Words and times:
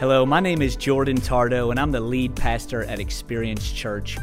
Hello, 0.00 0.24
my 0.24 0.40
name 0.40 0.62
is 0.62 0.76
Jordan 0.76 1.20
Tardo, 1.20 1.70
and 1.70 1.78
I'm 1.78 1.92
the 1.92 2.00
lead 2.00 2.34
pastor 2.34 2.84
at 2.84 2.98
Experience 2.98 3.70
Church. 3.70 4.16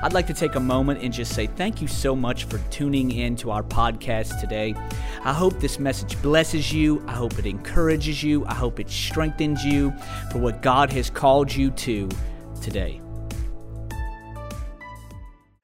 I'd 0.00 0.12
like 0.12 0.28
to 0.28 0.32
take 0.32 0.54
a 0.54 0.60
moment 0.60 1.02
and 1.02 1.12
just 1.12 1.34
say 1.34 1.48
thank 1.48 1.82
you 1.82 1.88
so 1.88 2.14
much 2.14 2.44
for 2.44 2.58
tuning 2.70 3.10
in 3.10 3.34
to 3.38 3.50
our 3.50 3.64
podcast 3.64 4.38
today. 4.38 4.76
I 5.24 5.32
hope 5.32 5.58
this 5.58 5.80
message 5.80 6.22
blesses 6.22 6.72
you. 6.72 7.04
I 7.08 7.14
hope 7.14 7.36
it 7.36 7.46
encourages 7.46 8.22
you. 8.22 8.46
I 8.46 8.54
hope 8.54 8.78
it 8.78 8.88
strengthens 8.88 9.64
you 9.64 9.92
for 10.30 10.38
what 10.38 10.62
God 10.62 10.92
has 10.92 11.10
called 11.10 11.52
you 11.52 11.72
to 11.72 12.08
today. 12.62 13.00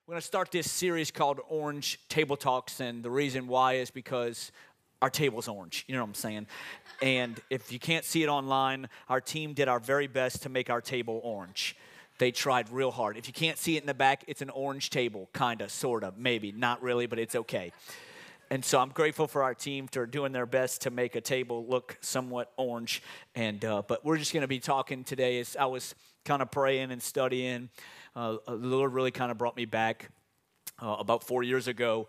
We're 0.09 0.15
going 0.15 0.21
to 0.21 0.27
start 0.27 0.51
this 0.51 0.69
series 0.69 1.13
called 1.13 1.39
Orange 1.49 2.01
Table 2.09 2.37
Talks, 2.37 2.81
and 2.81 3.05
the 3.05 3.11
reason 3.13 3.47
why 3.47 3.75
is 3.75 3.93
because 3.93 4.51
our 5.03 5.11
table's 5.11 5.49
orange. 5.49 5.85
You 5.87 5.95
know 5.95 6.03
what 6.03 6.09
I'm 6.09 6.15
saying? 6.15 6.47
And 7.03 7.41
if 7.49 7.73
you 7.73 7.79
can't 7.79 8.05
see 8.05 8.23
it 8.23 8.29
online, 8.29 8.89
our 9.09 9.21
team 9.21 9.55
did 9.55 9.69
our 9.69 9.81
very 9.81 10.07
best 10.07 10.43
to 10.43 10.49
make 10.49 10.69
our 10.69 10.81
table 10.81 11.21
orange. 11.25 11.77
They 12.19 12.31
tried 12.31 12.71
real 12.71 12.91
hard. 12.91 13.17
If 13.17 13.27
you 13.27 13.33
can't 13.33 13.57
see 13.57 13.77
it 13.79 13.83
in 13.83 13.87
the 13.87 13.95
back, 13.95 14.25
it's 14.27 14.43
an 14.43 14.51
orange 14.51 14.91
table, 14.91 15.31
kind 15.33 15.63
of, 15.63 15.71
sort 15.71 16.05
of, 16.05 16.19
maybe. 16.19 16.53
Not 16.53 16.83
really, 16.83 17.07
but 17.07 17.19
it's 17.19 17.35
okay. 17.35 17.73
And 18.51 18.63
so 18.65 18.79
I'm 18.81 18.91
grateful 18.91 19.27
for 19.27 19.43
our 19.43 19.55
team 19.55 19.87
for 19.87 20.07
doing 20.07 20.33
their 20.33 20.45
best 20.45 20.83
to 20.83 20.91
make 20.91 21.15
a 21.15 21.21
table 21.21 21.65
look 21.67 21.97
somewhat 22.01 22.53
orange. 22.57 23.01
And 23.35 23.65
uh, 23.65 23.83
but 23.87 24.05
we're 24.05 24.19
just 24.19 24.33
going 24.33 24.43
to 24.43 24.49
be 24.49 24.59
talking 24.59 25.05
today. 25.05 25.39
As 25.39 25.57
I 25.57 25.67
was 25.67 25.95
kind 26.25 26.43
of 26.43 26.51
praying 26.51 26.91
and 26.91 27.01
studying, 27.01 27.71
uh, 28.15 28.37
the 28.47 28.57
Lord 28.57 28.93
really 28.93 29.13
kind 29.13 29.31
of 29.31 29.39
brought 29.39 29.57
me 29.57 29.65
back 29.65 30.11
uh, 30.83 30.97
about 30.99 31.23
four 31.23 31.43
years 31.43 31.69
ago. 31.69 32.09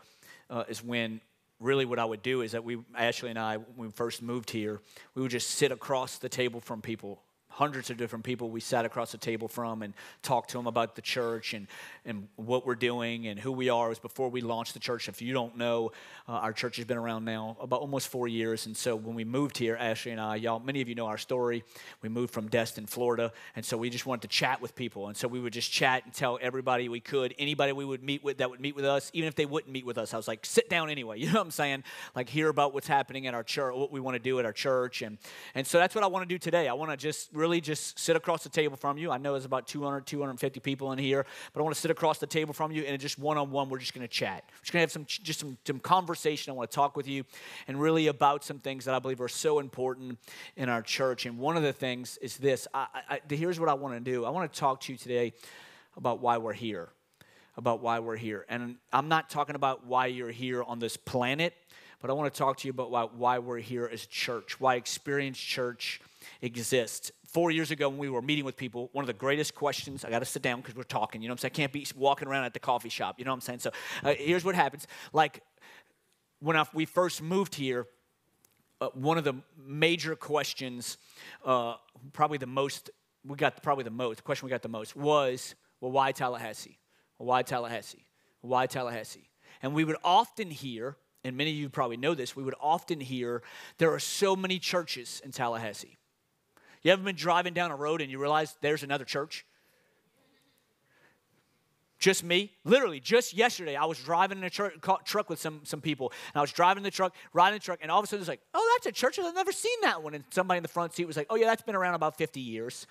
Uh, 0.50 0.66
is 0.68 0.84
when 0.84 1.22
really 1.62 1.86
what 1.86 2.00
I 2.00 2.06
would 2.06 2.22
do 2.24 2.42
is 2.42 2.52
that 2.52 2.64
we, 2.64 2.80
Ashley 2.96 3.30
and 3.30 3.40
I, 3.40 3.58
when 3.58 3.88
we 3.88 3.92
first 3.92 4.22
moved 4.22 4.50
here, 4.50 4.82
we 5.16 5.22
would 5.22 5.32
just 5.32 5.52
sit 5.52 5.72
across 5.72 6.18
the 6.18 6.30
table 6.30 6.60
from 6.60 6.82
people 6.82 7.22
hundreds 7.52 7.90
of 7.90 7.98
different 7.98 8.26
people 8.26 8.50
we 8.50 8.60
sat 8.60 8.86
across 8.86 9.12
the 9.12 9.18
table 9.18 9.48
from 9.48 9.82
and 9.82 9.94
talked 10.24 10.50
to 10.52 10.58
them 10.58 10.68
about 10.68 10.96
the 10.96 11.02
church 11.02 11.54
and, 11.54 11.68
and 12.06 12.28
what 12.36 12.66
we're 12.66 12.76
doing 12.76 13.28
and 13.28 13.40
who 13.40 13.52
we 13.52 13.70
are. 13.70 13.88
It 13.88 13.90
was 13.90 14.00
before 14.00 14.30
we 14.30 14.42
launched 14.42 14.74
the 14.74 14.80
church. 14.80 15.10
If 15.10 15.22
you 15.22 15.34
don't 15.34 15.58
know, 15.58 15.92
uh, 16.28 16.34
our 16.34 16.54
church 16.54 16.78
has 16.78 16.86
been 16.86 16.98
around 16.98 17.26
now 17.26 17.58
about 17.60 17.82
almost 17.82 18.08
four 18.08 18.28
years. 18.28 18.66
And 18.66 18.76
so 18.76 18.96
when 18.96 19.16
we 19.16 19.24
moved 19.24 19.58
here, 19.58 19.76
Ashley 19.76 20.12
and 20.12 20.22
I, 20.22 20.36
y'all, 20.38 20.60
many 20.60 20.82
of 20.82 20.90
you 20.90 20.96
know 20.96 21.06
our 21.06 21.18
story. 21.18 21.64
We 22.02 22.10
moved 22.10 22.34
from 22.34 22.48
Destin, 22.48 22.86
Florida. 22.86 23.32
And 23.56 23.66
so 23.66 23.78
we 23.78 23.90
just 23.90 24.06
wanted 24.06 24.24
to 24.24 24.28
chat 24.30 24.62
with 24.62 24.76
people. 24.76 25.08
And 25.08 25.18
so 25.18 25.28
we 25.28 25.40
would 25.40 25.54
just 25.54 25.72
chat 25.72 26.06
and 26.06 26.14
tell 26.14 26.40
everybody 26.42 26.90
we 26.90 27.00
could, 27.00 27.36
anybody 27.38 27.74
we 27.74 27.86
would 27.86 28.04
meet 28.04 28.24
with 28.24 28.38
that 28.38 28.50
would 28.50 28.62
meet 28.62 28.76
with 28.76 28.86
us, 28.86 29.12
even 29.14 29.28
if 29.28 29.36
they 29.36 29.46
wouldn't 29.46 29.72
meet 29.72 29.86
with 29.86 29.98
us. 29.98 30.14
I 30.14 30.18
was 30.18 30.28
like, 30.28 30.46
sit 30.46 30.70
down 30.70 30.90
anyway. 30.90 31.20
You 31.22 31.28
know 31.28 31.34
what 31.34 31.46
I'm 31.46 31.52
saying? 31.52 31.84
Like, 32.16 32.30
hear 32.30 32.50
about 32.50 32.74
what's 32.74 32.88
happening 32.88 33.28
at 33.28 33.36
our 33.36 33.44
church, 33.44 33.76
what 33.76 33.92
we 33.92 34.00
want 34.00 34.16
to 34.16 34.20
do 34.20 34.40
at 34.40 34.46
our 34.46 34.52
church. 34.52 35.04
And, 35.04 35.20
and 35.54 35.68
so 35.68 35.78
that's 35.78 35.94
what 35.94 36.04
I 36.04 36.08
want 36.08 36.28
to 36.28 36.34
do 36.34 36.40
today. 36.40 36.68
I 36.68 36.74
want 36.74 36.90
to 36.90 36.98
just 36.98 37.30
really 37.42 37.60
just 37.60 37.98
sit 37.98 38.16
across 38.16 38.44
the 38.44 38.50
table 38.50 38.78
from 38.78 39.00
you. 39.00 39.12
I 39.12 39.18
know 39.18 39.34
there's 39.34 39.46
about 39.46 39.68
200, 39.68 40.06
250 40.06 40.60
people 40.60 40.92
in 40.92 41.00
here, 41.00 41.26
but 41.52 41.60
I 41.60 41.64
want 41.64 41.76
to 41.76 41.82
sit 41.82 41.90
across 41.90 42.20
the 42.20 42.28
table 42.28 42.54
from 42.54 42.72
you 42.72 42.84
and 42.84 43.02
just 43.02 43.18
one 43.18 43.38
on 43.38 43.50
one, 43.50 43.68
we're 43.68 43.80
just 43.80 43.96
going 43.96 44.08
to 44.08 44.14
chat. 44.14 44.44
We're 44.48 44.62
just 44.62 44.72
going 44.72 44.82
to 44.82 44.84
have 44.84 44.92
some 44.92 45.06
just 45.08 45.40
some, 45.40 45.58
some 45.66 45.80
conversation. 45.80 46.52
I 46.52 46.56
want 46.56 46.70
to 46.70 46.76
talk 46.76 46.96
with 46.96 47.08
you 47.08 47.26
and 47.68 47.82
really 47.82 48.08
about 48.08 48.44
some 48.44 48.60
things 48.60 48.86
that 48.86 48.94
I 48.94 49.00
believe 49.00 49.20
are 49.20 49.28
so 49.28 49.58
important 49.60 50.20
in 50.56 50.70
our 50.70 50.84
church. 50.84 51.26
And 51.26 51.40
one 51.40 51.58
of 51.58 51.64
the 51.64 51.74
things 51.74 52.18
is 52.22 52.38
this. 52.38 52.68
I, 52.74 52.88
I, 53.10 53.22
here's 53.28 53.60
what 53.60 53.70
I 53.70 53.74
want 53.74 53.96
to 53.96 54.12
do. 54.12 54.24
I 54.24 54.30
want 54.30 54.54
to 54.54 54.60
talk 54.60 54.82
to 54.82 54.92
you 54.92 54.98
today 54.98 55.34
about 55.98 56.22
why 56.22 56.38
we're 56.38 56.54
here. 56.54 56.90
About 57.58 57.82
why 57.82 58.00
we're 58.00 58.18
here. 58.18 58.46
And 58.50 58.78
I'm 58.94 59.10
not 59.10 59.30
talking 59.30 59.56
about 59.56 59.86
why 59.86 60.06
you're 60.06 60.32
here 60.32 60.64
on 60.64 60.80
this 60.80 60.96
planet, 60.96 61.54
but 62.02 62.10
I 62.10 62.14
want 62.14 62.34
to 62.34 62.38
talk 62.38 62.58
to 62.58 62.68
you 62.68 62.72
about 62.72 62.92
why, 62.92 63.04
why 63.04 63.40
we're 63.40 63.58
here 63.58 63.90
as 63.92 64.06
a 64.06 64.08
church, 64.08 64.60
why 64.60 64.76
Experience 64.76 65.38
Church 65.38 66.02
exists 66.42 67.12
four 67.32 67.50
years 67.50 67.72
ago 67.72 67.88
when 67.88 67.98
we 67.98 68.10
were 68.10 68.22
meeting 68.22 68.44
with 68.44 68.58
people, 68.58 68.90
one 68.92 69.04
of 69.04 69.08
the 69.08 69.14
greatest 69.14 69.56
questions, 69.56 70.04
I 70.04 70.10
got 70.10 70.20
to 70.20 70.26
sit 70.26 70.42
down 70.42 70.60
because 70.60 70.76
we're 70.76 70.84
talking, 70.84 71.22
you 71.22 71.30
know 71.30 71.32
what 71.32 71.44
I'm 71.44 71.50
saying? 71.50 71.52
I 71.54 71.56
can't 71.56 71.72
be 71.72 71.88
walking 71.96 72.28
around 72.28 72.44
at 72.44 72.54
the 72.54 72.60
coffee 72.60 72.90
shop, 72.90 73.16
you 73.20 73.26
know 73.26 73.32
what 73.32 73.36
I'm 73.36 73.42
saying? 73.42 73.60
So 73.60 73.72
uh, 74.04 74.14
here's 74.18 74.44
what 74.44 74.54
happens. 74.54 74.86
Like 75.14 75.42
when 76.40 76.58
I, 76.58 76.66
we 76.74 76.86
first 76.86 77.22
moved 77.22 77.56
here, 77.56 77.88
uh, 78.82 78.90
one 78.94 79.18
of 79.18 79.24
the 79.24 79.36
major 79.58 80.16
questions, 80.16 80.98
uh, 81.46 81.76
probably 82.12 82.38
the 82.38 82.48
most, 82.48 82.90
we 83.26 83.38
got 83.38 83.64
probably 83.64 83.86
the 83.86 83.92
most, 83.92 84.18
the 84.18 84.24
question 84.24 84.46
we 84.46 84.50
got 84.50 84.62
the 84.62 84.70
most 84.70 84.96
was, 84.96 85.56
well, 85.80 85.92
why 85.92 86.12
Tallahassee? 86.12 86.80
Well, 87.18 87.28
why 87.28 87.44
Tallahassee? 87.44 88.08
Why 88.42 88.66
Tallahassee? 88.66 89.30
And 89.62 89.74
we 89.74 89.86
would 89.86 89.98
often 90.04 90.50
hear, 90.50 90.98
and 91.24 91.38
many 91.38 91.52
of 91.52 91.56
you 91.56 91.70
probably 91.70 91.98
know 91.98 92.14
this, 92.14 92.36
we 92.36 92.44
would 92.44 92.56
often 92.60 93.00
hear 93.00 93.42
there 93.78 93.94
are 93.94 94.00
so 94.00 94.36
many 94.36 94.60
churches 94.60 95.22
in 95.24 95.32
Tallahassee. 95.32 95.98
You 96.82 96.92
ever 96.92 97.04
been 97.04 97.16
driving 97.16 97.54
down 97.54 97.72
a 97.72 97.76
road 97.76 98.02
and 98.02 98.10
you 98.10 98.20
realize 98.20 98.56
there's 98.62 98.84
another 98.84 99.06
church? 99.06 99.46
Just 102.00 102.24
me? 102.24 102.52
Literally, 102.64 103.00
just 103.00 103.36
yesterday, 103.36 103.76
I 103.76 103.86
was 103.86 104.00
driving 104.00 104.40
in 104.40 104.44
a 104.44 104.50
tr- 104.50 104.70
truck 105.06 105.30
with 105.30 105.40
some, 105.40 105.62
some 105.64 105.82
people, 105.82 106.12
and 106.34 106.40
I 106.40 106.42
was 106.42 106.52
driving 106.52 106.82
the 106.82 106.90
truck, 106.90 107.14
riding 107.32 107.60
the 107.60 107.64
truck, 107.64 107.78
and 107.84 107.92
all 107.92 108.00
of 108.00 108.06
a 108.06 108.08
sudden 108.08 108.22
it's 108.22 108.28
like, 108.28 108.42
oh, 108.56 108.76
that's 108.76 108.88
a 108.88 108.92
church. 108.92 109.20
I've 109.20 109.36
never 109.36 109.52
seen 109.52 109.80
that 109.84 110.02
one. 110.02 110.16
And 110.16 110.24
somebody 110.32 110.58
in 110.58 110.64
the 110.64 110.70
front 110.70 110.96
seat 110.96 111.06
was 111.06 111.16
like, 111.16 111.28
oh, 111.30 111.36
yeah, 111.36 111.46
that's 111.46 111.62
been 111.62 111.76
around 111.76 111.94
about 111.94 112.18
50 112.18 112.40
years. 112.40 112.88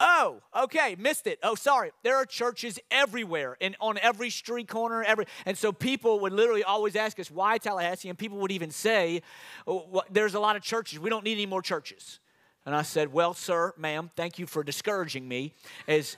Oh, 0.00 0.40
okay, 0.56 0.96
missed 0.98 1.28
it. 1.28 1.38
Oh, 1.44 1.54
sorry. 1.54 1.92
There 2.02 2.16
are 2.16 2.24
churches 2.24 2.80
everywhere 2.90 3.56
and 3.60 3.76
on 3.80 3.96
every 3.98 4.30
street 4.30 4.66
corner, 4.66 5.04
every 5.04 5.26
and 5.44 5.56
so 5.56 5.72
people 5.72 6.20
would 6.20 6.32
literally 6.32 6.64
always 6.64 6.96
ask 6.96 7.20
us 7.20 7.30
why 7.30 7.58
Tallahassee, 7.58 8.08
and 8.08 8.18
people 8.18 8.38
would 8.38 8.50
even 8.50 8.70
say, 8.70 9.20
oh, 9.66 10.02
"There's 10.10 10.32
a 10.32 10.40
lot 10.40 10.56
of 10.56 10.62
churches. 10.62 10.98
We 10.98 11.10
don't 11.10 11.22
need 11.22 11.34
any 11.34 11.44
more 11.44 11.60
churches." 11.60 12.18
And 12.66 12.74
I 12.74 12.82
said, 12.82 13.12
Well, 13.12 13.34
sir, 13.34 13.72
ma'am, 13.76 14.10
thank 14.16 14.38
you 14.38 14.46
for 14.46 14.62
discouraging 14.62 15.26
me 15.26 15.54
as 15.88 16.16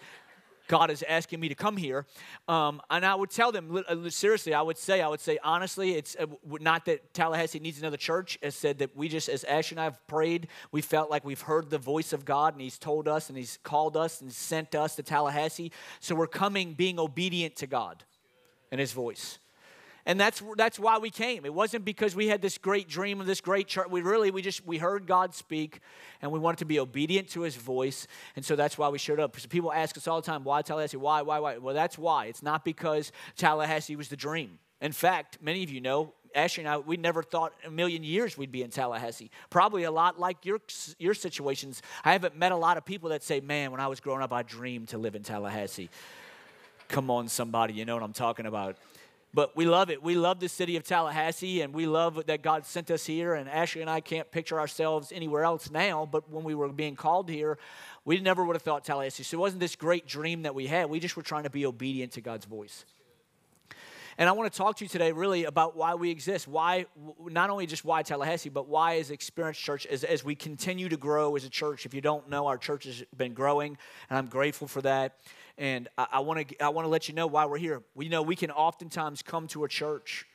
God 0.68 0.90
is 0.90 1.04
asking 1.06 1.40
me 1.40 1.48
to 1.48 1.54
come 1.54 1.76
here. 1.76 2.06
Um, 2.48 2.80
and 2.90 3.04
I 3.04 3.14
would 3.14 3.30
tell 3.30 3.52
them, 3.52 3.84
uh, 3.86 4.08
seriously, 4.08 4.54
I 4.54 4.62
would 4.62 4.78
say, 4.78 5.02
I 5.02 5.08
would 5.08 5.20
say, 5.20 5.38
honestly, 5.44 5.94
it's 5.96 6.16
uh, 6.18 6.26
not 6.60 6.86
that 6.86 7.12
Tallahassee 7.12 7.58
needs 7.58 7.78
another 7.78 7.96
church. 7.96 8.38
It 8.40 8.52
said 8.52 8.78
that 8.78 8.96
we 8.96 9.08
just, 9.08 9.28
as 9.28 9.44
Ash 9.44 9.70
and 9.70 9.80
I 9.80 9.84
have 9.84 10.06
prayed, 10.06 10.48
we 10.70 10.80
felt 10.80 11.10
like 11.10 11.24
we've 11.24 11.40
heard 11.42 11.68
the 11.68 11.78
voice 11.78 12.12
of 12.12 12.24
God 12.24 12.54
and 12.54 12.62
He's 12.62 12.78
told 12.78 13.06
us 13.06 13.28
and 13.28 13.36
He's 13.36 13.58
called 13.62 13.96
us 13.96 14.20
and 14.20 14.32
sent 14.32 14.74
us 14.74 14.96
to 14.96 15.02
Tallahassee. 15.02 15.72
So 16.00 16.14
we're 16.14 16.26
coming 16.26 16.74
being 16.74 16.98
obedient 16.98 17.56
to 17.56 17.66
God 17.66 18.04
and 18.70 18.80
His 18.80 18.92
voice. 18.92 19.38
And 20.04 20.18
that's, 20.18 20.42
that's 20.56 20.80
why 20.80 20.98
we 20.98 21.10
came. 21.10 21.44
It 21.44 21.54
wasn't 21.54 21.84
because 21.84 22.16
we 22.16 22.26
had 22.26 22.42
this 22.42 22.58
great 22.58 22.88
dream 22.88 23.20
of 23.20 23.26
this 23.26 23.40
great 23.40 23.68
church. 23.68 23.86
We 23.88 24.02
really, 24.02 24.32
we 24.32 24.42
just, 24.42 24.66
we 24.66 24.78
heard 24.78 25.06
God 25.06 25.32
speak 25.34 25.78
and 26.20 26.32
we 26.32 26.40
wanted 26.40 26.58
to 26.58 26.64
be 26.64 26.80
obedient 26.80 27.28
to 27.30 27.42
his 27.42 27.54
voice. 27.54 28.08
And 28.34 28.44
so 28.44 28.56
that's 28.56 28.76
why 28.76 28.88
we 28.88 28.98
showed 28.98 29.20
up. 29.20 29.38
So 29.38 29.48
people 29.48 29.72
ask 29.72 29.96
us 29.96 30.08
all 30.08 30.20
the 30.20 30.26
time, 30.26 30.42
why 30.42 30.62
Tallahassee? 30.62 30.96
Why, 30.96 31.22
why, 31.22 31.38
why? 31.38 31.58
Well, 31.58 31.74
that's 31.74 31.96
why. 31.96 32.26
It's 32.26 32.42
not 32.42 32.64
because 32.64 33.12
Tallahassee 33.36 33.94
was 33.94 34.08
the 34.08 34.16
dream. 34.16 34.58
In 34.80 34.90
fact, 34.90 35.38
many 35.40 35.62
of 35.62 35.70
you 35.70 35.80
know, 35.80 36.14
Ashley 36.34 36.64
and 36.64 36.72
I, 36.72 36.78
we 36.78 36.96
never 36.96 37.22
thought 37.22 37.52
a 37.64 37.70
million 37.70 38.02
years 38.02 38.36
we'd 38.36 38.50
be 38.50 38.62
in 38.62 38.70
Tallahassee. 38.70 39.30
Probably 39.50 39.84
a 39.84 39.90
lot 39.92 40.18
like 40.18 40.44
your, 40.44 40.58
your 40.98 41.14
situations. 41.14 41.80
I 42.04 42.12
haven't 42.12 42.36
met 42.36 42.50
a 42.50 42.56
lot 42.56 42.76
of 42.76 42.84
people 42.84 43.10
that 43.10 43.22
say, 43.22 43.40
man, 43.40 43.70
when 43.70 43.80
I 43.80 43.86
was 43.86 44.00
growing 44.00 44.22
up, 44.22 44.32
I 44.32 44.42
dreamed 44.42 44.88
to 44.88 44.98
live 44.98 45.14
in 45.14 45.22
Tallahassee. 45.22 45.90
Come 46.88 47.10
on, 47.10 47.28
somebody, 47.28 47.74
you 47.74 47.84
know 47.84 47.94
what 47.94 48.02
I'm 48.02 48.12
talking 48.12 48.46
about. 48.46 48.76
But 49.34 49.56
we 49.56 49.64
love 49.64 49.88
it. 49.88 50.02
We 50.02 50.14
love 50.14 50.40
the 50.40 50.48
city 50.48 50.76
of 50.76 50.84
Tallahassee, 50.84 51.62
and 51.62 51.72
we 51.72 51.86
love 51.86 52.26
that 52.26 52.42
God 52.42 52.66
sent 52.66 52.90
us 52.90 53.06
here. 53.06 53.34
And 53.34 53.48
Ashley 53.48 53.80
and 53.80 53.88
I 53.88 54.00
can't 54.00 54.30
picture 54.30 54.60
ourselves 54.60 55.10
anywhere 55.10 55.44
else 55.44 55.70
now, 55.70 56.06
but 56.10 56.30
when 56.30 56.44
we 56.44 56.54
were 56.54 56.68
being 56.68 56.96
called 56.96 57.30
here, 57.30 57.58
we 58.04 58.20
never 58.20 58.44
would 58.44 58.56
have 58.56 58.62
thought 58.62 58.84
Tallahassee. 58.84 59.22
So 59.22 59.38
it 59.38 59.40
wasn't 59.40 59.60
this 59.60 59.74
great 59.74 60.06
dream 60.06 60.42
that 60.42 60.54
we 60.54 60.66
had. 60.66 60.90
We 60.90 61.00
just 61.00 61.16
were 61.16 61.22
trying 61.22 61.44
to 61.44 61.50
be 61.50 61.64
obedient 61.64 62.12
to 62.12 62.20
God's 62.20 62.44
voice. 62.44 62.84
And 64.18 64.28
I 64.28 64.32
want 64.32 64.52
to 64.52 64.56
talk 64.56 64.76
to 64.76 64.84
you 64.84 64.88
today 64.90 65.12
really 65.12 65.44
about 65.44 65.76
why 65.76 65.94
we 65.94 66.10
exist. 66.10 66.46
Why, 66.46 66.84
not 67.18 67.48
only 67.48 67.66
just 67.66 67.86
why 67.86 68.02
Tallahassee, 68.02 68.50
but 68.50 68.68
why 68.68 68.98
as 68.98 69.10
Experience 69.10 69.56
Church, 69.56 69.86
as, 69.86 70.04
as 70.04 70.22
we 70.22 70.34
continue 70.34 70.90
to 70.90 70.98
grow 70.98 71.34
as 71.36 71.44
a 71.44 71.48
church. 71.48 71.86
If 71.86 71.94
you 71.94 72.02
don't 72.02 72.28
know, 72.28 72.46
our 72.46 72.58
church 72.58 72.84
has 72.84 73.02
been 73.16 73.32
growing, 73.32 73.78
and 74.10 74.18
I'm 74.18 74.26
grateful 74.26 74.68
for 74.68 74.82
that. 74.82 75.16
And 75.62 75.86
I 75.96 76.18
want 76.18 76.48
to 76.48 76.60
I 76.60 76.70
want 76.70 76.86
to 76.86 76.88
let 76.88 77.08
you 77.08 77.14
know 77.14 77.28
why 77.28 77.44
we're 77.44 77.56
here. 77.56 77.82
We 77.94 78.08
know 78.08 78.20
we 78.20 78.34
can 78.34 78.50
oftentimes 78.50 79.22
come 79.22 79.46
to 79.46 79.62
a 79.62 79.68
church. 79.68 80.26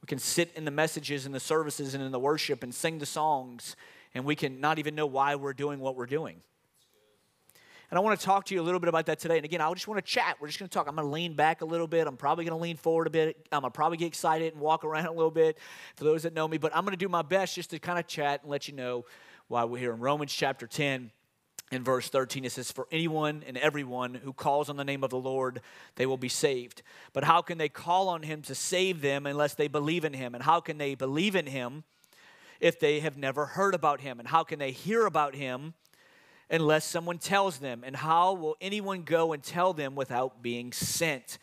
We 0.00 0.06
can 0.06 0.18
sit 0.18 0.50
in 0.56 0.64
the 0.64 0.70
messages 0.70 1.26
and 1.26 1.34
the 1.34 1.40
services 1.40 1.92
and 1.92 2.02
in 2.02 2.10
the 2.10 2.18
worship 2.18 2.62
and 2.62 2.74
sing 2.74 2.98
the 2.98 3.04
songs, 3.04 3.76
and 4.14 4.24
we 4.24 4.34
can 4.34 4.58
not 4.58 4.78
even 4.78 4.94
know 4.94 5.04
why 5.04 5.34
we're 5.34 5.52
doing 5.52 5.78
what 5.78 5.94
we're 5.94 6.06
doing. 6.06 6.40
And 7.90 7.98
I 7.98 8.00
want 8.00 8.18
to 8.18 8.24
talk 8.24 8.46
to 8.46 8.54
you 8.54 8.62
a 8.62 8.64
little 8.64 8.80
bit 8.80 8.88
about 8.88 9.04
that 9.06 9.18
today. 9.18 9.36
And 9.36 9.44
again, 9.44 9.60
I 9.60 9.70
just 9.74 9.88
want 9.88 10.02
to 10.02 10.10
chat. 10.10 10.38
We're 10.40 10.46
just 10.46 10.58
going 10.58 10.70
to 10.70 10.74
talk. 10.74 10.88
I'm 10.88 10.94
going 10.96 11.06
to 11.06 11.12
lean 11.12 11.34
back 11.34 11.60
a 11.60 11.66
little 11.66 11.86
bit. 11.86 12.06
I'm 12.06 12.16
probably 12.16 12.46
going 12.46 12.58
to 12.58 12.62
lean 12.62 12.78
forward 12.78 13.08
a 13.08 13.10
bit. 13.10 13.46
I'm 13.52 13.60
going 13.60 13.70
to 13.70 13.76
probably 13.76 13.98
get 13.98 14.06
excited 14.06 14.54
and 14.54 14.62
walk 14.62 14.86
around 14.86 15.04
a 15.08 15.12
little 15.12 15.30
bit 15.30 15.58
for 15.96 16.04
those 16.04 16.22
that 16.22 16.32
know 16.32 16.48
me. 16.48 16.56
But 16.56 16.74
I'm 16.74 16.82
going 16.82 16.94
to 16.94 17.04
do 17.04 17.10
my 17.10 17.20
best 17.20 17.56
just 17.56 17.68
to 17.70 17.78
kind 17.78 17.98
of 17.98 18.06
chat 18.06 18.40
and 18.40 18.50
let 18.50 18.68
you 18.68 18.74
know 18.74 19.04
why 19.48 19.64
we're 19.64 19.80
here. 19.80 19.92
In 19.92 20.00
Romans 20.00 20.32
chapter 20.32 20.66
10, 20.66 21.10
in 21.72 21.82
verse 21.82 22.08
13 22.08 22.44
it 22.44 22.52
says 22.52 22.70
for 22.70 22.86
anyone 22.92 23.42
and 23.46 23.56
everyone 23.58 24.14
who 24.14 24.32
calls 24.32 24.68
on 24.70 24.76
the 24.76 24.84
name 24.84 25.02
of 25.02 25.10
the 25.10 25.18
lord 25.18 25.60
they 25.96 26.06
will 26.06 26.16
be 26.16 26.28
saved 26.28 26.82
but 27.12 27.24
how 27.24 27.42
can 27.42 27.58
they 27.58 27.68
call 27.68 28.08
on 28.08 28.22
him 28.22 28.40
to 28.40 28.54
save 28.54 29.00
them 29.00 29.26
unless 29.26 29.54
they 29.54 29.68
believe 29.68 30.04
in 30.04 30.12
him 30.12 30.34
and 30.34 30.44
how 30.44 30.60
can 30.60 30.78
they 30.78 30.94
believe 30.94 31.34
in 31.34 31.46
him 31.46 31.82
if 32.60 32.78
they 32.78 33.00
have 33.00 33.16
never 33.16 33.46
heard 33.46 33.74
about 33.74 34.00
him 34.00 34.18
and 34.20 34.28
how 34.28 34.44
can 34.44 34.58
they 34.58 34.70
hear 34.70 35.06
about 35.06 35.34
him 35.34 35.74
unless 36.50 36.84
someone 36.84 37.18
tells 37.18 37.58
them? 37.58 37.82
And 37.84 37.96
how 37.96 38.34
will 38.34 38.56
anyone 38.60 39.02
go 39.02 39.32
and 39.32 39.42
tell 39.42 39.72
them 39.72 39.94
without 39.94 40.42
being 40.42 40.72
sent? 40.72 41.38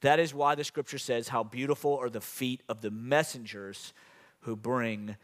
That 0.00 0.18
is 0.18 0.34
why 0.34 0.54
the 0.54 0.64
scripture 0.64 0.98
says, 0.98 1.28
How 1.28 1.42
beautiful 1.42 1.96
are 1.98 2.10
the 2.10 2.20
feet 2.20 2.62
of 2.68 2.80
the 2.80 2.90
messengers 2.90 3.92
who 4.40 4.56
bring 4.56 5.16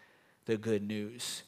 the 0.44 0.56
good 0.56 0.82
news. 0.82 1.42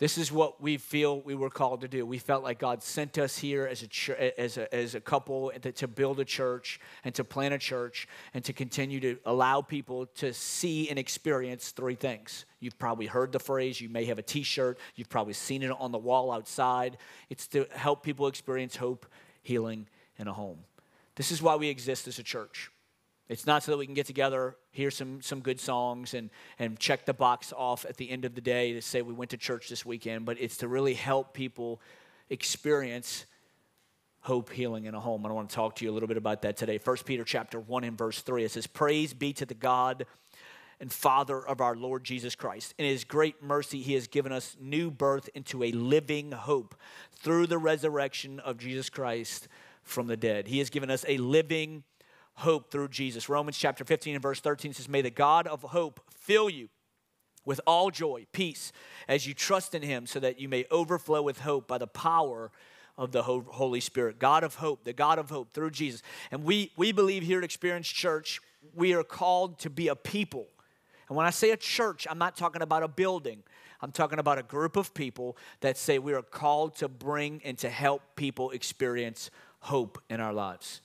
This 0.00 0.16
is 0.16 0.32
what 0.32 0.62
we 0.62 0.78
feel 0.78 1.20
we 1.20 1.34
were 1.34 1.50
called 1.50 1.82
to 1.82 1.88
do. 1.88 2.06
We 2.06 2.16
felt 2.16 2.42
like 2.42 2.58
God 2.58 2.82
sent 2.82 3.18
us 3.18 3.36
here 3.36 3.66
as 3.66 3.82
a, 3.82 3.86
ch- 3.86 4.08
as 4.08 4.56
a, 4.56 4.74
as 4.74 4.94
a 4.94 5.00
couple 5.00 5.52
to, 5.60 5.88
build 5.88 6.20
a 6.20 6.24
church 6.24 6.80
and 7.04 7.14
to 7.14 7.22
plant 7.22 7.52
a 7.52 7.58
church 7.58 8.08
and 8.32 8.42
to 8.46 8.54
continue 8.54 8.98
to 9.00 9.18
allow 9.26 9.60
people 9.60 10.06
to 10.06 10.32
see 10.32 10.88
and 10.88 10.98
experience 10.98 11.72
three 11.72 11.96
things. 11.96 12.46
You've 12.60 12.78
probably 12.78 13.04
heard 13.04 13.30
the 13.30 13.38
phrase, 13.38 13.78
you 13.78 13.90
may 13.90 14.06
have 14.06 14.18
a 14.18 14.22
t 14.22 14.42
shirt, 14.42 14.78
you've 14.96 15.10
probably 15.10 15.34
seen 15.34 15.62
it 15.62 15.70
on 15.70 15.92
the 15.92 15.98
wall 15.98 16.32
outside. 16.32 16.96
It's 17.28 17.46
to 17.48 17.66
help 17.70 18.02
people 18.02 18.26
experience 18.26 18.76
hope, 18.76 19.04
healing, 19.42 19.86
and 20.18 20.30
a 20.30 20.32
home. 20.32 20.60
This 21.16 21.30
is 21.30 21.42
why 21.42 21.56
we 21.56 21.68
exist 21.68 22.08
as 22.08 22.18
a 22.18 22.22
church. 22.22 22.70
It's 23.30 23.46
not 23.46 23.62
so 23.62 23.70
that 23.70 23.78
we 23.78 23.86
can 23.86 23.94
get 23.94 24.06
together, 24.06 24.56
hear 24.72 24.90
some, 24.90 25.22
some 25.22 25.38
good 25.38 25.60
songs, 25.60 26.14
and, 26.14 26.30
and 26.58 26.76
check 26.80 27.06
the 27.06 27.14
box 27.14 27.52
off 27.56 27.86
at 27.88 27.96
the 27.96 28.10
end 28.10 28.24
of 28.24 28.34
the 28.34 28.40
day 28.40 28.72
to 28.72 28.82
say 28.82 29.02
we 29.02 29.12
went 29.12 29.30
to 29.30 29.36
church 29.36 29.68
this 29.68 29.86
weekend, 29.86 30.24
but 30.24 30.36
it's 30.40 30.56
to 30.58 30.68
really 30.68 30.94
help 30.94 31.32
people 31.32 31.80
experience 32.28 33.26
hope, 34.22 34.50
healing, 34.50 34.86
in 34.86 34.96
a 34.96 35.00
home. 35.00 35.24
And 35.24 35.30
I 35.30 35.34
want 35.36 35.48
to 35.48 35.54
talk 35.54 35.76
to 35.76 35.84
you 35.84 35.92
a 35.92 35.94
little 35.94 36.08
bit 36.08 36.16
about 36.16 36.42
that 36.42 36.56
today. 36.56 36.80
1 36.82 36.96
Peter 37.04 37.22
chapter 37.22 37.60
1 37.60 37.84
and 37.84 37.96
verse 37.96 38.20
3, 38.20 38.42
it 38.42 38.50
says, 38.50 38.66
Praise 38.66 39.14
be 39.14 39.32
to 39.34 39.46
the 39.46 39.54
God 39.54 40.06
and 40.80 40.92
Father 40.92 41.40
of 41.40 41.60
our 41.60 41.76
Lord 41.76 42.02
Jesus 42.02 42.34
Christ. 42.34 42.74
In 42.78 42.84
his 42.84 43.04
great 43.04 43.40
mercy, 43.40 43.80
he 43.80 43.94
has 43.94 44.08
given 44.08 44.32
us 44.32 44.56
new 44.60 44.90
birth 44.90 45.30
into 45.36 45.62
a 45.62 45.70
living 45.70 46.32
hope 46.32 46.74
through 47.12 47.46
the 47.46 47.58
resurrection 47.58 48.40
of 48.40 48.58
Jesus 48.58 48.90
Christ 48.90 49.46
from 49.84 50.08
the 50.08 50.16
dead. 50.16 50.48
He 50.48 50.58
has 50.58 50.68
given 50.68 50.90
us 50.90 51.04
a 51.06 51.16
living 51.18 51.84
hope 52.40 52.70
through 52.70 52.88
Jesus. 52.88 53.28
Romans 53.28 53.56
chapter 53.56 53.84
15 53.84 54.14
and 54.14 54.22
verse 54.22 54.40
13 54.40 54.74
says, 54.74 54.88
May 54.88 55.02
the 55.02 55.10
God 55.10 55.46
of 55.46 55.62
hope 55.62 56.00
fill 56.10 56.50
you 56.50 56.68
with 57.44 57.60
all 57.66 57.90
joy, 57.90 58.26
peace, 58.32 58.72
as 59.08 59.26
you 59.26 59.34
trust 59.34 59.74
in 59.74 59.82
him, 59.82 60.06
so 60.06 60.20
that 60.20 60.38
you 60.38 60.48
may 60.48 60.66
overflow 60.70 61.22
with 61.22 61.40
hope 61.40 61.66
by 61.66 61.78
the 61.78 61.86
power 61.86 62.50
of 62.98 63.12
the 63.12 63.22
Holy 63.22 63.80
Spirit. 63.80 64.18
God 64.18 64.44
of 64.44 64.56
hope, 64.56 64.84
the 64.84 64.92
God 64.92 65.18
of 65.18 65.30
hope 65.30 65.54
through 65.54 65.70
Jesus. 65.70 66.02
And 66.30 66.44
we, 66.44 66.70
we 66.76 66.92
believe 66.92 67.22
here 67.22 67.38
at 67.38 67.44
Experience 67.44 67.88
Church, 67.88 68.40
we 68.74 68.92
are 68.92 69.02
called 69.02 69.58
to 69.60 69.70
be 69.70 69.88
a 69.88 69.96
people. 69.96 70.46
And 71.08 71.16
when 71.16 71.26
I 71.26 71.30
say 71.30 71.50
a 71.50 71.56
church, 71.56 72.06
I'm 72.10 72.18
not 72.18 72.36
talking 72.36 72.62
about 72.62 72.82
a 72.82 72.88
building. 72.88 73.42
I'm 73.80 73.90
talking 73.90 74.18
about 74.18 74.38
a 74.38 74.42
group 74.42 74.76
of 74.76 74.92
people 74.92 75.36
that 75.60 75.78
say 75.78 75.98
we 75.98 76.12
are 76.12 76.22
called 76.22 76.76
to 76.76 76.88
bring 76.88 77.40
and 77.44 77.56
to 77.58 77.70
help 77.70 78.02
people 78.16 78.50
experience 78.50 79.30
hope 79.60 79.98
in 80.10 80.20
our 80.20 80.32
lives. 80.32 80.82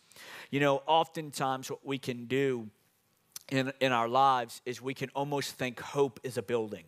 You 0.51 0.59
know, 0.59 0.81
oftentimes 0.85 1.69
what 1.69 1.85
we 1.85 1.97
can 1.97 2.25
do 2.25 2.69
in, 3.49 3.71
in 3.79 3.91
our 3.91 4.07
lives 4.07 4.61
is 4.65 4.81
we 4.81 4.93
can 4.93 5.09
almost 5.15 5.53
think 5.53 5.79
hope 5.79 6.19
is 6.23 6.37
a 6.37 6.41
building. 6.41 6.85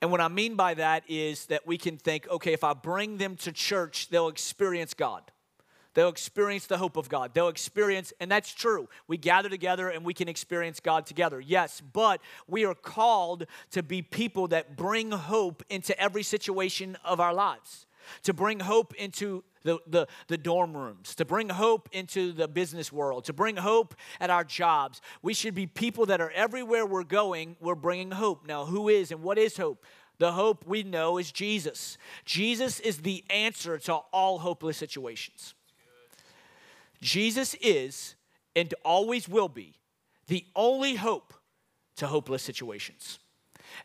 And 0.00 0.12
what 0.12 0.20
I 0.20 0.28
mean 0.28 0.54
by 0.54 0.74
that 0.74 1.02
is 1.08 1.46
that 1.46 1.66
we 1.66 1.76
can 1.76 1.96
think, 1.96 2.28
okay, 2.30 2.52
if 2.52 2.62
I 2.62 2.72
bring 2.72 3.18
them 3.18 3.34
to 3.36 3.52
church, 3.52 4.08
they'll 4.10 4.28
experience 4.28 4.94
God. 4.94 5.22
They'll 5.94 6.08
experience 6.08 6.66
the 6.66 6.78
hope 6.78 6.96
of 6.96 7.08
God. 7.08 7.34
They'll 7.34 7.48
experience, 7.48 8.12
and 8.20 8.30
that's 8.30 8.54
true. 8.54 8.88
We 9.08 9.16
gather 9.16 9.48
together 9.48 9.88
and 9.88 10.04
we 10.04 10.14
can 10.14 10.28
experience 10.28 10.78
God 10.78 11.06
together. 11.06 11.40
Yes, 11.40 11.82
but 11.92 12.20
we 12.46 12.64
are 12.64 12.74
called 12.74 13.46
to 13.72 13.82
be 13.82 14.02
people 14.02 14.46
that 14.48 14.76
bring 14.76 15.10
hope 15.10 15.64
into 15.68 15.98
every 16.00 16.22
situation 16.22 16.96
of 17.04 17.18
our 17.18 17.34
lives 17.34 17.86
to 18.22 18.32
bring 18.32 18.60
hope 18.60 18.94
into 18.94 19.44
the, 19.62 19.78
the, 19.86 20.06
the, 20.28 20.38
dorm 20.38 20.76
rooms, 20.76 21.14
to 21.16 21.24
bring 21.24 21.48
hope 21.48 21.88
into 21.92 22.32
the 22.32 22.48
business 22.48 22.92
world, 22.92 23.24
to 23.24 23.32
bring 23.32 23.56
hope 23.56 23.94
at 24.20 24.30
our 24.30 24.44
jobs. 24.44 25.00
We 25.22 25.34
should 25.34 25.54
be 25.54 25.66
people 25.66 26.06
that 26.06 26.20
are 26.20 26.30
everywhere 26.30 26.86
we're 26.86 27.04
going, 27.04 27.56
we're 27.60 27.74
bringing 27.74 28.12
hope. 28.12 28.46
Now, 28.46 28.64
who 28.64 28.88
is 28.88 29.10
and 29.10 29.22
what 29.22 29.38
is 29.38 29.56
hope? 29.56 29.84
The 30.18 30.32
hope 30.32 30.66
we 30.66 30.82
know 30.82 31.18
is 31.18 31.30
Jesus. 31.30 31.96
Jesus 32.24 32.80
is 32.80 32.98
the 32.98 33.24
answer 33.30 33.78
to 33.78 33.94
all 34.12 34.38
hopeless 34.38 34.76
situations. 34.76 35.54
Jesus 37.00 37.54
is 37.60 38.16
and 38.56 38.74
always 38.84 39.28
will 39.28 39.48
be 39.48 39.74
the 40.26 40.44
only 40.56 40.96
hope 40.96 41.34
to 41.96 42.06
hopeless 42.06 42.42
situations. 42.42 43.18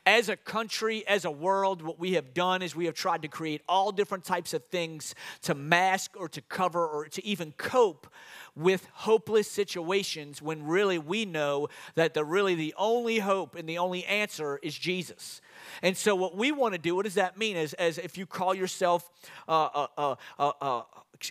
As 0.06 0.30
a 0.30 0.36
country, 0.36 1.06
as 1.08 1.26
a 1.26 1.32
world, 1.32 1.82
what 1.82 2.00
we 2.00 2.14
have 2.14 2.34
done 2.34 2.62
is 2.62 2.76
we 2.76 2.86
have 2.86 2.94
tried 2.94 3.22
to 3.24 3.28
create 3.28 3.62
all 3.68 3.92
different 3.92 4.24
types 4.24 4.54
of 4.54 4.66
things 4.66 5.16
to 5.44 5.56
mask 5.56 6.12
or 6.18 6.28
to 6.30 6.42
cover 6.42 6.88
or 6.88 7.08
to 7.08 7.26
even 7.26 7.54
cope 7.54 8.08
with 8.56 8.88
hopeless 8.94 9.50
situations 9.50 10.42
when 10.42 10.66
really 10.66 11.00
we 11.00 11.26
know 11.26 11.68
that 11.96 12.14
the 12.14 12.24
really 12.24 12.56
the 12.56 12.74
only 12.78 13.20
hope 13.20 13.56
and 13.56 13.68
the 13.68 13.78
only 13.78 14.06
answer 14.06 14.60
is 14.62 14.78
Jesus. 14.78 15.42
And 15.82 15.98
so, 15.98 16.16
what 16.16 16.36
we 16.36 16.52
want 16.52 16.74
to 16.74 16.80
do, 16.80 16.96
what 16.96 17.06
does 17.06 17.16
that 17.16 17.38
mean? 17.38 17.58
As, 17.58 17.74
as 17.74 17.98
if 17.98 18.18
you 18.18 18.26
call 18.26 18.54
yourself 18.54 19.10
a, 19.48 19.88
a, 19.98 20.18
a, 20.40 20.84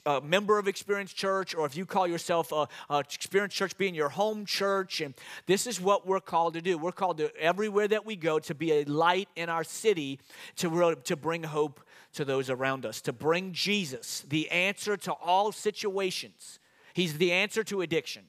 a 0.06 0.10
uh, 0.10 0.20
member 0.20 0.58
of 0.58 0.68
Experience 0.68 1.12
Church, 1.12 1.54
or 1.54 1.66
if 1.66 1.76
you 1.76 1.84
call 1.84 2.06
yourself 2.06 2.52
a, 2.52 2.68
a 2.88 3.00
Experience 3.00 3.52
Church 3.52 3.76
being 3.76 3.94
your 3.94 4.08
home 4.08 4.46
church, 4.46 5.00
and 5.00 5.14
this 5.46 5.66
is 5.66 5.80
what 5.80 6.06
we're 6.06 6.20
called 6.20 6.54
to 6.54 6.60
do. 6.60 6.78
We're 6.78 6.92
called 6.92 7.18
to 7.18 7.34
everywhere 7.36 7.88
that 7.88 8.06
we 8.06 8.16
go 8.16 8.38
to 8.38 8.54
be 8.54 8.72
a 8.72 8.84
light 8.84 9.28
in 9.36 9.48
our 9.48 9.64
city 9.64 10.20
to, 10.56 10.96
to 11.04 11.16
bring 11.16 11.42
hope 11.42 11.80
to 12.14 12.24
those 12.24 12.50
around 12.50 12.86
us, 12.86 13.00
to 13.02 13.12
bring 13.12 13.52
Jesus, 13.52 14.24
the 14.28 14.50
answer 14.50 14.96
to 14.98 15.12
all 15.12 15.52
situations. 15.52 16.58
He's 16.94 17.18
the 17.18 17.32
answer 17.32 17.64
to 17.64 17.80
addiction. 17.80 18.24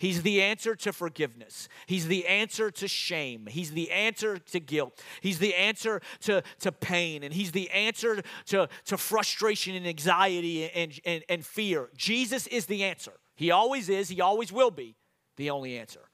He's 0.00 0.22
the 0.22 0.40
answer 0.40 0.74
to 0.76 0.94
forgiveness. 0.94 1.68
He's 1.86 2.08
the 2.08 2.26
answer 2.26 2.70
to 2.70 2.88
shame. 2.88 3.46
He's 3.46 3.72
the 3.72 3.90
answer 3.90 4.38
to 4.38 4.58
guilt. 4.58 4.98
He's 5.20 5.38
the 5.38 5.54
answer 5.54 6.00
to, 6.20 6.42
to 6.60 6.72
pain. 6.72 7.22
And 7.22 7.34
He's 7.34 7.52
the 7.52 7.68
answer 7.70 8.22
to, 8.46 8.68
to 8.86 8.96
frustration 8.96 9.76
and 9.76 9.86
anxiety 9.86 10.70
and, 10.70 10.98
and, 11.04 11.22
and 11.28 11.44
fear. 11.44 11.90
Jesus 11.94 12.46
is 12.46 12.64
the 12.64 12.82
answer. 12.82 13.12
He 13.36 13.50
always 13.50 13.90
is, 13.90 14.08
He 14.08 14.22
always 14.22 14.50
will 14.50 14.70
be 14.70 14.96
the 15.36 15.50
only 15.50 15.76
answer. 15.76 16.09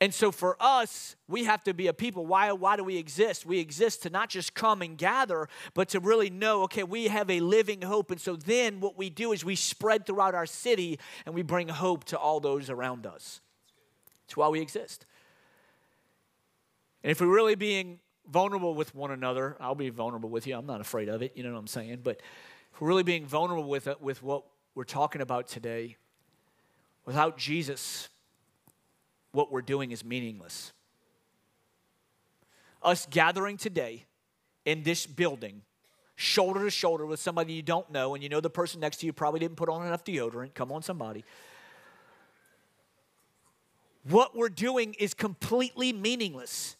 And 0.00 0.12
so 0.12 0.32
for 0.32 0.56
us, 0.60 1.16
we 1.28 1.44
have 1.44 1.62
to 1.64 1.72
be 1.72 1.86
a 1.86 1.92
people. 1.92 2.26
Why, 2.26 2.50
why 2.52 2.76
do 2.76 2.84
we 2.84 2.96
exist? 2.96 3.46
We 3.46 3.58
exist 3.60 4.02
to 4.02 4.10
not 4.10 4.28
just 4.28 4.54
come 4.54 4.82
and 4.82 4.98
gather, 4.98 5.48
but 5.72 5.88
to 5.90 6.00
really 6.00 6.30
know, 6.30 6.62
okay, 6.64 6.82
we 6.82 7.08
have 7.08 7.30
a 7.30 7.40
living 7.40 7.82
hope. 7.82 8.10
And 8.10 8.20
so 8.20 8.36
then 8.36 8.80
what 8.80 8.98
we 8.98 9.08
do 9.08 9.32
is 9.32 9.44
we 9.44 9.54
spread 9.54 10.04
throughout 10.04 10.34
our 10.34 10.46
city 10.46 10.98
and 11.24 11.34
we 11.34 11.42
bring 11.42 11.68
hope 11.68 12.04
to 12.06 12.18
all 12.18 12.40
those 12.40 12.70
around 12.70 13.06
us. 13.06 13.40
It's 14.24 14.36
why 14.36 14.48
we 14.48 14.60
exist. 14.60 15.06
And 17.02 17.10
if 17.10 17.20
we're 17.20 17.26
really 17.28 17.54
being 17.54 18.00
vulnerable 18.28 18.74
with 18.74 18.94
one 18.94 19.10
another, 19.10 19.56
I'll 19.60 19.74
be 19.74 19.90
vulnerable 19.90 20.30
with 20.30 20.46
you. 20.46 20.56
I'm 20.56 20.66
not 20.66 20.80
afraid 20.80 21.08
of 21.08 21.22
it. 21.22 21.36
You 21.36 21.44
know 21.44 21.52
what 21.52 21.58
I'm 21.58 21.66
saying? 21.66 22.00
But 22.02 22.20
if 22.72 22.80
we're 22.80 22.88
really 22.88 23.02
being 23.04 23.26
vulnerable 23.26 23.68
with, 23.68 23.88
with 24.00 24.22
what 24.22 24.44
we're 24.74 24.84
talking 24.84 25.20
about 25.20 25.46
today, 25.46 25.96
without 27.04 27.38
Jesus, 27.38 28.08
what 29.34 29.50
we're 29.50 29.62
doing 29.62 29.90
is 29.90 30.04
meaningless. 30.04 30.72
Us 32.82 33.06
gathering 33.10 33.56
today 33.56 34.04
in 34.64 34.82
this 34.82 35.06
building, 35.06 35.62
shoulder 36.16 36.64
to 36.64 36.70
shoulder 36.70 37.06
with 37.06 37.18
somebody 37.20 37.54
you 37.54 37.62
don't 37.62 37.90
know, 37.90 38.14
and 38.14 38.22
you 38.22 38.28
know 38.28 38.40
the 38.40 38.50
person 38.50 38.80
next 38.80 38.98
to 38.98 39.06
you 39.06 39.12
probably 39.12 39.40
didn't 39.40 39.56
put 39.56 39.68
on 39.68 39.86
enough 39.86 40.04
deodorant. 40.04 40.54
Come 40.54 40.70
on, 40.70 40.82
somebody. 40.82 41.24
What 44.04 44.36
we're 44.36 44.50
doing 44.50 44.94
is 44.98 45.14
completely 45.14 45.92
meaningless, 45.92 46.76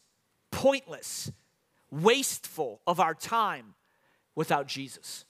pointless, 0.50 1.32
wasteful 1.90 2.80
of 2.86 3.00
our 3.00 3.14
time 3.14 3.74
without 4.34 4.68
Jesus. 4.68 5.24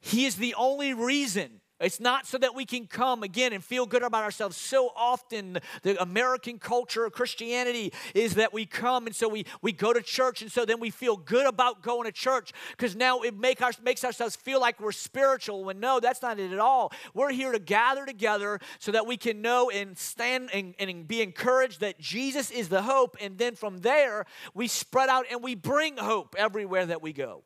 He 0.00 0.26
is 0.26 0.36
the 0.36 0.54
only 0.54 0.92
reason 0.92 1.61
it's 1.82 2.00
not 2.00 2.26
so 2.26 2.38
that 2.38 2.54
we 2.54 2.64
can 2.64 2.86
come 2.86 3.22
again 3.22 3.52
and 3.52 3.62
feel 3.62 3.86
good 3.86 4.02
about 4.02 4.22
ourselves. 4.22 4.56
So 4.56 4.90
often, 4.96 5.58
the 5.82 6.00
American 6.00 6.58
culture 6.58 7.04
of 7.04 7.12
Christianity 7.12 7.92
is 8.14 8.34
that 8.34 8.52
we 8.52 8.66
come 8.66 9.06
and 9.06 9.14
so 9.14 9.28
we, 9.28 9.44
we 9.60 9.72
go 9.72 9.92
to 9.92 10.00
church, 10.00 10.42
and 10.42 10.50
so 10.50 10.64
then 10.64 10.80
we 10.80 10.90
feel 10.90 11.16
good 11.16 11.46
about 11.46 11.82
going 11.82 12.04
to 12.04 12.12
church 12.12 12.52
because 12.70 12.96
now 12.96 13.20
it 13.20 13.36
make 13.36 13.60
our, 13.60 13.72
makes 13.82 14.04
ourselves 14.04 14.36
feel 14.36 14.60
like 14.60 14.80
we're 14.80 14.92
spiritual. 14.92 15.64
When 15.64 15.80
no, 15.80 16.00
that's 16.00 16.22
not 16.22 16.38
it 16.38 16.52
at 16.52 16.58
all. 16.58 16.92
We're 17.14 17.32
here 17.32 17.52
to 17.52 17.58
gather 17.58 18.06
together 18.06 18.60
so 18.78 18.92
that 18.92 19.06
we 19.06 19.16
can 19.16 19.42
know 19.42 19.70
and 19.70 19.96
stand 19.96 20.50
and, 20.52 20.74
and 20.78 21.06
be 21.06 21.22
encouraged 21.22 21.80
that 21.80 21.98
Jesus 21.98 22.50
is 22.50 22.68
the 22.68 22.82
hope. 22.82 23.16
And 23.20 23.38
then 23.38 23.54
from 23.54 23.78
there, 23.78 24.26
we 24.54 24.68
spread 24.68 25.08
out 25.08 25.26
and 25.30 25.42
we 25.42 25.54
bring 25.54 25.96
hope 25.96 26.34
everywhere 26.38 26.86
that 26.86 27.02
we 27.02 27.12
go. 27.12 27.42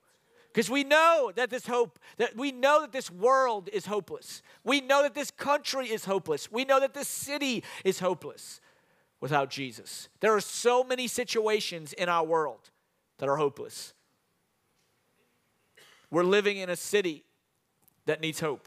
Because 0.56 0.70
we 0.70 0.84
know 0.84 1.30
that 1.36 1.50
this 1.50 1.66
hope, 1.66 1.98
that 2.16 2.34
we 2.34 2.50
know 2.50 2.80
that 2.80 2.90
this 2.90 3.10
world 3.10 3.68
is 3.74 3.84
hopeless. 3.84 4.40
We 4.64 4.80
know 4.80 5.02
that 5.02 5.12
this 5.12 5.30
country 5.30 5.88
is 5.88 6.06
hopeless. 6.06 6.50
We 6.50 6.64
know 6.64 6.80
that 6.80 6.94
this 6.94 7.08
city 7.08 7.62
is 7.84 7.98
hopeless 7.98 8.62
without 9.20 9.50
Jesus. 9.50 10.08
There 10.20 10.34
are 10.34 10.40
so 10.40 10.82
many 10.82 11.08
situations 11.08 11.92
in 11.92 12.08
our 12.08 12.24
world 12.24 12.70
that 13.18 13.28
are 13.28 13.36
hopeless. 13.36 13.92
We're 16.10 16.24
living 16.24 16.56
in 16.56 16.70
a 16.70 16.76
city 16.76 17.24
that 18.06 18.22
needs 18.22 18.40
hope. 18.40 18.66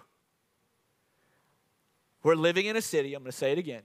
We're 2.22 2.36
living 2.36 2.68
in 2.68 2.76
a 2.76 2.84
city, 2.84 3.16
I'm 3.16 3.24
going 3.24 3.32
to 3.32 3.36
say 3.36 3.52
it 3.52 3.58
again, 3.58 3.82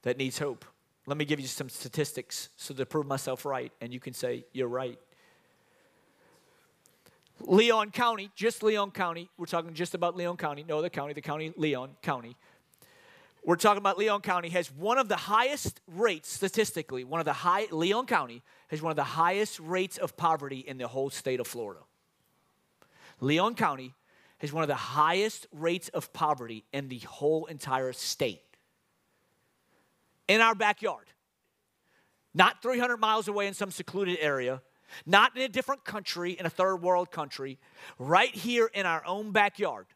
that 0.00 0.16
needs 0.16 0.38
hope. 0.38 0.64
Let 1.06 1.18
me 1.18 1.26
give 1.26 1.40
you 1.40 1.46
some 1.46 1.68
statistics 1.68 2.48
so 2.56 2.72
to 2.72 2.86
prove 2.86 3.06
myself 3.06 3.44
right, 3.44 3.70
and 3.82 3.92
you 3.92 4.00
can 4.00 4.14
say, 4.14 4.46
You're 4.54 4.68
right. 4.68 4.98
Leon 7.40 7.90
County, 7.90 8.30
just 8.34 8.62
Leon 8.62 8.90
County, 8.90 9.28
we're 9.36 9.46
talking 9.46 9.74
just 9.74 9.94
about 9.94 10.16
Leon 10.16 10.36
County, 10.36 10.64
no 10.66 10.78
other 10.78 10.88
county, 10.88 11.12
the 11.12 11.20
county, 11.20 11.52
Leon 11.56 11.90
County. 12.02 12.36
We're 13.44 13.56
talking 13.56 13.78
about 13.78 13.98
Leon 13.98 14.22
County 14.22 14.48
has 14.48 14.72
one 14.72 14.98
of 14.98 15.08
the 15.08 15.16
highest 15.16 15.80
rates 15.86 16.32
statistically, 16.32 17.04
one 17.04 17.20
of 17.20 17.26
the 17.26 17.32
high, 17.32 17.66
Leon 17.70 18.06
County 18.06 18.42
has 18.68 18.82
one 18.82 18.90
of 18.90 18.96
the 18.96 19.04
highest 19.04 19.60
rates 19.60 19.98
of 19.98 20.16
poverty 20.16 20.58
in 20.58 20.78
the 20.78 20.88
whole 20.88 21.10
state 21.10 21.38
of 21.38 21.46
Florida. 21.46 21.80
Leon 23.20 23.54
County 23.54 23.94
has 24.38 24.52
one 24.52 24.64
of 24.64 24.68
the 24.68 24.74
highest 24.74 25.46
rates 25.52 25.88
of 25.90 26.12
poverty 26.12 26.64
in 26.72 26.88
the 26.88 26.98
whole 26.98 27.46
entire 27.46 27.92
state. 27.92 28.42
In 30.28 30.40
our 30.40 30.54
backyard. 30.54 31.06
Not 32.34 32.60
300 32.60 32.98
miles 32.98 33.28
away 33.28 33.46
in 33.46 33.54
some 33.54 33.70
secluded 33.70 34.18
area, 34.20 34.60
not 35.04 35.36
in 35.36 35.42
a 35.42 35.48
different 35.48 35.84
country, 35.84 36.32
in 36.32 36.46
a 36.46 36.50
third 36.50 36.76
world 36.76 37.10
country, 37.10 37.58
right 37.98 38.34
here 38.34 38.70
in 38.72 38.86
our 38.86 39.04
own 39.04 39.32
backyard. 39.32 39.86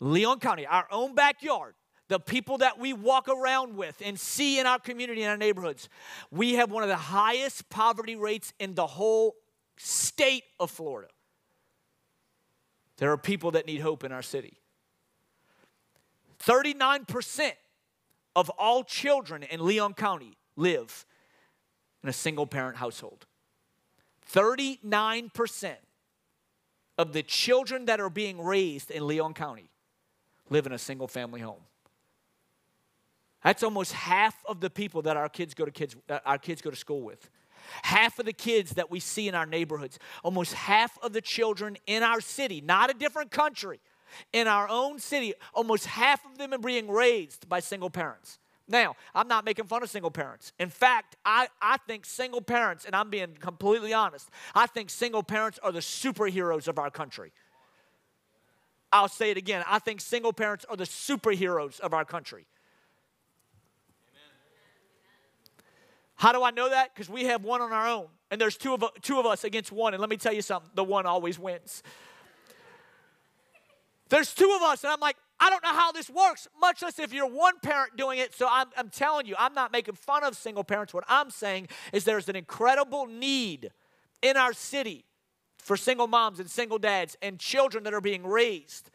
Leon 0.00 0.40
County, 0.40 0.66
our 0.66 0.86
own 0.90 1.14
backyard, 1.14 1.74
the 2.08 2.18
people 2.18 2.58
that 2.58 2.78
we 2.78 2.92
walk 2.92 3.28
around 3.28 3.76
with 3.76 4.02
and 4.04 4.18
see 4.18 4.58
in 4.58 4.66
our 4.66 4.78
community, 4.78 5.22
in 5.22 5.28
our 5.28 5.36
neighborhoods, 5.36 5.88
we 6.30 6.54
have 6.54 6.70
one 6.70 6.82
of 6.82 6.88
the 6.88 6.96
highest 6.96 7.68
poverty 7.70 8.16
rates 8.16 8.52
in 8.58 8.74
the 8.74 8.86
whole 8.86 9.36
state 9.76 10.44
of 10.58 10.70
Florida. 10.70 11.08
There 12.98 13.10
are 13.12 13.18
people 13.18 13.52
that 13.52 13.66
need 13.66 13.80
hope 13.80 14.04
in 14.04 14.12
our 14.12 14.22
city. 14.22 14.58
39% 16.44 17.52
of 18.34 18.50
all 18.50 18.84
children 18.84 19.42
in 19.44 19.64
Leon 19.64 19.94
County 19.94 20.36
live 20.56 21.06
in 22.02 22.08
a 22.08 22.12
single 22.12 22.46
parent 22.46 22.76
household. 22.76 23.26
39% 24.32 25.74
of 26.98 27.12
the 27.12 27.22
children 27.22 27.86
that 27.86 28.00
are 28.00 28.10
being 28.10 28.40
raised 28.40 28.90
in 28.90 29.06
Leon 29.06 29.34
County 29.34 29.70
live 30.50 30.66
in 30.66 30.72
a 30.72 30.78
single 30.78 31.08
family 31.08 31.40
home. 31.40 31.60
That's 33.42 33.62
almost 33.62 33.92
half 33.92 34.36
of 34.46 34.60
the 34.60 34.70
people 34.70 35.02
that 35.02 35.16
our 35.16 35.28
kids 35.28 35.54
go 35.54 35.64
to 35.64 35.70
kids 35.70 35.96
uh, 36.08 36.20
our 36.24 36.38
kids 36.38 36.62
go 36.62 36.70
to 36.70 36.76
school 36.76 37.02
with. 37.02 37.28
Half 37.82 38.18
of 38.18 38.26
the 38.26 38.32
kids 38.32 38.72
that 38.72 38.90
we 38.90 39.00
see 39.00 39.28
in 39.28 39.34
our 39.34 39.46
neighborhoods, 39.46 39.98
almost 40.22 40.52
half 40.54 40.98
of 41.02 41.12
the 41.12 41.20
children 41.20 41.76
in 41.86 42.02
our 42.02 42.20
city, 42.20 42.60
not 42.60 42.90
a 42.90 42.94
different 42.94 43.30
country, 43.30 43.80
in 44.32 44.46
our 44.46 44.68
own 44.68 44.98
city, 44.98 45.34
almost 45.54 45.86
half 45.86 46.24
of 46.24 46.38
them 46.38 46.52
are 46.52 46.58
being 46.58 46.90
raised 46.90 47.48
by 47.48 47.60
single 47.60 47.90
parents. 47.90 48.38
Now, 48.72 48.96
I'm 49.14 49.28
not 49.28 49.44
making 49.44 49.66
fun 49.66 49.82
of 49.82 49.90
single 49.90 50.10
parents. 50.10 50.54
In 50.58 50.70
fact, 50.70 51.16
I, 51.26 51.48
I 51.60 51.76
think 51.86 52.06
single 52.06 52.40
parents, 52.40 52.86
and 52.86 52.96
I'm 52.96 53.10
being 53.10 53.36
completely 53.38 53.92
honest, 53.92 54.30
I 54.54 54.66
think 54.66 54.88
single 54.88 55.22
parents 55.22 55.58
are 55.62 55.70
the 55.70 55.80
superheroes 55.80 56.68
of 56.68 56.78
our 56.78 56.90
country. 56.90 57.32
I'll 58.90 59.08
say 59.08 59.30
it 59.30 59.36
again. 59.36 59.62
I 59.68 59.78
think 59.78 60.00
single 60.00 60.32
parents 60.32 60.64
are 60.70 60.76
the 60.76 60.84
superheroes 60.84 61.80
of 61.80 61.92
our 61.92 62.06
country. 62.06 62.46
How 66.14 66.32
do 66.32 66.42
I 66.42 66.50
know 66.50 66.70
that? 66.70 66.94
Because 66.94 67.10
we 67.10 67.24
have 67.24 67.44
one 67.44 67.60
on 67.60 67.72
our 67.72 67.86
own, 67.86 68.06
and 68.30 68.40
there's 68.40 68.56
two 68.56 68.72
of, 68.72 68.84
two 69.02 69.20
of 69.20 69.26
us 69.26 69.44
against 69.44 69.70
one. 69.70 69.92
And 69.92 70.00
let 70.00 70.08
me 70.08 70.16
tell 70.16 70.32
you 70.32 70.40
something 70.40 70.70
the 70.74 70.84
one 70.84 71.04
always 71.04 71.38
wins. 71.38 71.82
There's 74.08 74.32
two 74.32 74.50
of 74.56 74.62
us, 74.62 74.82
and 74.82 74.92
I'm 74.92 75.00
like, 75.00 75.16
I 75.42 75.50
don't 75.50 75.64
know 75.64 75.72
how 75.72 75.90
this 75.90 76.08
works, 76.08 76.46
much 76.60 76.82
less 76.82 77.00
if 77.00 77.12
you're 77.12 77.26
one 77.26 77.58
parent 77.58 77.96
doing 77.96 78.20
it. 78.20 78.32
So 78.32 78.46
I'm, 78.48 78.68
I'm 78.76 78.90
telling 78.90 79.26
you, 79.26 79.34
I'm 79.36 79.54
not 79.54 79.72
making 79.72 79.96
fun 79.96 80.22
of 80.22 80.36
single 80.36 80.62
parents. 80.62 80.94
What 80.94 81.02
I'm 81.08 81.30
saying 81.30 81.66
is 81.92 82.04
there's 82.04 82.28
an 82.28 82.36
incredible 82.36 83.06
need 83.06 83.72
in 84.22 84.36
our 84.36 84.52
city 84.52 85.04
for 85.58 85.76
single 85.76 86.06
moms 86.06 86.38
and 86.38 86.48
single 86.48 86.78
dads 86.78 87.16
and 87.20 87.40
children 87.40 87.82
that 87.82 87.92
are 87.92 88.00
being 88.00 88.24
raised 88.24 88.88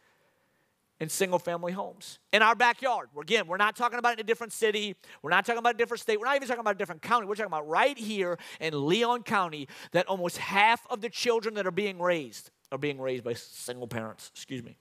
in 1.01 1.09
single 1.09 1.37
family 1.37 1.73
homes 1.73 2.19
in 2.31 2.41
our 2.41 2.55
backyard. 2.55 3.09
Again, 3.19 3.45
we're 3.45 3.57
not 3.57 3.75
talking 3.75 3.99
about 3.99 4.13
in 4.13 4.21
a 4.21 4.23
different 4.23 4.53
city. 4.53 4.95
We're 5.21 5.31
not 5.31 5.45
talking 5.45 5.59
about 5.59 5.75
a 5.75 5.77
different 5.77 5.99
state. 5.99 6.17
We're 6.17 6.27
not 6.27 6.37
even 6.37 6.47
talking 6.47 6.61
about 6.61 6.75
a 6.75 6.77
different 6.77 7.01
county. 7.01 7.27
We're 7.27 7.35
talking 7.35 7.47
about 7.47 7.67
right 7.67 7.97
here 7.97 8.39
in 8.61 8.87
Leon 8.87 9.23
County 9.23 9.67
that 9.91 10.07
almost 10.07 10.37
half 10.37 10.87
of 10.89 11.01
the 11.01 11.09
children 11.09 11.55
that 11.55 11.67
are 11.67 11.71
being 11.71 11.99
raised 11.99 12.51
are 12.71 12.77
being 12.77 13.01
raised 13.01 13.25
by 13.25 13.33
single 13.33 13.87
parents. 13.87 14.31
Excuse 14.33 14.63
me. 14.63 14.77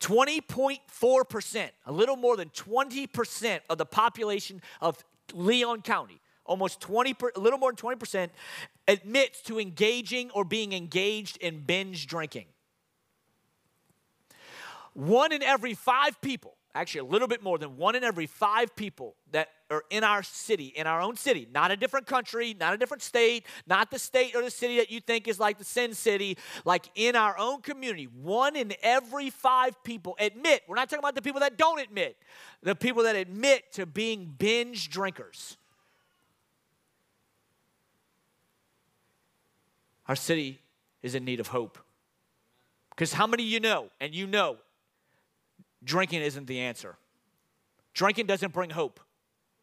20.4%, 0.00 1.70
a 1.86 1.92
little 1.92 2.16
more 2.16 2.36
than 2.36 2.50
20% 2.50 3.60
of 3.68 3.78
the 3.78 3.86
population 3.86 4.62
of 4.80 5.02
Leon 5.32 5.82
County, 5.82 6.20
almost 6.44 6.80
20, 6.80 7.16
a 7.36 7.40
little 7.40 7.58
more 7.58 7.72
than 7.72 7.96
20%, 7.96 8.28
admits 8.86 9.42
to 9.42 9.58
engaging 9.58 10.30
or 10.32 10.44
being 10.44 10.72
engaged 10.72 11.36
in 11.38 11.60
binge 11.60 12.06
drinking. 12.06 12.46
One 14.94 15.32
in 15.32 15.42
every 15.42 15.74
five 15.74 16.20
people, 16.20 16.57
actually 16.78 17.00
a 17.00 17.04
little 17.04 17.26
bit 17.26 17.42
more 17.42 17.58
than 17.58 17.76
one 17.76 17.96
in 17.96 18.04
every 18.04 18.26
five 18.26 18.74
people 18.76 19.16
that 19.32 19.48
are 19.68 19.82
in 19.90 20.04
our 20.04 20.22
city, 20.22 20.66
in 20.76 20.86
our 20.86 21.00
own 21.00 21.16
city, 21.16 21.48
not 21.52 21.72
a 21.72 21.76
different 21.76 22.06
country, 22.06 22.54
not 22.58 22.72
a 22.72 22.76
different 22.76 23.02
state, 23.02 23.44
not 23.66 23.90
the 23.90 23.98
state 23.98 24.36
or 24.36 24.42
the 24.42 24.50
city 24.50 24.76
that 24.76 24.88
you 24.88 25.00
think 25.00 25.26
is 25.26 25.40
like 25.40 25.58
the 25.58 25.64
sin 25.64 25.92
city, 25.92 26.38
like 26.64 26.88
in 26.94 27.16
our 27.16 27.36
own 27.36 27.60
community, 27.62 28.04
one 28.04 28.54
in 28.54 28.72
every 28.80 29.28
five 29.28 29.82
people 29.82 30.16
admit, 30.20 30.62
we're 30.68 30.76
not 30.76 30.88
talking 30.88 31.00
about 31.00 31.16
the 31.16 31.22
people 31.22 31.40
that 31.40 31.58
don't 31.58 31.80
admit, 31.80 32.16
the 32.62 32.76
people 32.76 33.02
that 33.02 33.16
admit 33.16 33.72
to 33.72 33.84
being 33.84 34.32
binge 34.38 34.88
drinkers. 34.88 35.56
Our 40.06 40.16
city 40.16 40.60
is 41.02 41.16
in 41.16 41.24
need 41.24 41.40
of 41.40 41.48
hope. 41.48 41.76
Because 42.90 43.12
how 43.12 43.26
many 43.26 43.42
of 43.42 43.48
you 43.48 43.60
know, 43.60 43.90
and 44.00 44.14
you 44.14 44.28
know, 44.28 44.58
drinking 45.84 46.22
isn't 46.22 46.46
the 46.46 46.60
answer. 46.60 46.96
Drinking 47.94 48.26
doesn't 48.26 48.52
bring 48.52 48.70
hope. 48.70 49.00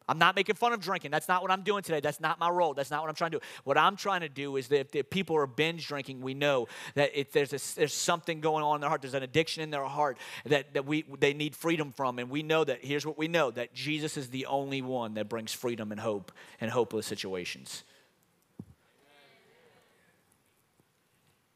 I'm 0.08 0.18
not 0.18 0.36
making 0.36 0.54
fun 0.54 0.72
of 0.72 0.80
drinking. 0.80 1.10
That's 1.10 1.26
not 1.26 1.42
what 1.42 1.50
I'm 1.50 1.62
doing 1.62 1.82
today. 1.82 1.98
That's 1.98 2.20
not 2.20 2.38
my 2.38 2.48
role. 2.48 2.74
That's 2.74 2.92
not 2.92 3.02
what 3.02 3.08
I'm 3.08 3.16
trying 3.16 3.32
to 3.32 3.38
do. 3.38 3.44
What 3.64 3.76
I'm 3.76 3.96
trying 3.96 4.20
to 4.20 4.28
do 4.28 4.56
is 4.56 4.68
that 4.68 4.94
if, 4.94 5.10
people 5.10 5.36
are 5.36 5.48
binge 5.48 5.88
drinking, 5.88 6.20
we 6.20 6.32
know 6.32 6.68
that 6.94 7.18
if 7.18 7.32
there's, 7.32 7.52
a, 7.52 7.76
there's 7.76 7.92
something 7.92 8.40
going 8.40 8.62
on 8.62 8.76
in 8.76 8.80
their 8.82 8.88
heart. 8.88 9.02
There's 9.02 9.14
an 9.14 9.24
addiction 9.24 9.64
in 9.64 9.70
their 9.70 9.84
heart 9.84 10.18
that, 10.44 10.74
that 10.74 10.86
we, 10.86 11.04
they 11.18 11.34
need 11.34 11.56
freedom 11.56 11.90
from. 11.90 12.20
And 12.20 12.30
we 12.30 12.44
know 12.44 12.62
that, 12.62 12.84
here's 12.84 13.04
what 13.04 13.18
we 13.18 13.26
know, 13.26 13.50
that 13.50 13.74
Jesus 13.74 14.16
is 14.16 14.28
the 14.28 14.46
only 14.46 14.80
one 14.80 15.14
that 15.14 15.28
brings 15.28 15.52
freedom 15.52 15.90
and 15.90 16.00
hope 16.00 16.30
in 16.60 16.68
hopeless 16.68 17.06
situations. 17.06 17.82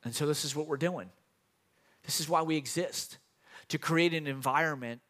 And 0.02 0.12
so 0.12 0.26
this 0.26 0.44
is 0.44 0.56
what 0.56 0.66
we're 0.66 0.76
doing. 0.76 1.08
This 2.04 2.18
is 2.18 2.28
why 2.28 2.42
we 2.42 2.56
exist 2.56 3.18
to 3.70 3.78
create 3.78 4.14
an 4.14 4.26
environment, 4.26 5.00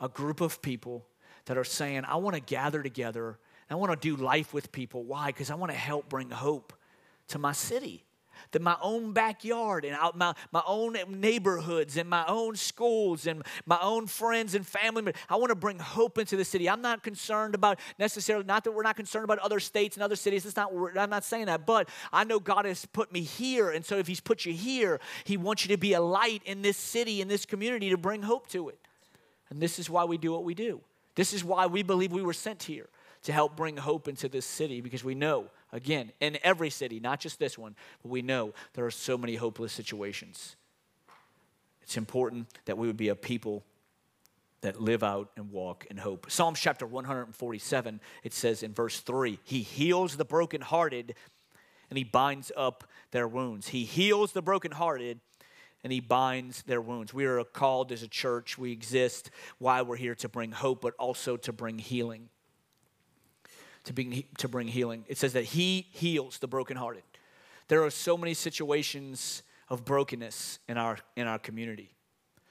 a 0.00 0.08
group 0.08 0.40
of 0.40 0.60
people 0.60 1.06
that 1.46 1.56
are 1.56 1.64
saying, 1.64 2.04
I 2.04 2.16
want 2.16 2.34
to 2.34 2.40
gather 2.40 2.82
together. 2.82 3.38
I 3.70 3.74
want 3.76 3.92
to 3.92 4.16
do 4.16 4.22
life 4.22 4.52
with 4.52 4.72
people. 4.72 5.04
Why? 5.04 5.26
Because 5.28 5.50
I 5.50 5.54
want 5.54 5.72
to 5.72 5.78
help 5.78 6.08
bring 6.08 6.30
hope 6.30 6.72
to 7.28 7.38
my 7.38 7.52
city 7.52 8.05
that 8.52 8.62
my 8.62 8.76
own 8.80 9.12
backyard 9.12 9.84
and 9.84 9.96
my, 10.14 10.34
my 10.52 10.62
own 10.66 10.96
neighborhoods 11.08 11.96
and 11.96 12.08
my 12.08 12.24
own 12.26 12.56
schools 12.56 13.26
and 13.26 13.42
my 13.64 13.78
own 13.80 14.06
friends 14.06 14.54
and 14.54 14.66
family. 14.66 15.12
I 15.28 15.36
want 15.36 15.50
to 15.50 15.56
bring 15.56 15.78
hope 15.78 16.18
into 16.18 16.36
the 16.36 16.44
city. 16.44 16.68
I'm 16.68 16.82
not 16.82 17.02
concerned 17.02 17.54
about 17.54 17.78
necessarily, 17.98 18.44
not 18.44 18.64
that 18.64 18.72
we're 18.72 18.82
not 18.82 18.96
concerned 18.96 19.24
about 19.24 19.38
other 19.38 19.60
states 19.60 19.96
and 19.96 20.02
other 20.02 20.16
cities. 20.16 20.46
It's 20.46 20.56
not, 20.56 20.72
I'm 20.96 21.10
not 21.10 21.24
saying 21.24 21.46
that, 21.46 21.66
but 21.66 21.88
I 22.12 22.24
know 22.24 22.38
God 22.38 22.64
has 22.64 22.86
put 22.86 23.12
me 23.12 23.22
here. 23.22 23.70
And 23.70 23.84
so 23.84 23.98
if 23.98 24.06
He's 24.06 24.20
put 24.20 24.44
you 24.44 24.52
here, 24.52 25.00
He 25.24 25.36
wants 25.36 25.64
you 25.64 25.74
to 25.74 25.80
be 25.80 25.92
a 25.94 26.00
light 26.00 26.42
in 26.44 26.62
this 26.62 26.76
city, 26.76 27.20
in 27.20 27.28
this 27.28 27.46
community 27.46 27.90
to 27.90 27.96
bring 27.96 28.22
hope 28.22 28.48
to 28.48 28.68
it. 28.68 28.78
And 29.50 29.60
this 29.60 29.78
is 29.78 29.88
why 29.88 30.04
we 30.04 30.18
do 30.18 30.32
what 30.32 30.44
we 30.44 30.54
do. 30.54 30.80
This 31.14 31.32
is 31.32 31.44
why 31.44 31.66
we 31.66 31.82
believe 31.82 32.12
we 32.12 32.22
were 32.22 32.32
sent 32.32 32.64
here 32.64 32.88
to 33.22 33.32
help 33.32 33.56
bring 33.56 33.76
hope 33.76 34.08
into 34.08 34.28
this 34.28 34.46
city 34.46 34.80
because 34.80 35.02
we 35.02 35.14
know 35.14 35.46
Again, 35.72 36.12
in 36.20 36.38
every 36.42 36.70
city, 36.70 37.00
not 37.00 37.20
just 37.20 37.38
this 37.38 37.58
one, 37.58 37.74
but 38.02 38.10
we 38.10 38.22
know 38.22 38.54
there 38.74 38.86
are 38.86 38.90
so 38.90 39.18
many 39.18 39.34
hopeless 39.34 39.72
situations. 39.72 40.56
It's 41.82 41.96
important 41.96 42.48
that 42.64 42.78
we 42.78 42.86
would 42.86 42.96
be 42.96 43.08
a 43.08 43.14
people 43.14 43.64
that 44.60 44.80
live 44.80 45.02
out 45.02 45.30
and 45.36 45.50
walk 45.50 45.86
in 45.90 45.96
hope. 45.96 46.30
Psalms 46.30 46.58
chapter 46.58 46.86
147, 46.86 48.00
it 48.24 48.32
says 48.32 48.62
in 48.62 48.72
verse 48.72 49.00
3 49.00 49.38
He 49.44 49.62
heals 49.62 50.16
the 50.16 50.24
brokenhearted 50.24 51.14
and 51.90 51.96
He 51.96 52.04
binds 52.04 52.50
up 52.56 52.84
their 53.10 53.28
wounds. 53.28 53.68
He 53.68 53.84
heals 53.84 54.32
the 54.32 54.42
brokenhearted 54.42 55.20
and 55.84 55.92
He 55.92 56.00
binds 56.00 56.62
their 56.62 56.80
wounds. 56.80 57.14
We 57.14 57.26
are 57.26 57.44
called 57.44 57.92
as 57.92 58.02
a 58.02 58.08
church, 58.08 58.58
we 58.58 58.72
exist 58.72 59.30
why 59.58 59.82
we're 59.82 59.96
here 59.96 60.16
to 60.16 60.28
bring 60.28 60.52
hope, 60.52 60.80
but 60.80 60.94
also 60.98 61.36
to 61.36 61.52
bring 61.52 61.78
healing 61.78 62.28
to 63.86 63.92
bring, 63.92 64.24
to 64.38 64.48
bring 64.48 64.68
healing. 64.68 65.04
It 65.08 65.18
says 65.18 65.32
that 65.32 65.44
He 65.44 65.86
heals 65.90 66.38
the 66.38 66.46
brokenhearted. 66.46 67.02
There 67.68 67.82
are 67.84 67.90
so 67.90 68.16
many 68.16 68.34
situations 68.34 69.42
of 69.68 69.84
brokenness 69.84 70.60
in 70.68 70.78
our, 70.78 70.98
in 71.16 71.26
our 71.26 71.38
community. 71.38 71.90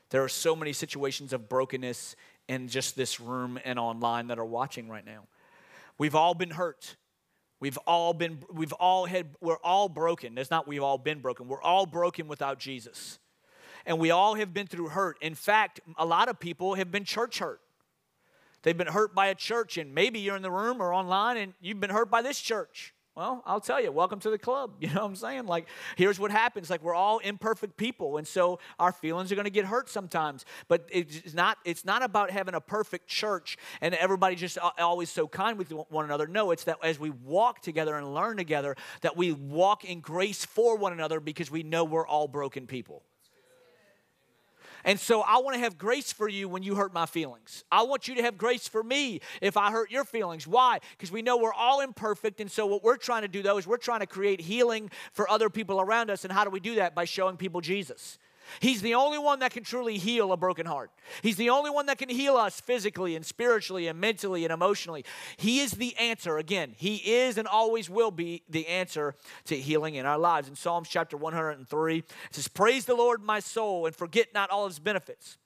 There 0.10 0.24
are 0.24 0.30
so 0.30 0.56
many 0.56 0.74
situations 0.74 1.32
of 1.34 1.48
brokenness 1.48 2.16
in 2.48 2.68
just 2.68 2.96
this 2.96 3.20
room 3.20 3.60
and 3.64 3.80
online 3.80 4.28
that 4.28 4.40
are 4.40 4.46
watching 4.46 4.90
right 4.90 5.06
now. 5.06 5.24
We've 5.98 6.16
all 6.16 6.34
been 6.34 6.52
hurt. 6.52 6.96
We've 7.60 7.78
all 7.88 8.14
been, 8.14 8.40
we've 8.52 8.74
all 8.74 9.06
had, 9.06 9.28
we're 9.42 9.58
all 9.58 9.90
broken. 9.90 10.38
It's 10.38 10.52
not 10.52 10.68
we've 10.68 10.84
all 10.84 10.98
been 10.98 11.20
broken. 11.20 11.48
We're 11.48 11.62
all 11.62 11.86
broken 11.86 12.28
without 12.28 12.60
Jesus. 12.60 13.20
And 13.86 14.00
we 14.00 14.12
all 14.12 14.36
have 14.36 14.54
been 14.54 14.68
through 14.68 14.90
hurt. 14.90 15.18
In 15.22 15.36
fact, 15.36 15.80
a 15.98 16.06
lot 16.06 16.28
of 16.28 16.40
people 16.40 16.76
have 16.76 16.92
been 16.92 17.06
church 17.06 17.40
hurt. 17.40 17.62
They've 18.66 18.76
been 18.76 18.88
hurt 18.88 19.14
by 19.14 19.28
a 19.28 19.36
church, 19.36 19.78
and 19.78 19.94
maybe 19.94 20.20
you're 20.20 20.36
in 20.36 20.42
the 20.42 20.50
room 20.50 20.82
or 20.82 20.92
online 20.92 21.38
and 21.38 21.54
you've 21.62 21.80
been 21.80 21.92
hurt 21.92 22.10
by 22.10 22.24
this 22.24 22.42
church. 22.42 22.96
Well, 23.14 23.44
I'll 23.46 23.62
tell 23.62 23.80
you, 23.80 23.92
welcome 23.92 24.20
to 24.22 24.32
the 24.32 24.40
club. 24.40 24.72
You 24.80 24.88
know 24.88 25.02
what 25.02 25.10
I'm 25.10 25.16
saying? 25.16 25.46
Like, 25.46 25.68
here's 25.96 26.20
what 26.20 26.32
happens. 26.32 26.72
Like, 26.72 26.82
we're 26.82 26.96
all 26.96 27.20
imperfect 27.20 27.78
people, 27.78 28.18
and 28.18 28.28
so 28.28 28.60
our 28.80 28.92
feelings 28.92 29.32
are 29.32 29.36
going 29.36 29.46
to 29.46 29.52
get 29.52 29.66
hurt 29.66 29.88
sometimes. 29.88 30.46
But 30.68 30.90
it's 30.92 31.36
not. 31.36 31.60
It's 31.64 31.86
not 31.86 32.02
about 32.02 32.32
having 32.32 32.56
a 32.56 32.60
perfect 32.60 33.08
church 33.08 33.56
and 33.82 33.94
everybody 33.94 34.36
just 34.36 34.58
always 34.80 35.12
so 35.12 35.28
kind 35.28 35.60
with 35.60 35.72
one 35.72 36.06
another. 36.06 36.26
No, 36.26 36.50
it's 36.50 36.64
that 36.64 36.78
as 36.84 37.00
we 37.00 37.12
walk 37.12 37.62
together 37.62 37.96
and 37.96 38.16
learn 38.16 38.36
together, 38.36 38.76
that 39.02 39.16
we 39.16 39.32
walk 39.32 39.86
in 39.86 40.00
grace 40.00 40.44
for 40.44 40.76
one 40.76 40.92
another 40.92 41.20
because 41.20 41.52
we 41.52 41.62
know 41.62 41.84
we're 41.84 42.08
all 42.08 42.28
broken 42.28 42.66
people. 42.66 43.04
And 44.86 45.00
so 45.00 45.22
I 45.22 45.40
want 45.40 45.56
to 45.56 45.60
have 45.60 45.78
grace 45.78 46.14
for 46.14 46.30
you 46.30 46.48
when 46.48 46.62
you 46.62 46.76
hurt 46.76 46.94
my 46.94 47.08
feelings. 47.08 47.64
I 47.72 47.84
want 47.84 48.08
you 48.08 48.16
to 48.16 48.22
have 48.22 48.38
grace 48.38 48.68
for 48.68 48.84
me 48.84 49.20
if 49.42 49.58
I 49.58 49.72
hurt 49.72 49.90
your 49.90 50.06
feelings. 50.06 50.48
Why? 50.48 50.80
Because 50.92 51.12
we 51.12 51.24
know 51.24 51.38
we're 51.38 51.54
all 51.54 51.82
imperfect. 51.82 52.40
And 52.40 52.52
so 52.52 52.68
what 52.68 52.84
we're 52.84 52.96
trying 52.96 53.24
to 53.24 53.28
do, 53.28 53.42
though, 53.42 53.58
is 53.58 53.66
we're 53.66 53.78
trying 53.78 54.02
to 54.02 54.08
create 54.08 54.40
healing 54.40 54.92
for 55.12 55.30
other 55.30 55.50
people 55.50 55.82
around 55.82 56.12
us. 56.12 56.24
And 56.24 56.32
how 56.32 56.44
do 56.44 56.52
we 56.52 56.60
do 56.60 56.76
that? 56.76 56.94
By 56.94 57.06
showing 57.06 57.36
people 57.36 57.62
Jesus. 57.62 58.20
He's 58.60 58.82
the 58.82 58.96
only 58.96 59.18
one 59.18 59.40
that 59.40 59.52
can 59.52 59.64
truly 59.64 59.98
heal 59.98 60.32
a 60.32 60.38
broken 60.38 60.66
heart. 60.66 60.92
He's 61.22 61.38
the 61.38 61.50
only 61.50 61.70
one 61.70 61.86
that 61.88 61.98
can 61.98 62.10
heal 62.10 62.36
us 62.36 62.60
physically 62.60 63.16
and 63.16 63.26
spiritually 63.26 63.88
and 63.88 64.00
mentally 64.00 64.44
and 64.44 64.54
emotionally. 64.54 65.06
He 65.38 65.60
is 65.60 65.72
the 65.72 65.96
answer. 65.98 66.38
Again, 66.38 66.74
He 66.78 66.96
is 66.96 67.38
and 67.38 67.48
always 67.48 67.90
will 67.90 68.12
be 68.12 68.44
the 68.50 68.68
answer 68.68 69.16
to 69.46 69.56
healing 69.56 69.96
in 69.96 70.06
our 70.06 70.18
lives. 70.18 70.48
In 70.48 70.56
Psalms 70.56 70.90
chapter 70.90 71.18
103, 71.18 71.98
it 71.98 72.06
says, 72.32 72.48
Praise 72.48 72.86
the 72.86 72.96
Lord, 72.96 73.24
my 73.24 73.40
soul, 73.40 73.86
and 73.86 73.96
forget 73.96 74.34
not 74.34 74.50
all 74.50 74.68
His 74.68 74.80
benefits 74.80 75.38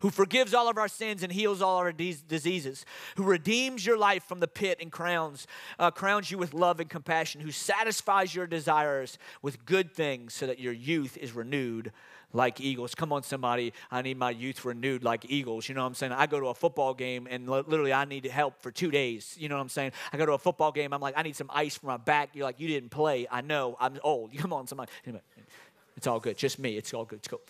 who 0.00 0.10
forgives 0.10 0.54
all 0.54 0.68
of 0.68 0.78
our 0.78 0.88
sins 0.88 1.22
and 1.22 1.32
heals 1.32 1.62
all 1.62 1.76
our 1.76 1.92
diseases, 1.92 2.84
who 3.16 3.22
redeems 3.22 3.84
your 3.84 3.98
life 3.98 4.24
from 4.24 4.40
the 4.40 4.48
pit 4.48 4.78
and 4.80 4.92
crowns, 4.92 5.46
uh, 5.78 5.90
crowns 5.90 6.30
you 6.30 6.38
with 6.38 6.54
love 6.54 6.80
and 6.80 6.90
compassion, 6.90 7.40
who 7.40 7.50
satisfies 7.50 8.34
your 8.34 8.46
desires 8.46 9.18
with 9.42 9.64
good 9.64 9.92
things 9.92 10.34
so 10.34 10.46
that 10.46 10.58
your 10.58 10.72
youth 10.72 11.16
is 11.16 11.32
renewed 11.32 11.92
like 12.32 12.60
eagles. 12.60 12.94
Come 12.94 13.12
on, 13.12 13.22
somebody. 13.22 13.72
I 13.90 14.02
need 14.02 14.18
my 14.18 14.30
youth 14.30 14.64
renewed 14.64 15.02
like 15.02 15.24
eagles. 15.28 15.68
You 15.68 15.74
know 15.74 15.82
what 15.82 15.88
I'm 15.88 15.94
saying? 15.94 16.12
I 16.12 16.26
go 16.26 16.38
to 16.38 16.46
a 16.46 16.54
football 16.54 16.94
game 16.94 17.26
and 17.30 17.48
literally 17.48 17.92
I 17.92 18.04
need 18.04 18.24
help 18.26 18.60
for 18.60 18.70
two 18.70 18.90
days. 18.90 19.36
You 19.38 19.48
know 19.48 19.56
what 19.56 19.62
I'm 19.62 19.68
saying? 19.68 19.92
I 20.12 20.16
go 20.16 20.26
to 20.26 20.32
a 20.32 20.38
football 20.38 20.72
game. 20.72 20.92
I'm 20.92 21.00
like, 21.00 21.14
I 21.16 21.22
need 21.22 21.36
some 21.36 21.50
ice 21.52 21.76
for 21.76 21.86
my 21.86 21.96
back. 21.96 22.30
You're 22.34 22.44
like, 22.44 22.60
you 22.60 22.68
didn't 22.68 22.90
play. 22.90 23.26
I 23.30 23.40
know. 23.40 23.76
I'm 23.80 23.98
old. 24.02 24.36
Come 24.36 24.52
on, 24.52 24.66
somebody. 24.66 24.90
It's 25.96 26.06
all 26.06 26.20
good. 26.20 26.36
Just 26.36 26.58
me. 26.58 26.76
It's 26.76 26.92
all 26.92 27.04
good. 27.04 27.20
It's 27.20 27.28
cool. 27.28 27.40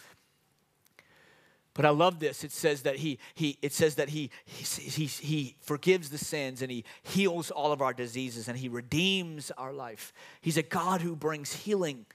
But 1.77 1.85
I 1.85 1.91
love 1.91 2.21
this. 2.21 2.43
It 2.43 2.53
says 2.53 2.83
that 2.83 2.97
he, 2.97 3.19
he 3.35 3.59
it 3.61 3.73
says 3.75 3.97
that 3.97 4.09
he, 4.09 4.31
he, 4.47 4.65
he, 4.81 5.05
he 5.05 5.57
forgives 5.61 6.09
the 6.09 6.17
sins 6.17 6.63
and 6.63 6.71
he 6.71 6.85
heals 7.03 7.51
all 7.51 7.71
of 7.71 7.83
our 7.83 7.93
diseases 7.93 8.49
and 8.49 8.57
he 8.57 8.71
redeems 8.71 9.51
our 9.59 9.75
life. 9.75 10.15
He's 10.41 10.57
a 10.57 10.63
God 10.63 11.03
who 11.03 11.15
brings 11.15 11.53
healing 11.53 12.07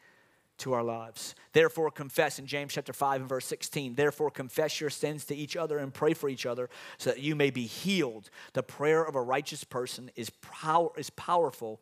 to 0.57 0.73
our 0.73 0.83
lives. 0.83 1.35
Therefore, 1.53 1.91
confess 1.91 2.39
in 2.39 2.47
James 2.47 2.74
chapter 2.74 2.91
5 2.91 3.21
and 3.21 3.29
verse 3.29 3.45
16. 3.45 3.93
Therefore, 3.93 4.31
confess 4.31 4.81
your 4.81 4.89
sins 4.89 5.25
to 5.25 5.35
each 5.35 5.55
other 5.55 5.77
and 5.77 5.93
pray 5.93 6.15
for 6.15 6.27
each 6.27 6.47
other 6.47 6.67
so 6.97 7.11
that 7.11 7.19
you 7.19 7.35
may 7.35 7.51
be 7.51 7.67
healed. 7.67 8.31
The 8.53 8.63
prayer 8.63 9.03
of 9.03 9.15
a 9.15 9.21
righteous 9.21 9.63
person 9.63 10.09
is, 10.15 10.31
power, 10.41 10.89
is 10.97 11.11
powerful 11.11 11.81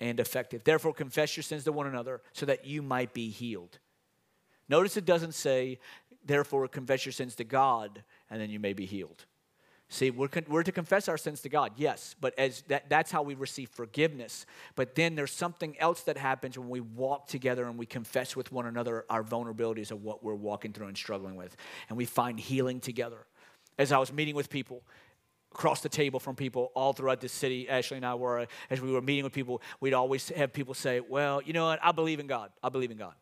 and 0.00 0.20
effective. 0.20 0.64
Therefore, 0.64 0.94
confess 0.94 1.36
your 1.36 1.44
sins 1.44 1.64
to 1.64 1.72
one 1.72 1.86
another 1.86 2.22
so 2.32 2.46
that 2.46 2.66
you 2.66 2.80
might 2.80 3.12
be 3.12 3.28
healed. 3.28 3.78
Notice 4.68 4.96
it 4.96 5.06
doesn't 5.06 5.32
say 5.32 5.78
Therefore, 6.24 6.68
confess 6.68 7.04
your 7.06 7.12
sins 7.12 7.34
to 7.36 7.44
God, 7.44 8.02
and 8.30 8.40
then 8.40 8.50
you 8.50 8.60
may 8.60 8.72
be 8.72 8.86
healed. 8.86 9.24
See, 9.90 10.10
we're, 10.10 10.28
we're 10.48 10.62
to 10.64 10.72
confess 10.72 11.08
our 11.08 11.16
sins 11.16 11.40
to 11.42 11.48
God, 11.48 11.72
yes, 11.76 12.14
but 12.20 12.38
as 12.38 12.62
that, 12.68 12.90
that's 12.90 13.10
how 13.10 13.22
we 13.22 13.34
receive 13.34 13.70
forgiveness. 13.70 14.44
But 14.76 14.94
then 14.94 15.14
there's 15.14 15.32
something 15.32 15.78
else 15.78 16.02
that 16.02 16.18
happens 16.18 16.58
when 16.58 16.68
we 16.68 16.80
walk 16.80 17.26
together 17.26 17.64
and 17.64 17.78
we 17.78 17.86
confess 17.86 18.36
with 18.36 18.52
one 18.52 18.66
another 18.66 19.06
our 19.08 19.24
vulnerabilities 19.24 19.90
of 19.90 20.02
what 20.02 20.22
we're 20.22 20.34
walking 20.34 20.74
through 20.74 20.88
and 20.88 20.96
struggling 20.96 21.36
with, 21.36 21.56
and 21.88 21.96
we 21.96 22.04
find 22.04 22.38
healing 22.38 22.80
together. 22.80 23.26
As 23.78 23.90
I 23.90 23.96
was 23.96 24.12
meeting 24.12 24.34
with 24.34 24.50
people, 24.50 24.82
across 25.52 25.80
the 25.80 25.88
table 25.88 26.20
from 26.20 26.36
people 26.36 26.70
all 26.74 26.92
throughout 26.92 27.22
the 27.22 27.28
city. 27.28 27.68
Ashley 27.68 27.96
and 27.96 28.04
I 28.04 28.14
were, 28.14 28.46
as 28.68 28.80
we 28.82 28.92
were 28.92 29.00
meeting 29.00 29.24
with 29.24 29.32
people, 29.32 29.62
we'd 29.80 29.94
always 29.94 30.28
have 30.28 30.52
people 30.52 30.74
say, 30.74 31.00
Well, 31.00 31.40
you 31.42 31.54
know 31.54 31.64
what? 31.64 31.78
I 31.82 31.92
believe 31.92 32.20
in 32.20 32.26
God. 32.26 32.50
I 32.62 32.68
believe 32.68 32.90
in 32.90 32.98
God. 32.98 33.14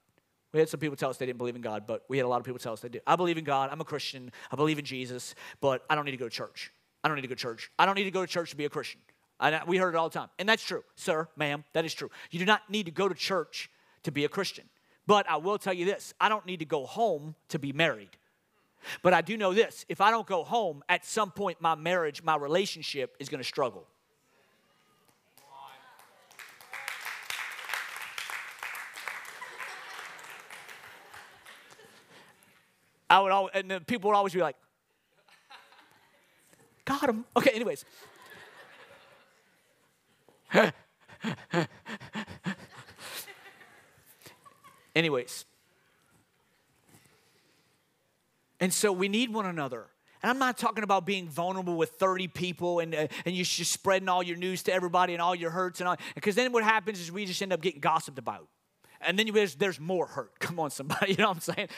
We 0.57 0.61
had 0.61 0.71
some 0.71 0.81
people 0.81 0.97
tell 0.97 1.11
us 1.11 1.19
they 1.19 1.27
didn't 1.27 1.37
believe 1.37 1.55
in 1.55 1.61
God, 1.61 1.87
but 1.87 2.07
we 2.09 2.17
had 2.17 2.25
a 2.25 2.29
lot 2.29 2.39
of 2.39 2.47
people 2.47 2.59
tell 2.59 2.73
us 2.73 2.81
they 2.81 2.89
do. 2.89 3.01
I 3.07 3.15
believe 3.15 3.37
in 3.37 3.45
God. 3.45 3.69
I'm 3.71 3.83
a 3.83 3.85
Christian. 3.85 4.33
I 4.51 4.57
believe 4.57 4.79
in 4.79 4.87
Jesus, 4.87 5.35
but 5.61 5.85
I 5.91 5.95
don't 5.95 6.07
need 6.07 6.13
to 6.13 6.17
go 6.17 6.31
to 6.31 6.35
church. 6.35 6.73
I 7.05 7.09
don't 7.09 7.17
need 7.17 7.23
to 7.23 7.29
go 7.29 7.35
to 7.35 7.39
church. 7.39 7.71
I 7.79 7.85
don't 7.85 7.95
need 7.95 8.05
to 8.05 8.11
go 8.11 8.23
to 8.23 8.27
church 8.27 8.53
to 8.53 8.57
be 8.57 8.65
a 8.65 8.71
Christian. 8.71 9.03
We 9.67 9.77
heard 9.77 9.95
it 9.95 9.99
all 9.99 10.09
the 10.09 10.19
time. 10.19 10.31
And 10.39 10.49
that's 10.49 10.63
true, 10.63 10.83
sir, 10.95 11.29
ma'am. 11.37 11.65
That 11.75 11.85
is 11.85 11.93
true. 11.93 12.11
You 12.31 12.39
do 12.39 12.47
not 12.47 12.71
need 12.71 12.87
to 12.87 12.91
go 12.91 13.07
to 13.07 13.15
church 13.15 13.69
to 14.05 14.11
be 14.11 14.25
a 14.25 14.31
Christian. 14.31 14.65
But 15.07 15.29
I 15.29 15.37
will 15.37 15.59
tell 15.59 15.75
you 15.75 15.85
this 15.85 16.15
I 16.19 16.31
don't 16.31 16.47
need 16.47 16.61
to 16.61 16.65
go 16.65 16.87
home 16.87 17.35
to 17.51 17.59
be 17.59 17.75
married. 17.75 18.17
But 19.03 19.13
I 19.13 19.21
do 19.21 19.37
know 19.37 19.53
this 19.53 19.85
if 19.91 20.01
I 20.01 20.11
don't 20.11 20.27
go 20.27 20.43
home, 20.43 20.83
at 20.89 21.05
some 21.05 21.33
point, 21.33 21.61
my 21.61 21.75
marriage, 21.75 22.23
my 22.23 22.37
relationship 22.37 23.15
is 23.19 23.29
going 23.29 23.43
to 23.43 23.47
struggle. 23.47 23.87
I 33.09 33.21
would 33.21 33.33
always, 33.33 33.53
and 33.55 33.71
then 33.71 33.85
people 33.85 34.11
would 34.11 34.17
always 34.17 34.33
be 34.33 34.41
like, 34.41 34.57
got 36.85 37.09
him. 37.09 37.25
Okay, 37.37 37.51
anyways. 37.51 37.85
anyways. 44.95 45.45
And 48.59 48.73
so 48.73 48.91
we 48.93 49.09
need 49.09 49.33
one 49.33 49.47
another. 49.47 49.87
And 50.23 50.31
I'm 50.31 50.39
not 50.39 50.57
talking 50.59 50.83
about 50.83 51.05
being 51.07 51.29
vulnerable 51.29 51.77
with 51.77 51.91
30 51.91 52.29
people 52.29 52.81
and, 52.81 52.95
uh, 52.95 53.07
and 53.25 53.37
you're 53.37 53.45
just 53.45 53.71
spreading 53.71 54.09
all 54.09 54.23
your 54.23 54.37
news 54.37 54.63
to 54.65 54.73
everybody 54.73 55.13
and 55.13 55.21
all 55.23 55.35
your 55.35 55.51
hurts 55.51 55.81
and 55.81 55.89
all. 55.89 55.97
Because 56.15 56.35
then 56.35 56.53
what 56.53 56.65
happens 56.65 56.99
is 56.99 57.13
we 57.13 57.27
just 57.27 57.41
end 57.43 57.53
up 57.53 57.61
getting 57.61 57.81
gossiped 57.81 58.19
about 58.19 58.49
and 59.01 59.19
then 59.19 59.29
there's, 59.33 59.55
there's 59.55 59.81
more 59.81 60.07
hurt. 60.07 60.33
Come 60.39 60.59
on, 60.59 60.71
somebody, 60.71 61.11
you 61.13 61.17
know 61.19 61.29
what 61.29 61.37
I'm 61.37 61.55
saying? 61.55 61.69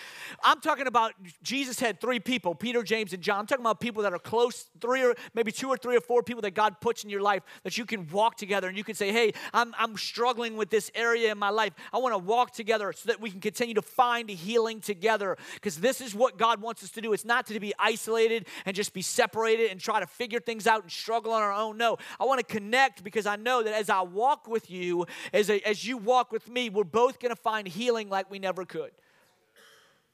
I'm 0.43 0.61
talking 0.61 0.87
about 0.87 1.13
Jesus 1.43 1.81
had 1.81 2.01
three 2.01 2.21
people 2.21 2.55
Peter, 2.55 2.83
James, 2.83 3.13
and 3.13 3.23
John. 3.23 3.41
I'm 3.41 3.47
talking 3.47 3.65
about 3.65 3.81
people 3.81 4.03
that 4.03 4.13
are 4.13 4.19
close, 4.19 4.69
three 4.81 5.03
or 5.03 5.15
maybe 5.35 5.53
two 5.53 5.69
or 5.69 5.77
three 5.77 5.97
or 5.97 6.01
four 6.01 6.23
people 6.23 6.43
that 6.43 6.55
God 6.55 6.81
puts 6.81 7.05
in 7.05 7.11
your 7.11 7.23
life 7.23 7.43
that 7.65 7.79
you 7.79 7.87
can 7.87 8.09
walk 8.09 8.37
together 8.37 8.69
and 8.69 8.77
you 8.77 8.85
can 8.85 8.95
say, 8.95 9.13
hey, 9.13 9.33
I'm, 9.53 9.75
I'm 9.79 9.97
struggling 9.97 10.57
with 10.57 10.71
this 10.71 10.91
area 10.95 11.33
in 11.33 11.39
my 11.39 11.51
life. 11.51 11.73
I 11.93 11.99
want 11.99 12.15
to 12.15 12.19
walk 12.19 12.53
together 12.53 12.93
so 12.93 13.09
that 13.09 13.21
we 13.21 13.31
can 13.31 13.41
continue 13.41 13.75
to 13.75 13.83
find 13.83 14.29
healing 14.29 14.81
together 14.81 15.37
because 15.55 15.79
this 15.79 16.01
is 16.01 16.15
what 16.15 16.39
God 16.39 16.61
wants 16.61 16.83
us 16.83 16.91
to 16.93 17.01
do. 17.01 17.13
It's 17.13 17.25
not 17.25 17.47
to 17.47 17.61
be 17.61 17.73
isolated 17.79 18.47
and 18.67 18.75
just 18.75 18.93
be 18.93 19.03
separated 19.03 19.71
and 19.71 19.81
try 19.81 20.01
to 20.01 20.07
figure 20.07 20.41
things 20.41 20.67
out 20.67 20.83
and 20.83 20.93
struggle 20.93 21.33
on 21.33 21.43
our 21.43 21.53
own. 21.53 21.77
No, 21.77 21.97
I 22.21 22.25
want 22.25 22.41
to 22.41 22.47
connect 22.47 23.03
because 23.03 23.27
I 23.27 23.37
know 23.37 23.63
that 23.63 23.75
as 23.75 23.91
I 23.91 24.03
walk 24.03 24.47
with 24.49 24.71
you, 24.71 25.07
as, 25.33 25.51
a, 25.51 25.61
as 25.67 25.87
you 25.87 25.97
walk 25.97 26.33
with 26.33 26.49
me, 26.49 26.69
we're 26.69 26.85
both 26.85 27.08
both 27.09 27.21
going 27.21 27.35
to 27.35 27.41
find 27.41 27.67
healing 27.67 28.11
like 28.11 28.31
we 28.31 28.39
never 28.39 28.67
could. 28.67 28.91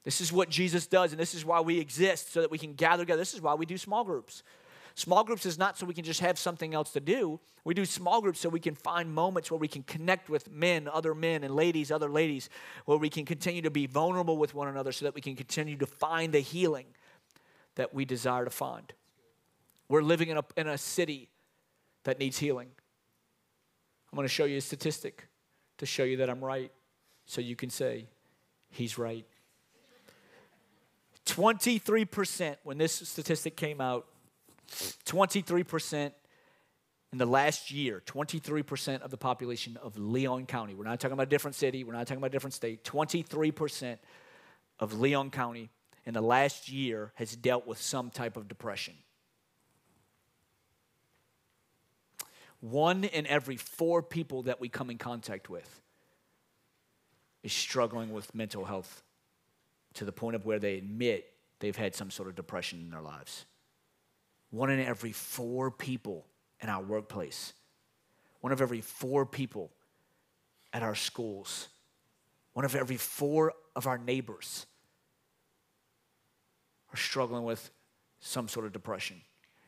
This 0.04 0.20
is 0.20 0.32
what 0.32 0.48
Jesus 0.48 0.86
does, 0.86 1.10
and 1.10 1.20
this 1.20 1.34
is 1.34 1.44
why 1.44 1.60
we 1.60 1.80
exist 1.80 2.32
so 2.32 2.40
that 2.40 2.52
we 2.52 2.58
can 2.58 2.74
gather 2.74 3.02
together. 3.02 3.18
This 3.18 3.34
is 3.34 3.40
why 3.40 3.54
we 3.54 3.66
do 3.66 3.76
small 3.76 4.04
groups. 4.04 4.44
Small 4.94 5.24
groups 5.24 5.44
is 5.44 5.58
not 5.58 5.76
so 5.76 5.86
we 5.86 5.94
can 5.94 6.04
just 6.04 6.20
have 6.20 6.38
something 6.38 6.72
else 6.72 6.92
to 6.92 7.00
do. 7.00 7.40
We 7.64 7.74
do 7.74 7.84
small 7.84 8.20
groups 8.20 8.38
so 8.38 8.48
we 8.48 8.60
can 8.60 8.76
find 8.76 9.12
moments 9.12 9.50
where 9.50 9.58
we 9.58 9.66
can 9.66 9.82
connect 9.82 10.30
with 10.30 10.48
men, 10.52 10.86
other 10.86 11.16
men, 11.16 11.42
and 11.42 11.52
ladies, 11.52 11.90
other 11.90 12.08
ladies, 12.08 12.48
where 12.84 12.98
we 12.98 13.10
can 13.10 13.24
continue 13.24 13.62
to 13.62 13.72
be 13.72 13.86
vulnerable 13.86 14.36
with 14.36 14.54
one 14.54 14.68
another 14.68 14.92
so 14.92 15.04
that 15.04 15.16
we 15.16 15.20
can 15.20 15.34
continue 15.34 15.76
to 15.78 15.86
find 15.86 16.32
the 16.32 16.40
healing 16.40 16.86
that 17.74 17.92
we 17.92 18.04
desire 18.04 18.44
to 18.44 18.52
find. 18.52 18.92
We're 19.88 20.02
living 20.02 20.28
in 20.28 20.36
a, 20.36 20.44
in 20.56 20.68
a 20.68 20.78
city 20.78 21.30
that 22.04 22.20
needs 22.20 22.38
healing. 22.38 22.68
I'm 24.12 24.16
going 24.16 24.28
to 24.28 24.32
show 24.32 24.44
you 24.44 24.58
a 24.58 24.60
statistic 24.60 25.26
to 25.78 25.86
show 25.86 26.04
you 26.04 26.18
that 26.18 26.30
I'm 26.30 26.44
right 26.44 26.70
so 27.26 27.40
you 27.40 27.56
can 27.56 27.70
say, 27.70 28.06
He's 28.70 28.98
right. 28.98 29.24
23%, 31.26 32.56
when 32.64 32.76
this 32.76 32.92
statistic 32.92 33.56
came 33.56 33.80
out, 33.80 34.06
23%, 35.06 36.12
in 37.12 37.18
the 37.18 37.26
last 37.26 37.70
year, 37.70 38.02
23% 38.04 39.00
of 39.00 39.12
the 39.12 39.16
population 39.16 39.78
of 39.80 39.96
Leon 39.96 40.46
County, 40.46 40.74
we're 40.74 40.82
not 40.82 40.98
talking 40.98 41.12
about 41.12 41.28
a 41.28 41.30
different 41.30 41.54
city, 41.54 41.84
we're 41.84 41.92
not 41.92 42.08
talking 42.08 42.18
about 42.18 42.26
a 42.26 42.30
different 42.30 42.54
state, 42.54 42.82
23% 42.82 43.98
of 44.80 44.98
Leon 44.98 45.30
County 45.30 45.70
in 46.04 46.12
the 46.12 46.20
last 46.20 46.68
year 46.68 47.12
has 47.14 47.36
dealt 47.36 47.68
with 47.68 47.80
some 47.80 48.10
type 48.10 48.36
of 48.36 48.48
depression. 48.48 48.94
One 52.60 53.04
in 53.04 53.28
every 53.28 53.58
four 53.58 54.02
people 54.02 54.42
that 54.42 54.60
we 54.60 54.68
come 54.68 54.90
in 54.90 54.98
contact 54.98 55.48
with 55.48 55.80
is 57.44 57.52
struggling 57.52 58.12
with 58.12 58.34
mental 58.34 58.64
health 58.64 59.04
to 59.92 60.04
the 60.04 60.10
point 60.10 60.34
of 60.34 60.44
where 60.44 60.58
they 60.58 60.76
admit 60.76 61.26
they've 61.60 61.76
had 61.76 61.94
some 61.94 62.10
sort 62.10 62.28
of 62.28 62.34
depression 62.34 62.80
in 62.80 62.90
their 62.90 63.02
lives. 63.02 63.44
One 64.50 64.70
in 64.70 64.80
every 64.80 65.12
four 65.12 65.70
people 65.70 66.26
in 66.60 66.68
our 66.68 66.82
workplace, 66.82 67.52
one 68.40 68.52
of 68.52 68.60
every 68.60 68.80
four 68.80 69.26
people 69.26 69.70
at 70.72 70.82
our 70.82 70.94
schools, 70.94 71.68
one 72.54 72.64
of 72.64 72.74
every 72.74 72.96
four 72.96 73.52
of 73.76 73.86
our 73.86 73.98
neighbors 73.98 74.66
are 76.92 76.96
struggling 76.96 77.44
with 77.44 77.70
some 78.20 78.48
sort 78.48 78.64
of 78.64 78.72
depression. 78.72 79.20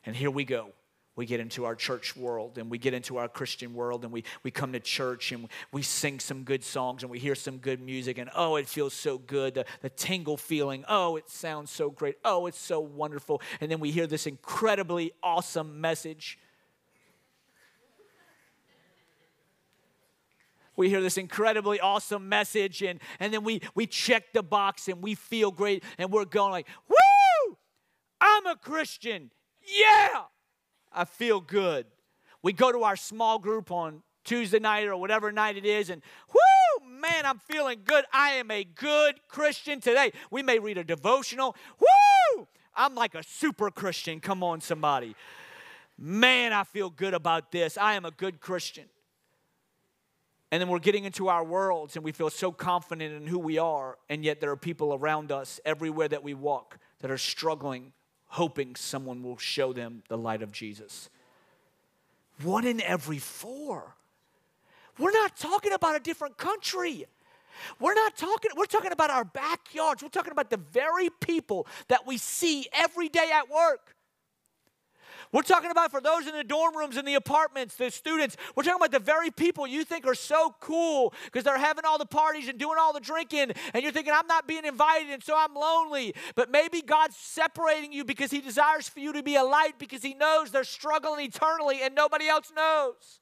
And 0.05 0.15
here 0.15 0.31
we 0.31 0.45
go 0.45 0.71
we 1.17 1.25
get 1.25 1.39
into 1.39 1.65
our 1.65 1.75
church 1.75 2.15
world 2.15 2.57
and 2.57 2.69
we 2.69 2.77
get 2.77 2.93
into 2.93 3.17
our 3.17 3.27
Christian 3.27 3.73
world 3.73 4.03
and 4.03 4.13
we, 4.13 4.23
we 4.43 4.51
come 4.51 4.71
to 4.71 4.79
church 4.79 5.31
and 5.31 5.49
we 5.73 5.81
sing 5.81 6.19
some 6.19 6.43
good 6.43 6.63
songs 6.63 7.01
and 7.01 7.11
we 7.11 7.17
hear 7.17 7.33
some 7.33 7.57
good 7.57 7.81
music 7.81 8.19
and 8.19 8.29
oh, 8.35 8.55
it 8.55 8.67
feels 8.67 8.93
so 8.93 9.17
good. 9.17 9.55
The, 9.55 9.65
the 9.81 9.89
tingle 9.89 10.37
feeling, 10.37 10.85
oh, 10.87 11.15
it 11.15 11.27
sounds 11.27 11.71
so 11.71 11.89
great. 11.89 12.17
Oh, 12.23 12.45
it's 12.45 12.59
so 12.59 12.79
wonderful. 12.79 13.41
And 13.59 13.71
then 13.71 13.79
we 13.79 13.89
hear 13.91 14.05
this 14.05 14.27
incredibly 14.27 15.11
awesome 15.23 15.81
message. 15.81 16.37
we 20.75 20.89
hear 20.89 21.01
this 21.01 21.17
incredibly 21.17 21.79
awesome 21.79 22.29
message 22.29 22.83
and, 22.83 22.99
and 23.19 23.33
then 23.33 23.43
we, 23.43 23.61
we 23.73 23.87
check 23.87 24.31
the 24.31 24.43
box 24.43 24.87
and 24.87 25.01
we 25.01 25.15
feel 25.15 25.49
great 25.49 25.83
and 25.97 26.11
we're 26.11 26.23
going 26.23 26.51
like, 26.51 26.67
woo, 26.87 27.57
I'm 28.21 28.45
a 28.45 28.55
Christian. 28.55 29.31
Yeah. 29.65 30.25
I 30.97 31.05
feel 31.05 31.39
good. 31.39 31.85
We 32.41 32.53
go 32.53 32.71
to 32.71 32.83
our 32.83 32.95
small 32.95 33.37
group 33.37 33.71
on 33.71 34.01
Tuesday 34.23 34.59
night 34.59 34.87
or 34.87 34.97
whatever 34.97 35.31
night 35.31 35.55
it 35.55 35.65
is, 35.65 35.89
and 35.89 36.01
whoo, 36.33 36.89
man, 36.89 37.25
I'm 37.25 37.37
feeling 37.37 37.81
good. 37.85 38.03
I 38.11 38.31
am 38.31 38.49
a 38.51 38.63
good 38.63 39.15
Christian 39.27 39.79
today. 39.79 40.11
We 40.31 40.41
may 40.41 40.59
read 40.59 40.77
a 40.77 40.83
devotional. 40.83 41.55
Whoo, 41.79 42.47
I'm 42.75 42.95
like 42.95 43.15
a 43.15 43.23
super 43.23 43.69
Christian. 43.69 44.19
Come 44.19 44.43
on, 44.43 44.59
somebody. 44.59 45.15
Man, 45.97 46.51
I 46.51 46.63
feel 46.63 46.89
good 46.89 47.13
about 47.13 47.51
this. 47.51 47.77
I 47.77 47.93
am 47.93 48.03
a 48.03 48.11
good 48.11 48.41
Christian. 48.41 48.85
And 50.51 50.61
then 50.61 50.69
we're 50.69 50.79
getting 50.79 51.03
into 51.03 51.27
our 51.27 51.43
worlds 51.43 51.95
and 51.95 52.03
we 52.05 52.11
feel 52.11 52.29
so 52.29 52.51
confident 52.51 53.13
in 53.13 53.27
who 53.27 53.39
we 53.39 53.57
are, 53.57 53.97
and 54.09 54.23
yet 54.23 54.41
there 54.41 54.51
are 54.51 54.57
people 54.57 54.93
around 54.93 55.31
us 55.31 55.59
everywhere 55.63 56.07
that 56.07 56.23
we 56.23 56.33
walk 56.33 56.79
that 56.99 57.11
are 57.11 57.17
struggling 57.17 57.93
hoping 58.27 58.75
someone 58.75 59.23
will 59.23 59.37
show 59.37 59.73
them 59.73 60.03
the 60.07 60.17
light 60.17 60.41
of 60.41 60.51
Jesus. 60.51 61.09
One 62.41 62.65
in 62.65 62.81
every 62.81 63.19
four. 63.19 63.95
We're 64.99 65.11
not 65.11 65.37
talking 65.37 65.73
about 65.73 65.95
a 65.95 65.99
different 65.99 66.37
country. 66.37 67.05
We're 67.79 67.95
not 67.95 68.15
talking, 68.15 68.51
we're 68.55 68.65
talking 68.65 68.91
about 68.91 69.09
our 69.09 69.23
backyards. 69.23 70.03
We're 70.03 70.09
talking 70.09 70.31
about 70.31 70.49
the 70.49 70.57
very 70.57 71.09
people 71.09 71.67
that 71.87 72.05
we 72.05 72.17
see 72.17 72.67
every 72.73 73.09
day 73.09 73.29
at 73.33 73.49
work. 73.49 73.96
We're 75.31 75.41
talking 75.41 75.71
about 75.71 75.91
for 75.91 76.01
those 76.01 76.27
in 76.27 76.33
the 76.33 76.43
dorm 76.43 76.75
rooms 76.75 76.97
and 76.97 77.07
the 77.07 77.15
apartments, 77.15 77.75
the 77.75 77.91
students. 77.91 78.37
We're 78.55 78.63
talking 78.63 78.79
about 78.79 78.91
the 78.91 79.03
very 79.03 79.29
people 79.29 79.67
you 79.67 79.83
think 79.83 80.07
are 80.07 80.15
so 80.15 80.55
cool 80.59 81.13
because 81.25 81.43
they're 81.43 81.57
having 81.57 81.85
all 81.85 81.97
the 81.97 82.05
parties 82.05 82.47
and 82.47 82.57
doing 82.57 82.77
all 82.79 82.93
the 82.93 82.99
drinking, 82.99 83.51
and 83.73 83.83
you're 83.83 83.91
thinking, 83.91 84.13
I'm 84.15 84.27
not 84.27 84.47
being 84.47 84.65
invited, 84.65 85.09
and 85.11 85.23
so 85.23 85.35
I'm 85.37 85.53
lonely. 85.53 86.15
But 86.35 86.51
maybe 86.51 86.81
God's 86.81 87.17
separating 87.17 87.91
you 87.91 88.05
because 88.05 88.31
He 88.31 88.39
desires 88.39 88.87
for 88.87 88.99
you 88.99 89.13
to 89.13 89.23
be 89.23 89.35
a 89.35 89.43
light 89.43 89.79
because 89.79 90.01
He 90.01 90.13
knows 90.13 90.51
they're 90.51 90.63
struggling 90.63 91.25
eternally 91.25 91.81
and 91.81 91.93
nobody 91.93 92.27
else 92.27 92.51
knows. 92.55 93.19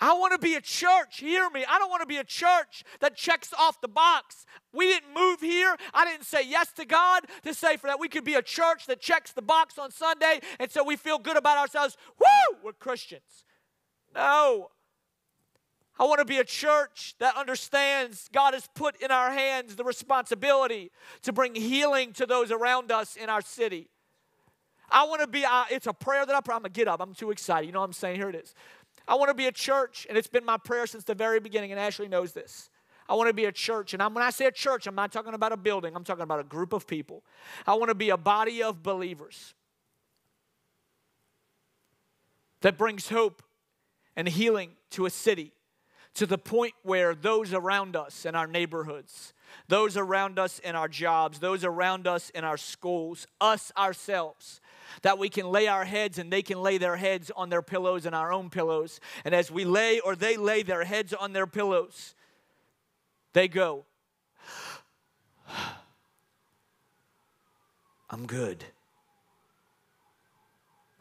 I 0.00 0.12
want 0.14 0.32
to 0.32 0.38
be 0.38 0.54
a 0.54 0.60
church, 0.60 1.18
hear 1.18 1.50
me. 1.50 1.64
I 1.68 1.78
don't 1.78 1.90
want 1.90 2.02
to 2.02 2.06
be 2.06 2.18
a 2.18 2.24
church 2.24 2.84
that 3.00 3.16
checks 3.16 3.52
off 3.58 3.80
the 3.80 3.88
box. 3.88 4.46
We 4.72 4.86
didn't 4.86 5.12
move 5.14 5.40
here. 5.40 5.76
I 5.92 6.04
didn't 6.04 6.24
say 6.24 6.42
yes 6.46 6.72
to 6.74 6.84
God 6.84 7.24
to 7.44 7.52
say 7.52 7.76
for 7.76 7.88
that 7.88 7.98
we 7.98 8.08
could 8.08 8.24
be 8.24 8.34
a 8.34 8.42
church 8.42 8.86
that 8.86 9.00
checks 9.00 9.32
the 9.32 9.42
box 9.42 9.78
on 9.78 9.90
Sunday 9.90 10.40
and 10.60 10.70
so 10.70 10.84
we 10.84 10.96
feel 10.96 11.18
good 11.18 11.36
about 11.36 11.58
ourselves. 11.58 11.96
Woo! 12.18 12.58
We're 12.62 12.72
Christians. 12.72 13.44
No. 14.14 14.70
I 16.00 16.04
want 16.04 16.20
to 16.20 16.24
be 16.24 16.38
a 16.38 16.44
church 16.44 17.16
that 17.18 17.36
understands 17.36 18.28
God 18.32 18.54
has 18.54 18.68
put 18.74 19.00
in 19.02 19.10
our 19.10 19.32
hands 19.32 19.74
the 19.74 19.82
responsibility 19.82 20.92
to 21.22 21.32
bring 21.32 21.56
healing 21.56 22.12
to 22.14 22.26
those 22.26 22.52
around 22.52 22.92
us 22.92 23.16
in 23.16 23.28
our 23.28 23.40
city. 23.40 23.90
I 24.90 25.04
want 25.04 25.20
to 25.20 25.26
be, 25.26 25.44
uh, 25.44 25.64
it's 25.70 25.86
a 25.86 25.92
prayer 25.92 26.24
that 26.24 26.34
I 26.34 26.40
pray. 26.40 26.54
I'm 26.54 26.62
going 26.62 26.72
to 26.72 26.78
get 26.78 26.88
up. 26.88 27.00
I'm 27.00 27.14
too 27.14 27.30
excited. 27.30 27.66
You 27.66 27.72
know 27.72 27.80
what 27.80 27.86
I'm 27.86 27.92
saying? 27.92 28.16
Here 28.16 28.30
it 28.30 28.36
is. 28.36 28.54
I 29.08 29.14
want 29.14 29.30
to 29.30 29.34
be 29.34 29.46
a 29.46 29.52
church, 29.52 30.06
and 30.08 30.18
it's 30.18 30.28
been 30.28 30.44
my 30.44 30.58
prayer 30.58 30.86
since 30.86 31.02
the 31.02 31.14
very 31.14 31.40
beginning, 31.40 31.72
and 31.72 31.80
Ashley 31.80 32.08
knows 32.08 32.32
this. 32.32 32.68
I 33.08 33.14
want 33.14 33.28
to 33.28 33.34
be 33.34 33.46
a 33.46 33.52
church. 33.52 33.94
And 33.94 34.02
I'm, 34.02 34.12
when 34.12 34.22
I 34.22 34.28
say 34.28 34.44
a 34.44 34.52
church, 34.52 34.86
I'm 34.86 34.94
not 34.94 35.10
talking 35.10 35.32
about 35.32 35.50
a 35.52 35.56
building, 35.56 35.96
I'm 35.96 36.04
talking 36.04 36.22
about 36.22 36.40
a 36.40 36.44
group 36.44 36.74
of 36.74 36.86
people. 36.86 37.24
I 37.66 37.74
want 37.74 37.88
to 37.88 37.94
be 37.94 38.10
a 38.10 38.18
body 38.18 38.62
of 38.62 38.82
believers 38.82 39.54
that 42.60 42.76
brings 42.76 43.08
hope 43.08 43.42
and 44.14 44.28
healing 44.28 44.72
to 44.90 45.06
a 45.06 45.10
city 45.10 45.52
to 46.18 46.26
the 46.26 46.36
point 46.36 46.74
where 46.82 47.14
those 47.14 47.54
around 47.54 47.94
us 47.94 48.26
in 48.26 48.34
our 48.34 48.48
neighborhoods, 48.48 49.32
those 49.68 49.96
around 49.96 50.36
us 50.36 50.58
in 50.58 50.74
our 50.74 50.88
jobs, 50.88 51.38
those 51.38 51.62
around 51.62 52.08
us 52.08 52.28
in 52.30 52.42
our 52.42 52.56
schools, 52.56 53.28
us 53.40 53.70
ourselves, 53.78 54.60
that 55.02 55.16
we 55.16 55.28
can 55.28 55.46
lay 55.46 55.68
our 55.68 55.84
heads 55.84 56.18
and 56.18 56.32
they 56.32 56.42
can 56.42 56.60
lay 56.60 56.76
their 56.76 56.96
heads 56.96 57.30
on 57.36 57.50
their 57.50 57.62
pillows 57.62 58.04
and 58.04 58.16
our 58.16 58.32
own 58.32 58.50
pillows. 58.50 58.98
And 59.24 59.32
as 59.32 59.48
we 59.48 59.64
lay 59.64 60.00
or 60.00 60.16
they 60.16 60.36
lay 60.36 60.64
their 60.64 60.82
heads 60.82 61.14
on 61.14 61.34
their 61.34 61.46
pillows, 61.46 62.16
they 63.32 63.46
go, 63.46 63.84
I'm 68.10 68.26
good. 68.26 68.64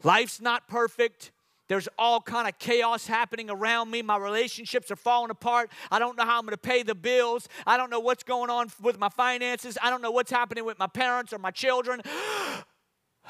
Life's 0.03 0.39
not 0.39 0.67
perfect. 0.67 1.31
There's 1.67 1.89
all 1.97 2.21
kind 2.21 2.47
of 2.47 2.57
chaos 2.59 3.07
happening 3.07 3.49
around 3.49 3.91
me. 3.91 4.01
My 4.01 4.17
relationships 4.17 4.89
are 4.89 4.95
falling 4.95 5.31
apart. 5.31 5.69
I 5.91 5.99
don't 5.99 6.17
know 6.17 6.23
how 6.23 6.39
I'm 6.39 6.45
going 6.45 6.51
to 6.51 6.57
pay 6.57 6.83
the 6.83 6.95
bills. 6.95 7.49
I 7.65 7.75
don't 7.75 7.89
know 7.89 7.99
what's 7.99 8.23
going 8.23 8.49
on 8.49 8.71
with 8.81 8.97
my 8.97 9.09
finances. 9.09 9.77
I 9.81 9.89
don't 9.89 10.01
know 10.01 10.11
what's 10.11 10.31
happening 10.31 10.63
with 10.63 10.79
my 10.79 10.87
parents 10.87 11.33
or 11.33 11.39
my 11.39 11.51
children. 11.51 12.01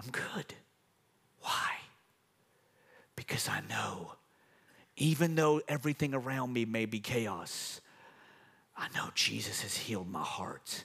I'm 0.00 0.10
good. 0.10 0.54
Why? 1.40 1.72
Because 3.16 3.48
I 3.48 3.60
know, 3.68 4.12
even 4.96 5.34
though 5.34 5.60
everything 5.68 6.14
around 6.14 6.52
me 6.52 6.64
may 6.64 6.86
be 6.86 7.00
chaos, 7.00 7.82
I 8.76 8.86
know 8.94 9.10
Jesus 9.14 9.60
has 9.60 9.76
healed 9.76 10.08
my 10.08 10.22
heart. 10.22 10.84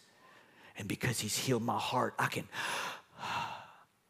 And 0.77 0.87
because 0.87 1.19
he's 1.19 1.37
healed 1.37 1.63
my 1.63 1.77
heart, 1.77 2.15
I 2.17 2.25
can 2.25 2.47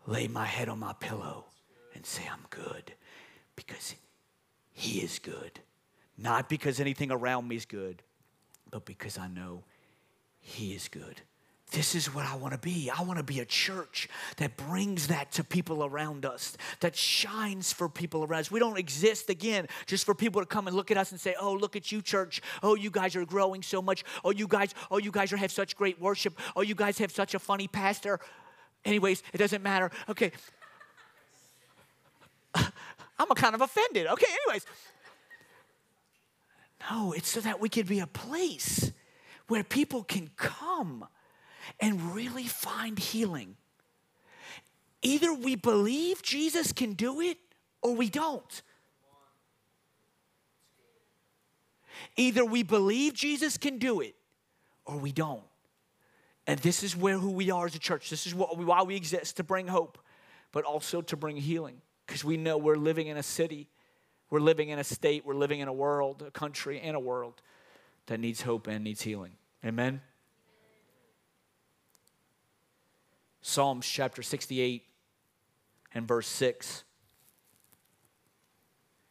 lay 0.05 0.27
my 0.27 0.45
head 0.45 0.69
on 0.69 0.79
my 0.79 0.93
pillow 0.93 1.45
and 1.95 2.05
say, 2.05 2.23
I'm 2.31 2.45
good 2.49 2.93
because 3.55 3.95
he 4.71 4.99
is 4.99 5.19
good. 5.19 5.59
Not 6.17 6.49
because 6.49 6.79
anything 6.79 7.11
around 7.11 7.47
me 7.47 7.55
is 7.55 7.65
good, 7.65 8.01
but 8.69 8.85
because 8.85 9.17
I 9.17 9.27
know 9.27 9.63
he 10.39 10.73
is 10.73 10.87
good. 10.87 11.21
This 11.71 11.95
is 11.95 12.13
what 12.13 12.23
I 12.25 12.35
want 12.35 12.53
to 12.53 12.59
be. 12.59 12.91
I 12.95 13.01
want 13.01 13.17
to 13.17 13.23
be 13.23 13.39
a 13.39 13.45
church 13.45 14.07
that 14.37 14.57
brings 14.57 15.07
that 15.07 15.31
to 15.33 15.43
people 15.43 15.83
around 15.83 16.23
us, 16.23 16.55
that 16.81 16.95
shines 16.95 17.73
for 17.73 17.89
people 17.89 18.23
around 18.23 18.41
us. 18.41 18.51
We 18.51 18.59
don't 18.59 18.77
exist, 18.77 19.31
again, 19.31 19.67
just 19.87 20.05
for 20.05 20.13
people 20.13 20.39
to 20.39 20.45
come 20.45 20.67
and 20.67 20.75
look 20.75 20.91
at 20.91 20.97
us 20.97 21.09
and 21.09 21.19
say, 21.19 21.33
oh, 21.39 21.53
look 21.53 21.75
at 21.75 21.91
you, 21.91 22.03
church. 22.03 22.43
Oh, 22.61 22.75
you 22.75 22.91
guys 22.91 23.15
are 23.15 23.25
growing 23.25 23.63
so 23.63 23.81
much. 23.81 24.03
Oh, 24.23 24.29
you 24.29 24.47
guys, 24.47 24.75
oh, 24.91 24.99
you 24.99 25.09
guys 25.09 25.33
are, 25.33 25.37
have 25.37 25.51
such 25.51 25.75
great 25.75 25.99
worship. 25.99 26.37
Oh, 26.55 26.61
you 26.61 26.75
guys 26.75 26.99
have 26.99 27.11
such 27.11 27.33
a 27.33 27.39
funny 27.39 27.67
pastor. 27.67 28.19
Anyways, 28.85 29.23
it 29.33 29.37
doesn't 29.37 29.63
matter. 29.63 29.91
Okay. 30.09 30.31
I'm 32.55 33.27
kind 33.35 33.55
of 33.55 33.61
offended. 33.61 34.07
Okay, 34.07 34.27
anyways. 34.45 34.65
No, 36.89 37.13
it's 37.13 37.29
so 37.29 37.39
that 37.41 37.61
we 37.61 37.69
can 37.69 37.85
be 37.85 37.99
a 37.99 38.07
place 38.07 38.91
where 39.47 39.63
people 39.63 40.03
can 40.03 40.29
come 40.35 41.07
and 41.79 42.13
really 42.13 42.45
find 42.45 42.99
healing. 42.99 43.55
Either 45.01 45.33
we 45.33 45.55
believe 45.55 46.21
Jesus 46.21 46.71
can 46.71 46.93
do 46.93 47.21
it 47.21 47.37
or 47.81 47.95
we 47.95 48.09
don't. 48.09 48.61
Either 52.15 52.45
we 52.45 52.63
believe 52.63 53.13
Jesus 53.13 53.57
can 53.57 53.77
do 53.77 54.01
it 54.01 54.15
or 54.85 54.97
we 54.97 55.11
don't. 55.11 55.43
And 56.45 56.59
this 56.59 56.83
is 56.83 56.95
where 56.95 57.17
who 57.17 57.31
we 57.31 57.51
are 57.51 57.65
as 57.65 57.75
a 57.75 57.79
church. 57.79 58.09
This 58.09 58.27
is 58.27 58.35
what, 58.35 58.57
why 58.57 58.83
we 58.83 58.95
exist 58.95 59.37
to 59.37 59.43
bring 59.43 59.67
hope, 59.67 59.97
but 60.51 60.65
also 60.65 61.01
to 61.01 61.15
bring 61.15 61.37
healing. 61.37 61.81
Because 62.05 62.23
we 62.23 62.35
know 62.35 62.57
we're 62.57 62.75
living 62.75 63.07
in 63.07 63.17
a 63.17 63.23
city, 63.23 63.69
we're 64.29 64.41
living 64.41 64.69
in 64.69 64.79
a 64.79 64.83
state, 64.83 65.25
we're 65.25 65.35
living 65.35 65.61
in 65.61 65.67
a 65.67 65.73
world, 65.73 66.21
a 66.21 66.31
country, 66.31 66.81
and 66.81 66.95
a 66.95 66.99
world 66.99 67.41
that 68.07 68.19
needs 68.19 68.41
hope 68.41 68.67
and 68.67 68.83
needs 68.83 69.01
healing. 69.01 69.33
Amen? 69.65 70.01
Psalms 73.41 73.87
chapter 73.87 74.21
68 74.21 74.83
and 75.93 76.07
verse 76.07 76.27
6 76.27 76.83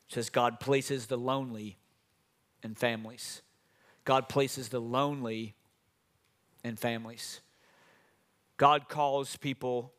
says, 0.08 0.28
God 0.28 0.60
places 0.60 1.06
the 1.06 1.16
lonely 1.16 1.78
in 2.62 2.74
families. 2.74 3.42
God 4.04 4.28
places 4.28 4.68
the 4.68 4.80
lonely 4.80 5.54
in 6.64 6.76
families. 6.76 7.40
God 8.56 8.88
calls 8.88 9.36
people 9.36 9.92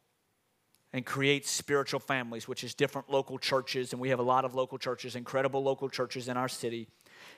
and 0.94 1.06
creates 1.06 1.50
spiritual 1.50 2.00
families, 2.00 2.48
which 2.48 2.64
is 2.64 2.74
different 2.74 3.10
local 3.10 3.40
churches, 3.40 3.92
and 3.92 4.02
we 4.02 4.10
have 4.10 4.20
a 4.20 4.24
lot 4.24 4.46
of 4.46 4.54
local 4.54 4.78
churches, 4.78 5.16
incredible 5.16 5.64
local 5.64 5.90
churches 5.90 6.28
in 6.28 6.38
our 6.38 6.48
city. 6.48 6.88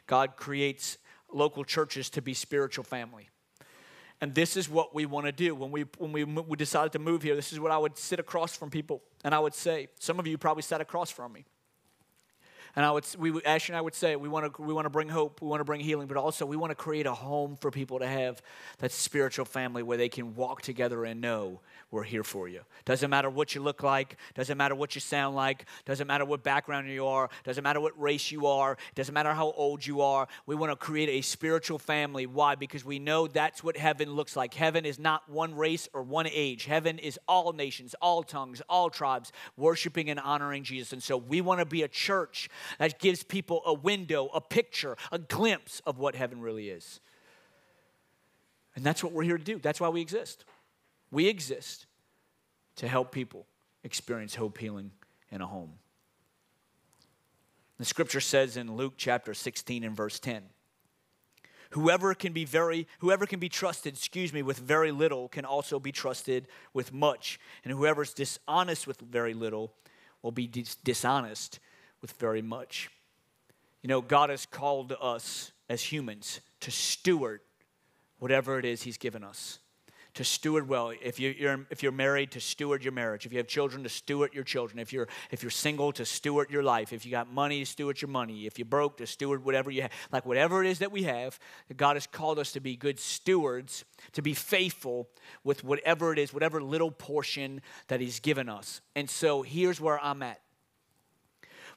God 0.08 0.36
creates 0.36 0.98
local 1.32 1.64
churches 1.64 2.10
to 2.12 2.22
be 2.22 2.34
spiritual 2.34 2.84
family. 2.84 3.30
And 4.22 4.34
this 4.34 4.56
is 4.56 4.70
what 4.70 4.96
we 4.96 5.06
want 5.06 5.26
to 5.26 5.32
do. 5.32 5.56
When 5.56 5.72
we, 5.72 5.86
when 5.98 6.12
we, 6.12 6.24
we 6.24 6.58
decided 6.58 6.92
to 6.94 7.00
move 7.00 7.22
here, 7.22 7.36
this 7.36 7.52
is 7.52 7.60
what 7.60 7.72
I 7.72 7.78
would 7.78 7.98
sit 7.98 8.20
across 8.20 8.56
from 8.56 8.70
people 8.70 9.02
and 9.24 9.36
I 9.36 9.40
would 9.40 9.54
say. 9.54 9.90
Some 10.00 10.20
of 10.20 10.28
you 10.28 10.38
probably 10.38 10.64
sat 10.64 10.80
across 10.80 11.12
from 11.12 11.34
me. 11.34 11.46
And 12.76 12.86
I 12.86 12.92
would, 12.92 13.06
we, 13.18 13.42
Ashley 13.44 13.74
and 13.74 13.78
I 13.78 13.82
would 13.82 13.96
say, 13.96 14.16
we 14.18 14.28
want 14.28 14.54
to, 14.54 14.62
we 14.62 14.74
want 14.74 14.86
to 14.86 14.90
bring 14.90 15.08
hope, 15.08 15.42
we 15.42 15.48
want 15.48 15.62
to 15.62 15.66
bring 15.66 15.80
healing, 15.80 16.08
but 16.08 16.18
also 16.18 16.46
we 16.46 16.58
want 16.58 16.72
to 16.72 16.76
create 16.76 17.06
a 17.06 17.14
home 17.14 17.58
for 17.62 17.72
people 17.72 18.00
to 18.00 18.08
have 18.08 18.42
that 18.80 18.92
spiritual 18.92 19.46
family 19.46 19.82
where 19.82 19.98
they 19.98 20.10
can 20.10 20.36
walk 20.36 20.62
together 20.62 21.06
and 21.06 21.22
know 21.22 21.62
we're 21.90 22.04
here 22.04 22.24
for 22.24 22.50
you. 22.50 22.60
Doesn't 22.84 23.10
matter 23.10 23.30
what 23.30 23.56
you 23.56 23.62
look 23.62 23.82
like, 23.82 24.18
doesn't 24.34 24.58
matter 24.58 24.76
what 24.76 24.96
you 24.96 25.02
sound 25.02 25.36
like, 25.36 25.66
doesn't 25.86 26.08
matter 26.08 26.26
what 26.26 26.44
background 26.44 26.90
you 26.90 27.06
are, 27.08 27.30
doesn't 27.46 27.64
matter 27.64 27.80
what 27.80 28.00
race 28.00 28.32
you 28.32 28.48
are, 28.48 28.78
doesn't 28.96 29.14
matter 29.14 29.34
how 29.34 29.52
old 29.52 29.86
you 29.86 30.02
are. 30.02 30.28
We 30.46 30.56
want 30.56 30.72
to 30.72 30.76
create 30.76 31.08
a 31.08 31.22
spiritual 31.22 31.80
family. 31.80 32.26
Why? 32.26 32.56
Because 32.56 32.84
we 32.84 33.00
know 33.00 33.28
that's 33.28 33.64
what 33.64 33.78
heaven 33.78 34.12
looks 34.12 34.36
like. 34.36 34.54
Heaven 34.54 34.86
is 34.86 35.00
not 35.00 35.30
one 35.30 35.56
race 35.56 35.88
or 35.94 36.02
one 36.02 36.28
age, 36.28 36.66
heaven 36.66 37.00
is 37.00 37.18
all 37.28 37.54
nations, 37.54 37.96
all 38.02 38.24
tongues, 38.24 38.62
all 38.68 38.90
tribes 38.90 39.32
worshiping 39.56 40.10
and 40.10 40.20
honoring 40.20 40.64
Jesus. 40.64 40.92
And 40.92 41.02
so 41.02 41.16
we 41.16 41.40
want 41.40 41.60
to 41.60 41.66
be 41.66 41.84
a 41.84 41.88
church 41.88 42.50
that 42.80 43.00
gives 43.00 43.24
people 43.24 43.62
a 43.66 43.74
window, 43.74 44.30
a 44.34 44.42
picture, 44.42 44.98
a 45.12 45.20
glimpse 45.20 45.82
of 45.86 45.98
what 45.98 46.16
heaven 46.16 46.42
really 46.42 46.70
is. 46.70 47.00
And 48.76 48.84
that's 48.84 49.04
what 49.04 49.14
we're 49.14 49.24
here 49.24 49.38
to 49.38 49.44
do. 49.44 49.60
That's 49.60 49.80
why 49.80 49.90
we 49.90 50.02
exist. 50.02 50.46
We 51.12 51.28
exist 51.28 51.86
to 52.78 52.88
help 52.88 53.12
people 53.12 53.46
experience 53.84 54.36
hope, 54.36 54.58
healing, 54.58 54.92
in 55.32 55.42
a 55.42 55.48
home. 55.48 55.74
The 57.78 57.86
scripture 57.86 58.22
says 58.22 58.58
in 58.58 58.76
Luke 58.76 58.94
chapter 58.98 59.34
16 59.34 59.84
and 59.84 59.96
verse 59.96 60.20
10 60.20 60.44
Whoever 61.72 62.14
can 62.14 62.32
be 62.32 62.46
very 62.46 62.88
whoever 63.00 63.26
can 63.26 63.40
be 63.40 63.50
trusted, 63.50 63.96
excuse 63.96 64.32
me, 64.32 64.42
with 64.42 64.58
very 64.58 64.92
little 64.92 65.28
can 65.28 65.44
also 65.44 65.80
be 65.80 65.92
trusted 65.92 66.48
with 66.74 66.94
much. 66.94 67.40
And 67.64 67.74
whoever's 67.74 68.14
dishonest 68.14 68.88
with 68.88 69.02
very 69.02 69.34
little 69.34 69.74
will 70.22 70.32
be 70.32 70.48
dis- 70.48 70.76
dishonest 70.76 71.60
with 72.06 72.12
very 72.20 72.44
much. 72.44 72.92
You 73.82 73.88
know, 73.88 74.00
God 74.00 74.30
has 74.30 74.46
called 74.46 74.94
us 75.02 75.52
as 75.68 75.82
humans 75.82 76.40
to 76.60 76.70
steward 76.70 77.42
whatever 78.20 78.60
it 78.60 78.66
is 78.66 78.84
He's 78.84 79.00
given 79.00 79.24
us. 79.24 79.58
To 80.14 80.24
steward 80.24 80.70
well. 80.70 80.94
If 81.02 81.20
you're, 81.20 81.66
if 81.72 81.82
you're 81.82 81.92
married, 81.92 82.30
to 82.34 82.40
steward 82.40 82.84
your 82.84 82.94
marriage. 82.94 83.26
If 83.26 83.32
you 83.32 83.40
have 83.40 83.48
children, 83.48 83.82
to 83.82 83.90
steward 83.90 84.36
your 84.36 84.44
children. 84.44 84.78
If 84.78 84.94
you're, 84.94 85.08
if 85.32 85.42
you're 85.42 85.50
single, 85.50 85.92
to 85.94 86.06
steward 86.06 86.52
your 86.52 86.62
life. 86.62 86.94
If 86.94 87.06
you 87.06 87.12
got 87.12 87.34
money, 87.34 87.62
to 87.62 87.66
steward 87.66 88.00
your 88.04 88.10
money. 88.10 88.46
If 88.46 88.60
you're 88.60 88.68
broke, 88.68 88.98
to 88.98 89.08
steward 89.08 89.44
whatever 89.44 89.72
you 89.72 89.82
have. 89.82 89.92
Like 90.12 90.28
whatever 90.28 90.64
it 90.64 90.70
is 90.70 90.78
that 90.78 90.92
we 90.92 91.04
have, 91.04 91.40
God 91.76 91.96
has 91.96 92.06
called 92.06 92.38
us 92.38 92.52
to 92.52 92.60
be 92.60 92.76
good 92.76 93.00
stewards, 93.00 93.84
to 94.14 94.22
be 94.22 94.36
faithful 94.36 95.10
with 95.44 95.64
whatever 95.64 96.14
it 96.14 96.20
is, 96.20 96.32
whatever 96.32 96.62
little 96.62 96.92
portion 96.92 97.62
that 97.88 98.00
He's 98.00 98.20
given 98.20 98.48
us. 98.48 98.82
And 98.96 99.10
so 99.10 99.42
here's 99.42 99.82
where 99.82 100.00
I'm 100.00 100.22
at. 100.22 100.40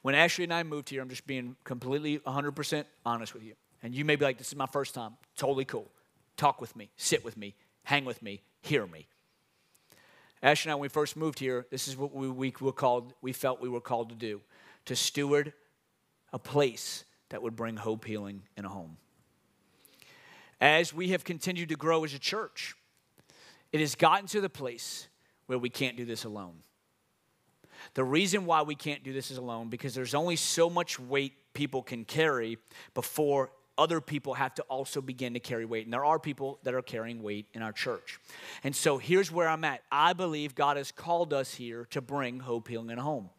When 0.03 0.15
Ashley 0.15 0.45
and 0.45 0.55
I 0.55 0.63
moved 0.63 0.89
here, 0.89 1.03
I'm 1.03 1.09
just 1.09 1.27
being 1.27 1.57
completely 1.65 2.19
100% 2.19 2.85
honest 3.05 3.35
with 3.35 3.43
you. 3.43 3.55
And 3.83 3.95
you 3.95 4.05
may 4.05 4.17
be 4.17 4.25
like, 4.25 4.39
this 4.39 4.49
is 4.49 4.57
my 4.57 4.67
first 4.67 4.95
time. 4.95 5.13
Totally 5.37 5.65
cool. 5.65 5.91
Talk 6.37 6.61
with 6.61 6.75
me, 6.77 6.91
sit 6.97 7.25
with 7.25 7.37
me, 7.37 7.55
hang 7.85 8.05
with 8.05 8.23
me, 8.23 8.43
hear 8.63 8.87
me. 8.87 9.07
Ashley 10.43 10.69
and 10.69 10.73
I, 10.73 10.75
when 10.77 10.83
we 10.83 10.89
first 10.89 11.17
moved 11.17 11.39
here, 11.39 11.67
this 11.71 11.89
is 11.89 11.97
what 11.97 12.15
we, 12.15 12.29
we 12.29 12.55
were 12.61 12.73
called, 12.73 13.13
we 13.21 13.33
felt 13.33 13.61
we 13.61 13.69
were 13.69 13.81
called 13.81 14.11
to 14.11 14.15
do 14.15 14.41
to 14.85 14.95
steward 14.95 15.53
a 16.33 16.39
place 16.39 17.05
that 17.31 17.43
would 17.43 17.57
bring 17.57 17.77
hope, 17.77 18.05
healing, 18.05 18.43
in 18.57 18.65
a 18.65 18.69
home. 18.69 18.97
As 20.61 20.95
we 20.95 21.09
have 21.09 21.25
continued 21.25 21.69
to 21.69 21.77
grow 21.77 22.05
as 22.05 22.15
a 22.15 22.19
church, 22.19 22.75
it 23.73 23.81
has 23.81 23.95
gotten 23.95 24.27
to 24.29 24.41
the 24.41 24.49
place 24.49 25.09
where 25.47 25.59
we 25.59 25.71
can't 25.71 25.97
do 25.97 26.05
this 26.05 26.25
alone. 26.25 26.63
The 27.95 28.05
reason 28.05 28.47
why 28.47 28.63
we 28.63 28.75
can't 28.75 29.03
do 29.03 29.13
this 29.13 29.31
is 29.31 29.39
alone 29.39 29.69
because 29.69 29.95
there's 29.95 30.15
only 30.15 30.37
so 30.37 30.69
much 30.69 30.99
weight 30.99 31.35
people 31.55 31.83
can 31.83 32.05
carry 32.05 32.59
before 32.95 33.51
other 33.79 34.01
people 34.01 34.35
have 34.35 34.55
to 34.57 34.63
also 34.65 35.01
begin 35.01 35.35
to 35.35 35.41
carry 35.41 35.65
weight. 35.65 35.87
And 35.87 35.93
there 35.93 36.05
are 36.05 36.19
people 36.19 36.59
that 36.65 36.75
are 36.75 36.83
carrying 36.83 37.23
weight 37.23 37.47
in 37.55 37.63
our 37.63 37.73
church. 37.73 38.19
And 38.65 38.75
so 38.75 38.99
here's 38.99 39.31
where 39.31 39.49
I'm 39.49 39.65
at. 39.65 39.83
I 39.91 40.13
believe 40.13 40.55
God 40.55 40.77
has 40.77 40.91
called 40.91 41.33
us 41.33 41.55
here 41.55 41.87
to 41.91 42.01
bring 42.01 42.41
hope, 42.41 42.67
healing, 42.69 42.91
and 42.91 43.01
home. 43.01 43.31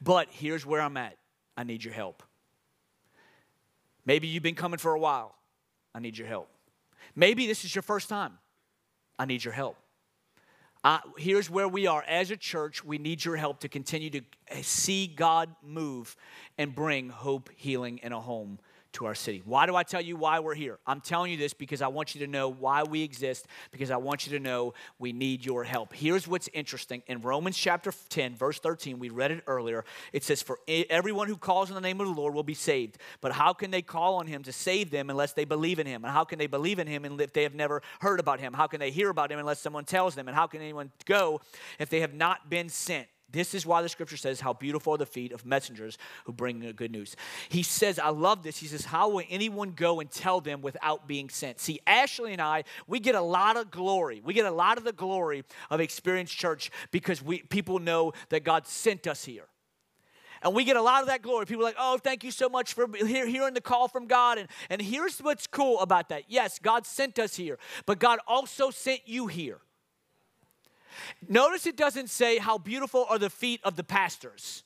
But 0.00 0.28
here's 0.30 0.64
where 0.64 0.80
I'm 0.80 0.96
at. 0.96 1.18
I 1.56 1.64
need 1.64 1.84
your 1.84 1.92
help. 1.92 2.22
Maybe 4.06 4.28
you've 4.28 4.42
been 4.42 4.54
coming 4.54 4.78
for 4.78 4.94
a 4.94 4.98
while. 4.98 5.34
I 5.94 5.98
need 5.98 6.16
your 6.16 6.28
help. 6.28 6.48
Maybe 7.14 7.46
this 7.46 7.64
is 7.64 7.74
your 7.74 7.82
first 7.82 8.08
time. 8.08 8.38
I 9.18 9.26
need 9.26 9.44
your 9.44 9.52
help. 9.52 9.76
Here's 11.16 11.48
where 11.48 11.68
we 11.68 11.86
are 11.86 12.02
as 12.08 12.30
a 12.30 12.36
church. 12.36 12.84
We 12.84 12.98
need 12.98 13.24
your 13.24 13.36
help 13.36 13.60
to 13.60 13.68
continue 13.68 14.10
to 14.10 14.22
see 14.62 15.06
God 15.06 15.54
move 15.62 16.16
and 16.58 16.74
bring 16.74 17.08
hope, 17.08 17.50
healing, 17.56 17.98
in 18.02 18.12
a 18.12 18.20
home 18.20 18.58
to 18.92 19.06
our 19.06 19.14
city. 19.14 19.42
Why 19.44 19.66
do 19.66 19.74
I 19.74 19.82
tell 19.82 20.00
you 20.00 20.16
why 20.16 20.40
we're 20.40 20.54
here? 20.54 20.78
I'm 20.86 21.00
telling 21.00 21.32
you 21.32 21.38
this 21.38 21.54
because 21.54 21.82
I 21.82 21.88
want 21.88 22.14
you 22.14 22.20
to 22.20 22.26
know 22.26 22.48
why 22.48 22.82
we 22.82 23.02
exist, 23.02 23.46
because 23.70 23.90
I 23.90 23.96
want 23.96 24.26
you 24.26 24.36
to 24.38 24.40
know 24.40 24.74
we 24.98 25.12
need 25.12 25.44
your 25.44 25.64
help. 25.64 25.92
Here's 25.92 26.28
what's 26.28 26.48
interesting. 26.52 27.02
In 27.06 27.20
Romans 27.20 27.56
chapter 27.56 27.92
10, 28.08 28.36
verse 28.36 28.58
13, 28.58 28.98
we 28.98 29.08
read 29.08 29.30
it 29.30 29.44
earlier. 29.46 29.84
It 30.12 30.24
says, 30.24 30.42
For 30.42 30.58
everyone 30.68 31.28
who 31.28 31.36
calls 31.36 31.70
on 31.70 31.74
the 31.74 31.80
name 31.80 32.00
of 32.00 32.06
the 32.06 32.12
Lord 32.12 32.34
will 32.34 32.42
be 32.42 32.54
saved. 32.54 32.98
But 33.20 33.32
how 33.32 33.52
can 33.52 33.70
they 33.70 33.82
call 33.82 34.16
on 34.16 34.26
him 34.26 34.42
to 34.44 34.52
save 34.52 34.90
them 34.90 35.10
unless 35.10 35.32
they 35.32 35.44
believe 35.44 35.78
in 35.78 35.86
him? 35.86 36.04
And 36.04 36.12
how 36.12 36.24
can 36.24 36.38
they 36.38 36.46
believe 36.46 36.78
in 36.78 36.86
him 36.86 37.04
if 37.20 37.32
they 37.32 37.42
have 37.44 37.54
never 37.54 37.82
heard 38.00 38.20
about 38.20 38.40
him? 38.40 38.52
How 38.52 38.66
can 38.66 38.80
they 38.80 38.90
hear 38.90 39.10
about 39.10 39.32
him 39.32 39.38
unless 39.38 39.60
someone 39.60 39.84
tells 39.84 40.14
them? 40.14 40.28
And 40.28 40.36
how 40.36 40.46
can 40.46 40.60
anyone 40.60 40.92
go 41.06 41.40
if 41.78 41.88
they 41.88 42.00
have 42.00 42.14
not 42.14 42.50
been 42.50 42.68
sent? 42.68 43.08
This 43.32 43.54
is 43.54 43.64
why 43.64 43.82
the 43.82 43.88
scripture 43.88 44.16
says, 44.16 44.40
How 44.40 44.52
beautiful 44.52 44.94
are 44.94 44.98
the 44.98 45.06
feet 45.06 45.32
of 45.32 45.44
messengers 45.44 45.98
who 46.24 46.32
bring 46.32 46.72
good 46.76 46.92
news. 46.92 47.16
He 47.48 47.62
says, 47.62 47.98
I 47.98 48.10
love 48.10 48.42
this. 48.42 48.58
He 48.58 48.66
says, 48.66 48.84
How 48.84 49.08
will 49.08 49.24
anyone 49.30 49.72
go 49.72 50.00
and 50.00 50.10
tell 50.10 50.40
them 50.40 50.60
without 50.60 51.08
being 51.08 51.28
sent? 51.28 51.58
See, 51.58 51.80
Ashley 51.86 52.32
and 52.32 52.42
I, 52.42 52.64
we 52.86 53.00
get 53.00 53.14
a 53.14 53.22
lot 53.22 53.56
of 53.56 53.70
glory. 53.70 54.20
We 54.22 54.34
get 54.34 54.46
a 54.46 54.50
lot 54.50 54.78
of 54.78 54.84
the 54.84 54.92
glory 54.92 55.44
of 55.70 55.80
Experience 55.80 56.30
Church 56.30 56.70
because 56.90 57.22
we, 57.22 57.42
people 57.42 57.78
know 57.78 58.12
that 58.28 58.44
God 58.44 58.66
sent 58.66 59.06
us 59.06 59.24
here. 59.24 59.46
And 60.42 60.54
we 60.54 60.64
get 60.64 60.76
a 60.76 60.82
lot 60.82 61.02
of 61.02 61.08
that 61.08 61.22
glory. 61.22 61.46
People 61.46 61.62
are 61.62 61.68
like, 61.68 61.76
oh, 61.78 61.98
thank 61.98 62.24
you 62.24 62.32
so 62.32 62.48
much 62.48 62.74
for 62.74 62.88
hearing 62.96 63.54
the 63.54 63.60
call 63.60 63.86
from 63.86 64.06
God. 64.06 64.38
And, 64.38 64.48
and 64.68 64.82
here's 64.82 65.20
what's 65.20 65.46
cool 65.46 65.80
about 65.80 66.08
that. 66.08 66.24
Yes, 66.28 66.58
God 66.58 66.84
sent 66.84 67.18
us 67.18 67.36
here, 67.36 67.58
but 67.86 67.98
God 68.00 68.18
also 68.26 68.70
sent 68.70 69.02
you 69.06 69.28
here. 69.28 69.60
Notice 71.28 71.66
it 71.66 71.76
doesn't 71.76 72.10
say, 72.10 72.38
How 72.38 72.58
beautiful 72.58 73.06
are 73.08 73.18
the 73.18 73.30
feet 73.30 73.60
of 73.64 73.76
the 73.76 73.84
pastors. 73.84 74.64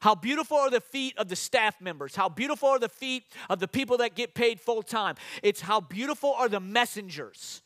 How 0.00 0.16
beautiful 0.16 0.56
are 0.56 0.70
the 0.70 0.80
feet 0.80 1.16
of 1.16 1.28
the 1.28 1.36
staff 1.36 1.80
members? 1.80 2.16
How 2.16 2.28
beautiful 2.28 2.68
are 2.68 2.78
the 2.80 2.88
feet 2.88 3.22
of 3.48 3.60
the 3.60 3.68
people 3.68 3.98
that 3.98 4.16
get 4.16 4.34
paid 4.34 4.60
full 4.60 4.82
time? 4.82 5.14
It's 5.44 5.60
how 5.60 5.80
beautiful 5.80 6.32
are 6.32 6.48
the 6.48 6.58
messengers. 6.58 7.62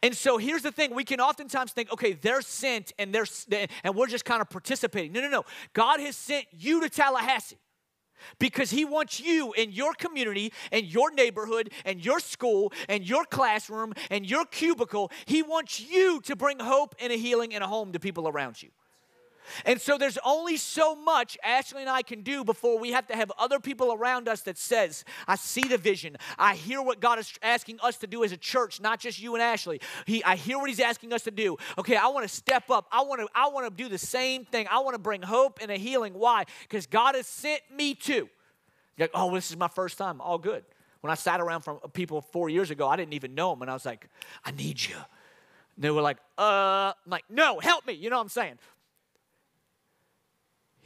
And 0.00 0.14
so 0.14 0.38
here's 0.38 0.62
the 0.62 0.70
thing 0.70 0.94
we 0.94 1.02
can 1.02 1.20
oftentimes 1.20 1.72
think, 1.72 1.92
okay, 1.92 2.12
they're 2.12 2.40
sent 2.40 2.92
and 2.98 3.12
they're 3.12 3.26
and 3.82 3.96
we're 3.96 4.06
just 4.06 4.24
kind 4.24 4.40
of 4.40 4.48
participating. 4.48 5.12
No, 5.12 5.20
no, 5.20 5.28
no. 5.28 5.44
God 5.72 5.98
has 5.98 6.16
sent 6.16 6.46
you 6.52 6.80
to 6.80 6.88
Tallahassee 6.88 7.58
because 8.38 8.70
he 8.70 8.84
wants 8.84 9.20
you 9.20 9.52
in 9.52 9.72
your 9.72 9.92
community 9.94 10.52
and 10.72 10.86
your 10.86 11.10
neighborhood 11.10 11.70
and 11.84 12.04
your 12.04 12.20
school 12.20 12.72
and 12.88 13.08
your 13.08 13.24
classroom 13.24 13.92
and 14.10 14.28
your 14.28 14.44
cubicle. 14.46 15.10
He 15.26 15.42
wants 15.42 15.80
you 15.80 16.20
to 16.22 16.36
bring 16.36 16.58
hope 16.58 16.94
and 17.00 17.12
a 17.12 17.16
healing 17.16 17.54
and 17.54 17.62
a 17.62 17.66
home 17.66 17.92
to 17.92 18.00
people 18.00 18.28
around 18.28 18.62
you. 18.62 18.70
And 19.64 19.80
so 19.80 19.98
there's 19.98 20.18
only 20.24 20.56
so 20.56 20.94
much 20.94 21.38
Ashley 21.42 21.80
and 21.80 21.90
I 21.90 22.02
can 22.02 22.22
do 22.22 22.44
before 22.44 22.78
we 22.78 22.92
have 22.92 23.06
to 23.08 23.16
have 23.16 23.32
other 23.38 23.60
people 23.60 23.92
around 23.92 24.28
us 24.28 24.42
that 24.42 24.58
says, 24.58 25.04
I 25.26 25.36
see 25.36 25.62
the 25.62 25.78
vision. 25.78 26.16
I 26.38 26.54
hear 26.54 26.82
what 26.82 27.00
God 27.00 27.18
is 27.18 27.32
asking 27.42 27.78
us 27.82 27.96
to 27.98 28.06
do 28.06 28.24
as 28.24 28.32
a 28.32 28.36
church, 28.36 28.80
not 28.80 29.00
just 29.00 29.20
you 29.20 29.34
and 29.34 29.42
Ashley. 29.42 29.80
He, 30.06 30.22
I 30.24 30.36
hear 30.36 30.58
what 30.58 30.68
he's 30.68 30.80
asking 30.80 31.12
us 31.12 31.22
to 31.24 31.30
do. 31.30 31.56
Okay, 31.78 31.96
I 31.96 32.08
want 32.08 32.28
to 32.28 32.34
step 32.34 32.70
up. 32.70 32.86
I 32.90 33.02
want 33.02 33.20
to 33.20 33.28
I 33.34 33.48
want 33.48 33.66
to 33.66 33.82
do 33.82 33.88
the 33.88 33.98
same 33.98 34.44
thing. 34.44 34.66
I 34.70 34.80
want 34.80 34.94
to 34.94 35.00
bring 35.00 35.22
hope 35.22 35.58
and 35.60 35.70
a 35.70 35.76
healing. 35.76 36.14
Why? 36.14 36.44
Because 36.62 36.86
God 36.86 37.14
has 37.14 37.26
sent 37.26 37.62
me 37.74 37.94
to. 37.94 38.28
Like, 38.98 39.10
oh, 39.14 39.34
this 39.34 39.50
is 39.50 39.56
my 39.56 39.68
first 39.68 39.98
time. 39.98 40.20
All 40.20 40.38
good. 40.38 40.64
When 41.00 41.10
I 41.10 41.14
sat 41.14 41.40
around 41.40 41.60
from 41.60 41.78
people 41.92 42.20
four 42.20 42.48
years 42.48 42.70
ago, 42.70 42.88
I 42.88 42.96
didn't 42.96 43.12
even 43.12 43.34
know 43.34 43.50
them, 43.50 43.62
and 43.62 43.70
I 43.70 43.74
was 43.74 43.84
like, 43.84 44.08
I 44.44 44.50
need 44.50 44.82
you. 44.82 44.96
And 44.96 45.84
they 45.84 45.90
were 45.90 46.00
like, 46.00 46.16
uh, 46.38 46.92
I'm 47.04 47.10
like, 47.10 47.24
no, 47.28 47.60
help 47.60 47.86
me. 47.86 47.92
You 47.92 48.10
know 48.10 48.16
what 48.16 48.22
I'm 48.22 48.28
saying? 48.28 48.58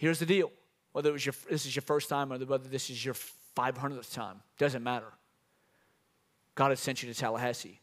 Here's 0.01 0.19
the 0.19 0.25
deal 0.25 0.51
whether 0.93 1.11
it 1.11 1.13
was 1.13 1.27
your, 1.27 1.35
this 1.51 1.67
is 1.67 1.77
your 1.77 1.83
first 1.83 2.09
time 2.09 2.33
or 2.33 2.39
whether 2.39 2.67
this 2.67 2.89
is 2.89 3.05
your 3.05 3.15
500th 3.55 4.15
time, 4.15 4.41
doesn't 4.59 4.83
matter. 4.83 5.13
God 6.55 6.71
has 6.71 6.81
sent 6.81 7.03
you 7.03 7.13
to 7.13 7.19
Tallahassee. 7.19 7.79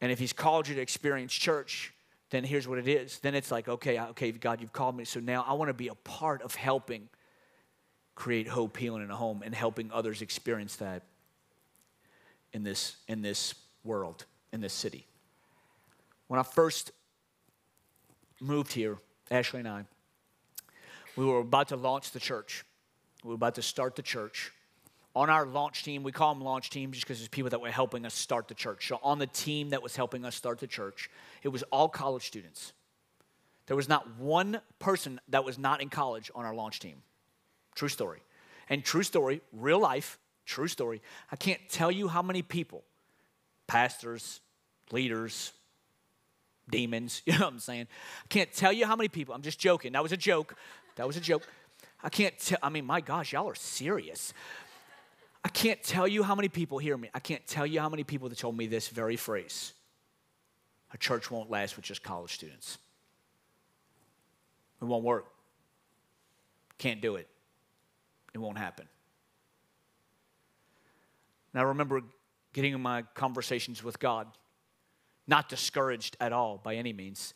And 0.00 0.10
if 0.10 0.18
He's 0.18 0.32
called 0.32 0.66
you 0.66 0.74
to 0.74 0.80
experience 0.80 1.32
church, 1.32 1.94
then 2.30 2.42
here's 2.42 2.66
what 2.66 2.78
it 2.78 2.88
is. 2.88 3.20
Then 3.20 3.36
it's 3.36 3.52
like, 3.52 3.68
okay, 3.68 4.00
okay, 4.00 4.32
God, 4.32 4.60
you've 4.60 4.72
called 4.72 4.96
me. 4.96 5.04
So 5.04 5.20
now 5.20 5.44
I 5.46 5.52
want 5.52 5.68
to 5.68 5.74
be 5.74 5.86
a 5.86 5.94
part 5.94 6.42
of 6.42 6.56
helping 6.56 7.08
create 8.16 8.48
hope, 8.48 8.76
healing 8.76 9.04
in 9.04 9.10
a 9.12 9.16
home, 9.16 9.42
and 9.44 9.54
helping 9.54 9.92
others 9.92 10.22
experience 10.22 10.74
that 10.76 11.04
in 12.52 12.64
this, 12.64 12.96
in 13.06 13.22
this 13.22 13.54
world, 13.84 14.24
in 14.52 14.60
this 14.60 14.72
city. 14.72 15.06
When 16.26 16.40
I 16.40 16.42
first 16.42 16.90
moved 18.40 18.72
here, 18.72 18.98
Ashley 19.30 19.60
and 19.60 19.68
I, 19.68 19.84
we 21.16 21.24
were 21.24 21.40
about 21.40 21.68
to 21.68 21.76
launch 21.76 22.12
the 22.12 22.20
church. 22.20 22.64
We 23.24 23.28
were 23.28 23.34
about 23.34 23.56
to 23.56 23.62
start 23.62 23.96
the 23.96 24.02
church. 24.02 24.52
On 25.14 25.30
our 25.30 25.46
launch 25.46 25.82
team, 25.82 26.02
we 26.02 26.12
call 26.12 26.34
them 26.34 26.44
launch 26.44 26.68
teams 26.68 26.96
just 26.96 27.06
because 27.06 27.18
there's 27.18 27.28
people 27.28 27.50
that 27.50 27.60
were 27.60 27.70
helping 27.70 28.04
us 28.04 28.12
start 28.12 28.48
the 28.48 28.54
church. 28.54 28.86
So 28.88 29.00
on 29.02 29.18
the 29.18 29.26
team 29.26 29.70
that 29.70 29.82
was 29.82 29.96
helping 29.96 30.26
us 30.26 30.34
start 30.34 30.58
the 30.58 30.66
church, 30.66 31.10
it 31.42 31.48
was 31.48 31.62
all 31.64 31.88
college 31.88 32.26
students. 32.26 32.74
There 33.66 33.76
was 33.76 33.88
not 33.88 34.18
one 34.18 34.60
person 34.78 35.20
that 35.28 35.44
was 35.44 35.58
not 35.58 35.80
in 35.80 35.88
college 35.88 36.30
on 36.34 36.44
our 36.44 36.54
launch 36.54 36.80
team. 36.80 37.02
True 37.74 37.88
story. 37.88 38.20
And 38.68 38.84
true 38.84 39.02
story, 39.02 39.40
real 39.52 39.78
life, 39.78 40.18
true 40.44 40.68
story. 40.68 41.00
I 41.32 41.36
can't 41.36 41.60
tell 41.68 41.90
you 41.90 42.08
how 42.08 42.22
many 42.22 42.42
people, 42.42 42.84
pastors, 43.66 44.40
leaders, 44.92 45.52
demons, 46.68 47.22
you 47.26 47.32
know 47.34 47.46
what 47.46 47.54
I'm 47.54 47.58
saying? 47.58 47.86
I 48.24 48.26
can't 48.28 48.52
tell 48.52 48.72
you 48.72 48.86
how 48.86 48.96
many 48.96 49.08
people, 49.08 49.34
I'm 49.34 49.42
just 49.42 49.58
joking. 49.58 49.92
That 49.92 50.02
was 50.02 50.12
a 50.12 50.16
joke. 50.16 50.56
That 50.96 51.06
was 51.06 51.16
a 51.16 51.20
joke. 51.20 51.46
I 52.02 52.08
can't 52.08 52.38
tell, 52.38 52.58
I 52.62 52.68
mean, 52.68 52.84
my 52.84 53.00
gosh, 53.00 53.32
y'all 53.32 53.48
are 53.48 53.54
serious. 53.54 54.34
I 55.44 55.48
can't 55.48 55.82
tell 55.82 56.08
you 56.08 56.22
how 56.22 56.34
many 56.34 56.48
people 56.48 56.78
hear 56.78 56.96
me. 56.96 57.08
I 57.14 57.20
can't 57.20 57.46
tell 57.46 57.66
you 57.66 57.80
how 57.80 57.88
many 57.88 58.04
people 58.04 58.28
that 58.28 58.38
told 58.38 58.56
me 58.56 58.66
this 58.66 58.88
very 58.88 59.16
phrase. 59.16 59.72
A 60.92 60.98
church 60.98 61.30
won't 61.30 61.50
last 61.50 61.76
with 61.76 61.84
just 61.84 62.02
college 62.02 62.34
students. 62.34 62.78
It 64.80 64.84
won't 64.84 65.04
work. 65.04 65.26
Can't 66.78 67.00
do 67.00 67.16
it. 67.16 67.28
It 68.34 68.38
won't 68.38 68.58
happen. 68.58 68.86
And 71.52 71.60
I 71.60 71.64
remember 71.64 72.02
getting 72.52 72.74
in 72.74 72.80
my 72.80 73.02
conversations 73.14 73.82
with 73.82 73.98
God, 73.98 74.26
not 75.26 75.48
discouraged 75.48 76.16
at 76.20 76.32
all 76.32 76.60
by 76.62 76.74
any 76.74 76.92
means. 76.92 77.34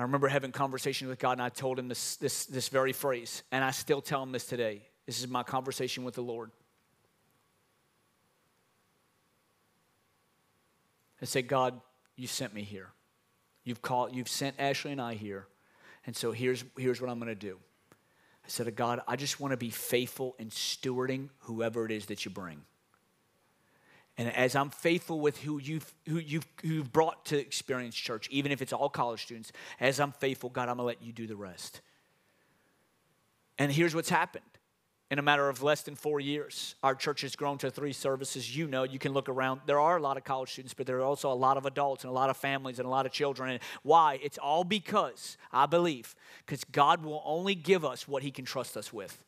I 0.00 0.04
remember 0.04 0.28
having 0.28 0.52
conversation 0.52 1.08
with 1.08 1.18
God, 1.18 1.32
and 1.32 1.42
I 1.42 1.48
told 1.48 1.78
him 1.78 1.88
this, 1.88 2.16
this, 2.16 2.46
this 2.46 2.68
very 2.68 2.92
phrase, 2.92 3.42
and 3.52 3.62
I 3.62 3.70
still 3.70 4.00
tell 4.00 4.22
him 4.22 4.32
this 4.32 4.46
today. 4.46 4.82
This 5.06 5.18
is 5.18 5.28
my 5.28 5.42
conversation 5.42 6.04
with 6.04 6.14
the 6.14 6.22
Lord. 6.22 6.50
I 11.20 11.24
say, 11.26 11.42
God, 11.42 11.80
you 12.16 12.26
sent 12.26 12.54
me 12.54 12.62
here. 12.62 12.88
You've 13.64 13.82
called, 13.82 14.14
you've 14.14 14.28
sent 14.28 14.56
Ashley 14.58 14.92
and 14.92 15.00
I 15.00 15.14
here. 15.14 15.46
And 16.06 16.16
so 16.16 16.32
here's, 16.32 16.64
here's 16.78 17.00
what 17.00 17.10
I'm 17.10 17.18
going 17.18 17.28
to 17.28 17.34
do. 17.34 17.58
I 18.44 18.48
said, 18.48 18.66
to 18.66 18.72
God, 18.72 19.02
I 19.06 19.16
just 19.16 19.38
want 19.38 19.52
to 19.52 19.58
be 19.58 19.70
faithful 19.70 20.34
in 20.38 20.48
stewarding 20.48 21.28
whoever 21.40 21.84
it 21.84 21.92
is 21.92 22.06
that 22.06 22.24
you 22.24 22.30
bring. 22.30 22.62
And 24.20 24.36
as 24.36 24.54
I'm 24.54 24.68
faithful 24.68 25.18
with 25.18 25.38
who 25.38 25.58
you've, 25.58 25.94
who 26.06 26.18
you've, 26.18 26.46
who 26.60 26.68
you've 26.68 26.92
brought 26.92 27.24
to 27.26 27.38
Experience 27.38 27.96
Church, 27.96 28.28
even 28.30 28.52
if 28.52 28.60
it's 28.60 28.70
all 28.70 28.90
college 28.90 29.22
students, 29.22 29.50
as 29.80 29.98
I'm 29.98 30.12
faithful, 30.12 30.50
God, 30.50 30.68
I'm 30.68 30.76
going 30.76 30.80
to 30.80 30.82
let 30.82 31.02
you 31.02 31.10
do 31.10 31.26
the 31.26 31.36
rest. 31.36 31.80
And 33.58 33.72
here's 33.72 33.94
what's 33.94 34.10
happened. 34.10 34.44
In 35.10 35.18
a 35.18 35.22
matter 35.22 35.48
of 35.48 35.62
less 35.62 35.80
than 35.80 35.94
four 35.94 36.20
years, 36.20 36.74
our 36.82 36.94
church 36.94 37.22
has 37.22 37.34
grown 37.34 37.56
to 37.58 37.70
three 37.70 37.94
services. 37.94 38.54
You 38.54 38.66
know, 38.66 38.82
you 38.82 38.98
can 38.98 39.14
look 39.14 39.30
around. 39.30 39.62
There 39.64 39.80
are 39.80 39.96
a 39.96 40.02
lot 40.02 40.18
of 40.18 40.24
college 40.24 40.52
students, 40.52 40.74
but 40.74 40.86
there 40.86 40.98
are 40.98 41.02
also 41.02 41.32
a 41.32 41.34
lot 41.34 41.56
of 41.56 41.64
adults 41.64 42.04
and 42.04 42.10
a 42.10 42.14
lot 42.14 42.28
of 42.28 42.36
families 42.36 42.78
and 42.78 42.84
a 42.84 42.90
lot 42.90 43.06
of 43.06 43.12
children. 43.12 43.52
And 43.52 43.60
why? 43.84 44.20
It's 44.22 44.36
all 44.36 44.64
because, 44.64 45.38
I 45.50 45.64
believe, 45.64 46.14
because 46.44 46.62
God 46.64 47.02
will 47.02 47.22
only 47.24 47.54
give 47.54 47.86
us 47.86 48.06
what 48.06 48.22
He 48.22 48.30
can 48.30 48.44
trust 48.44 48.76
us 48.76 48.92
with. 48.92 49.24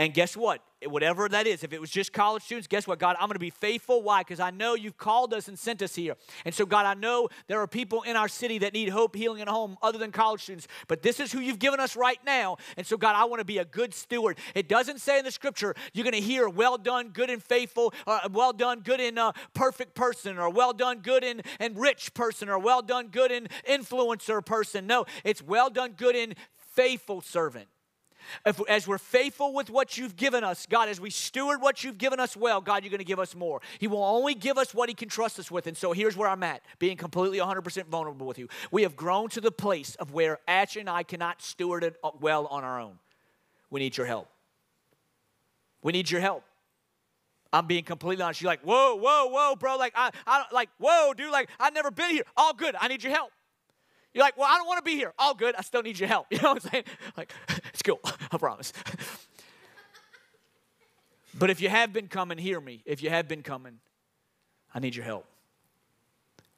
And 0.00 0.14
guess 0.14 0.34
what? 0.34 0.62
Whatever 0.86 1.28
that 1.28 1.46
is, 1.46 1.62
if 1.62 1.74
it 1.74 1.78
was 1.78 1.90
just 1.90 2.10
college 2.10 2.42
students, 2.42 2.66
guess 2.66 2.86
what? 2.86 2.98
God, 2.98 3.16
I'm 3.20 3.26
going 3.26 3.34
to 3.34 3.38
be 3.38 3.50
faithful. 3.50 4.00
Why? 4.00 4.22
Because 4.22 4.40
I 4.40 4.50
know 4.50 4.72
you've 4.72 4.96
called 4.96 5.34
us 5.34 5.46
and 5.46 5.58
sent 5.58 5.82
us 5.82 5.94
here. 5.94 6.16
And 6.46 6.54
so, 6.54 6.64
God, 6.64 6.86
I 6.86 6.94
know 6.94 7.28
there 7.48 7.60
are 7.60 7.66
people 7.66 8.00
in 8.04 8.16
our 8.16 8.26
city 8.26 8.56
that 8.60 8.72
need 8.72 8.88
hope, 8.88 9.14
healing, 9.14 9.42
and 9.42 9.50
home 9.50 9.76
other 9.82 9.98
than 9.98 10.10
college 10.10 10.42
students. 10.44 10.68
But 10.88 11.02
this 11.02 11.20
is 11.20 11.32
who 11.32 11.40
you've 11.40 11.58
given 11.58 11.80
us 11.80 11.96
right 11.96 12.18
now. 12.24 12.56
And 12.78 12.86
so, 12.86 12.96
God, 12.96 13.14
I 13.14 13.26
want 13.26 13.40
to 13.40 13.44
be 13.44 13.58
a 13.58 13.64
good 13.66 13.92
steward. 13.92 14.38
It 14.54 14.70
doesn't 14.70 15.02
say 15.02 15.18
in 15.18 15.24
the 15.26 15.30
scripture, 15.30 15.74
you're 15.92 16.04
going 16.04 16.14
to 16.14 16.26
hear, 16.26 16.48
well 16.48 16.78
done, 16.78 17.10
good 17.10 17.28
and 17.28 17.42
faithful, 17.42 17.92
or 18.06 18.20
well 18.30 18.54
done, 18.54 18.80
good 18.80 19.00
and 19.00 19.18
uh, 19.18 19.32
perfect 19.52 19.94
person, 19.94 20.38
or 20.38 20.48
well 20.48 20.72
done, 20.72 21.00
good 21.00 21.24
and, 21.24 21.42
and 21.58 21.78
rich 21.78 22.14
person, 22.14 22.48
or 22.48 22.58
well 22.58 22.80
done, 22.80 23.08
good 23.08 23.30
and 23.30 23.50
influencer 23.68 24.42
person. 24.42 24.86
No, 24.86 25.04
it's 25.24 25.42
well 25.42 25.68
done, 25.68 25.92
good 25.92 26.16
and 26.16 26.36
faithful 26.56 27.20
servant. 27.20 27.68
If, 28.44 28.60
as 28.68 28.86
we're 28.86 28.98
faithful 28.98 29.52
with 29.52 29.70
what 29.70 29.98
you've 29.98 30.16
given 30.16 30.44
us, 30.44 30.66
God, 30.66 30.88
as 30.88 31.00
we 31.00 31.10
steward 31.10 31.60
what 31.60 31.84
you've 31.84 31.98
given 31.98 32.20
us 32.20 32.36
well, 32.36 32.60
God, 32.60 32.82
you're 32.82 32.90
going 32.90 32.98
to 32.98 33.04
give 33.04 33.18
us 33.18 33.34
more. 33.34 33.60
He 33.78 33.86
will 33.86 34.04
only 34.04 34.34
give 34.34 34.58
us 34.58 34.74
what 34.74 34.88
He 34.88 34.94
can 34.94 35.08
trust 35.08 35.38
us 35.38 35.50
with. 35.50 35.66
And 35.66 35.76
so 35.76 35.92
here's 35.92 36.16
where 36.16 36.28
I'm 36.28 36.42
at, 36.42 36.62
being 36.78 36.96
completely 36.96 37.38
100% 37.38 37.86
vulnerable 37.86 38.26
with 38.26 38.38
you. 38.38 38.48
We 38.70 38.82
have 38.82 38.96
grown 38.96 39.28
to 39.30 39.40
the 39.40 39.52
place 39.52 39.94
of 39.96 40.12
where 40.12 40.38
Ash 40.48 40.76
and 40.76 40.88
I 40.88 41.02
cannot 41.02 41.42
steward 41.42 41.84
it 41.84 41.96
uh, 42.02 42.10
well 42.20 42.46
on 42.46 42.64
our 42.64 42.80
own. 42.80 42.98
We 43.70 43.80
need 43.80 43.96
your 43.96 44.06
help. 44.06 44.28
We 45.82 45.92
need 45.92 46.10
your 46.10 46.20
help. 46.20 46.44
I'm 47.52 47.66
being 47.66 47.84
completely 47.84 48.22
honest. 48.22 48.40
You're 48.40 48.50
like, 48.50 48.62
whoa, 48.62 48.94
whoa, 48.96 49.26
whoa, 49.26 49.56
bro. 49.56 49.76
Like, 49.76 49.92
I, 49.96 50.10
I, 50.26 50.44
like, 50.52 50.68
whoa, 50.78 51.14
dude. 51.14 51.32
Like, 51.32 51.48
I've 51.58 51.74
never 51.74 51.90
been 51.90 52.10
here. 52.10 52.22
All 52.36 52.54
good. 52.54 52.76
I 52.80 52.88
need 52.88 53.02
your 53.02 53.12
help. 53.12 53.32
You're 54.12 54.24
like, 54.24 54.36
well, 54.36 54.48
I 54.50 54.56
don't 54.56 54.66
want 54.66 54.78
to 54.78 54.84
be 54.84 54.96
here. 54.96 55.12
All 55.18 55.34
good. 55.34 55.54
I 55.54 55.62
still 55.62 55.82
need 55.82 55.98
your 55.98 56.08
help. 56.08 56.26
You 56.30 56.38
know 56.38 56.54
what 56.54 56.64
I'm 56.64 56.70
saying? 56.70 56.84
Like, 57.16 57.32
it's 57.72 57.82
cool. 57.82 58.00
I 58.32 58.38
promise. 58.38 58.72
but 61.38 61.50
if 61.50 61.60
you 61.60 61.68
have 61.68 61.92
been 61.92 62.08
coming, 62.08 62.38
hear 62.38 62.60
me. 62.60 62.82
If 62.84 63.02
you 63.02 63.10
have 63.10 63.28
been 63.28 63.42
coming, 63.42 63.78
I 64.74 64.80
need 64.80 64.96
your 64.96 65.04
help. 65.04 65.26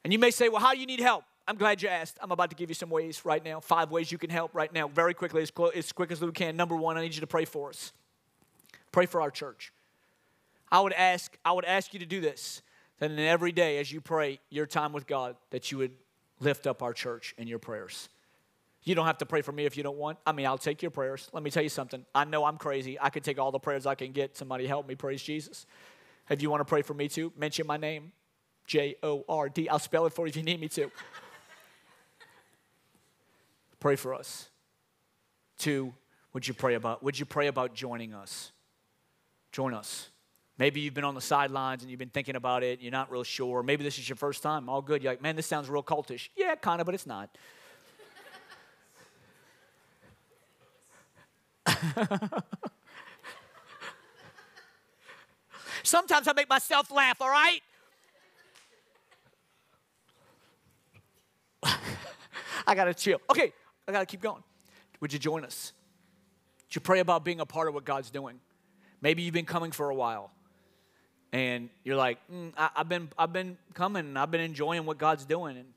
And 0.04 0.12
you 0.12 0.18
may 0.18 0.30
say, 0.30 0.48
well, 0.48 0.60
how 0.60 0.72
do 0.72 0.80
you 0.80 0.86
need 0.86 1.00
help? 1.00 1.24
I'm 1.46 1.56
glad 1.56 1.82
you 1.82 1.88
asked. 1.88 2.18
I'm 2.20 2.30
about 2.30 2.50
to 2.50 2.56
give 2.56 2.70
you 2.70 2.74
some 2.74 2.90
ways 2.90 3.24
right 3.24 3.44
now. 3.44 3.60
Five 3.60 3.90
ways 3.90 4.12
you 4.12 4.18
can 4.18 4.30
help 4.30 4.54
right 4.54 4.72
now, 4.72 4.88
very 4.88 5.14
quickly, 5.14 5.42
as, 5.42 5.52
as 5.74 5.92
quick 5.92 6.10
as 6.12 6.20
we 6.20 6.30
can. 6.32 6.56
Number 6.56 6.76
one, 6.76 6.96
I 6.96 7.02
need 7.02 7.14
you 7.14 7.20
to 7.20 7.26
pray 7.26 7.44
for 7.44 7.68
us. 7.70 7.92
Pray 8.92 9.06
for 9.06 9.20
our 9.20 9.30
church. 9.30 9.72
I 10.70 10.80
would 10.80 10.92
ask, 10.92 11.36
I 11.44 11.52
would 11.52 11.64
ask 11.64 11.92
you 11.92 12.00
to 12.00 12.06
do 12.06 12.20
this. 12.20 12.62
That 12.98 13.10
in 13.10 13.18
every 13.18 13.50
day 13.50 13.78
as 13.78 13.90
you 13.90 14.00
pray 14.00 14.38
your 14.48 14.66
time 14.66 14.92
with 14.92 15.08
God, 15.08 15.34
that 15.50 15.72
you 15.72 15.78
would 15.78 15.92
lift 16.42 16.66
up 16.66 16.82
our 16.82 16.92
church 16.92 17.34
in 17.38 17.46
your 17.46 17.58
prayers. 17.58 18.08
You 18.84 18.94
don't 18.94 19.06
have 19.06 19.18
to 19.18 19.26
pray 19.26 19.42
for 19.42 19.52
me 19.52 19.64
if 19.64 19.76
you 19.76 19.82
don't 19.82 19.96
want. 19.96 20.18
I 20.26 20.32
mean, 20.32 20.46
I'll 20.46 20.58
take 20.58 20.82
your 20.82 20.90
prayers. 20.90 21.28
Let 21.32 21.42
me 21.42 21.50
tell 21.50 21.62
you 21.62 21.68
something. 21.68 22.04
I 22.14 22.24
know 22.24 22.44
I'm 22.44 22.56
crazy. 22.56 22.98
I 23.00 23.10
could 23.10 23.22
take 23.22 23.38
all 23.38 23.52
the 23.52 23.60
prayers 23.60 23.86
I 23.86 23.94
can 23.94 24.10
get. 24.10 24.36
Somebody 24.36 24.66
help 24.66 24.88
me. 24.88 24.96
Praise 24.96 25.22
Jesus. 25.22 25.66
If 26.28 26.42
you 26.42 26.50
want 26.50 26.60
to 26.60 26.64
pray 26.64 26.82
for 26.82 26.94
me 26.94 27.08
too, 27.08 27.32
mention 27.36 27.66
my 27.66 27.76
name 27.76 28.12
J 28.66 28.96
O 29.02 29.24
R 29.28 29.48
D. 29.48 29.68
I'll 29.68 29.78
spell 29.78 30.06
it 30.06 30.12
for 30.12 30.26
you 30.26 30.30
if 30.30 30.36
you 30.36 30.42
need 30.42 30.60
me 30.60 30.68
to. 30.70 30.90
pray 33.80 33.96
for 33.96 34.14
us. 34.14 34.48
Two, 35.58 35.92
would 36.32 36.48
you 36.48 36.54
pray 36.54 36.74
about 36.74 37.02
would 37.02 37.18
you 37.18 37.26
pray 37.26 37.46
about 37.46 37.74
joining 37.74 38.14
us? 38.14 38.52
Join 39.52 39.74
us. 39.74 40.08
Maybe 40.62 40.78
you've 40.80 40.94
been 40.94 41.02
on 41.02 41.16
the 41.16 41.20
sidelines 41.20 41.82
and 41.82 41.90
you've 41.90 41.98
been 41.98 42.08
thinking 42.08 42.36
about 42.36 42.62
it, 42.62 42.80
you're 42.80 42.92
not 42.92 43.10
real 43.10 43.24
sure. 43.24 43.64
Maybe 43.64 43.82
this 43.82 43.98
is 43.98 44.08
your 44.08 44.14
first 44.14 44.44
time, 44.44 44.68
all 44.68 44.80
good. 44.80 45.02
You're 45.02 45.10
like, 45.10 45.20
man, 45.20 45.34
this 45.34 45.44
sounds 45.44 45.68
real 45.68 45.82
cultish. 45.82 46.28
Yeah, 46.36 46.54
kind 46.54 46.80
of, 46.80 46.86
but 46.86 46.94
it's 46.94 47.04
not. 47.04 47.36
Sometimes 55.82 56.28
I 56.28 56.32
make 56.32 56.48
myself 56.48 56.92
laugh, 56.92 57.20
all 57.20 57.28
right? 57.28 57.58
I 62.68 62.76
gotta 62.76 62.94
chill. 62.94 63.18
Okay, 63.28 63.52
I 63.88 63.90
got 63.90 63.98
to 63.98 64.06
keep 64.06 64.20
going. 64.20 64.44
Would 65.00 65.12
you 65.12 65.18
join 65.18 65.44
us? 65.44 65.72
Would 66.68 66.76
you 66.76 66.80
pray 66.80 67.00
about 67.00 67.24
being 67.24 67.40
a 67.40 67.46
part 67.46 67.66
of 67.66 67.74
what 67.74 67.84
God's 67.84 68.10
doing? 68.10 68.38
Maybe 69.00 69.22
you've 69.22 69.34
been 69.34 69.44
coming 69.44 69.72
for 69.72 69.90
a 69.90 69.94
while 69.96 70.30
and 71.32 71.70
you're 71.82 71.96
like, 71.96 72.18
mm, 72.30 72.52
I, 72.56 72.70
have 72.76 72.88
been, 72.88 73.08
I've 73.18 73.32
been 73.32 73.56
coming 73.72 74.04
and 74.04 74.18
I've 74.18 74.30
been 74.30 74.42
enjoying 74.42 74.84
what 74.84 74.98
God's 74.98 75.24
doing. 75.24 75.56
And 75.56 75.68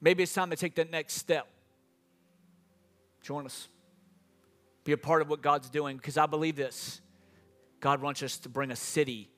maybe 0.00 0.24
it's 0.24 0.34
time 0.34 0.50
to 0.50 0.56
take 0.56 0.74
that 0.74 0.90
next 0.90 1.14
step. 1.14 1.46
Join 3.22 3.46
us. 3.46 3.68
Be 4.84 4.92
a 4.92 4.98
part 4.98 5.22
of 5.22 5.28
what 5.28 5.42
God's 5.42 5.70
doing 5.70 5.96
because 5.96 6.16
I 6.16 6.26
believe 6.26 6.56
this. 6.56 7.00
God 7.80 8.02
wants 8.02 8.22
us 8.24 8.38
to 8.38 8.48
bring 8.48 8.72
a 8.72 8.76
city. 8.76 9.28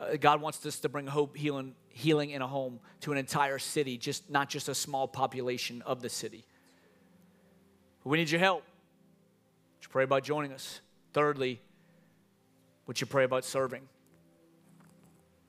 Uh, 0.00 0.16
God 0.18 0.40
wants 0.40 0.64
us 0.64 0.78
to 0.80 0.88
bring 0.88 1.06
hope, 1.06 1.36
healing, 1.36 1.74
healing 1.90 2.30
in 2.30 2.40
a 2.40 2.46
home 2.46 2.80
to 3.00 3.12
an 3.12 3.18
entire 3.18 3.58
city, 3.58 3.98
just 3.98 4.30
not 4.30 4.48
just 4.48 4.68
a 4.70 4.74
small 4.74 5.06
population 5.06 5.82
of 5.84 6.00
the 6.00 6.08
city. 6.08 6.46
We 8.04 8.16
need 8.16 8.30
your 8.30 8.40
help. 8.40 8.62
Would 8.62 9.84
you 9.84 9.88
pray 9.90 10.04
about 10.04 10.22
joining 10.22 10.52
us? 10.52 10.80
Thirdly, 11.12 11.60
would 12.86 12.98
you 12.98 13.06
pray 13.06 13.24
about 13.24 13.44
serving? 13.44 13.82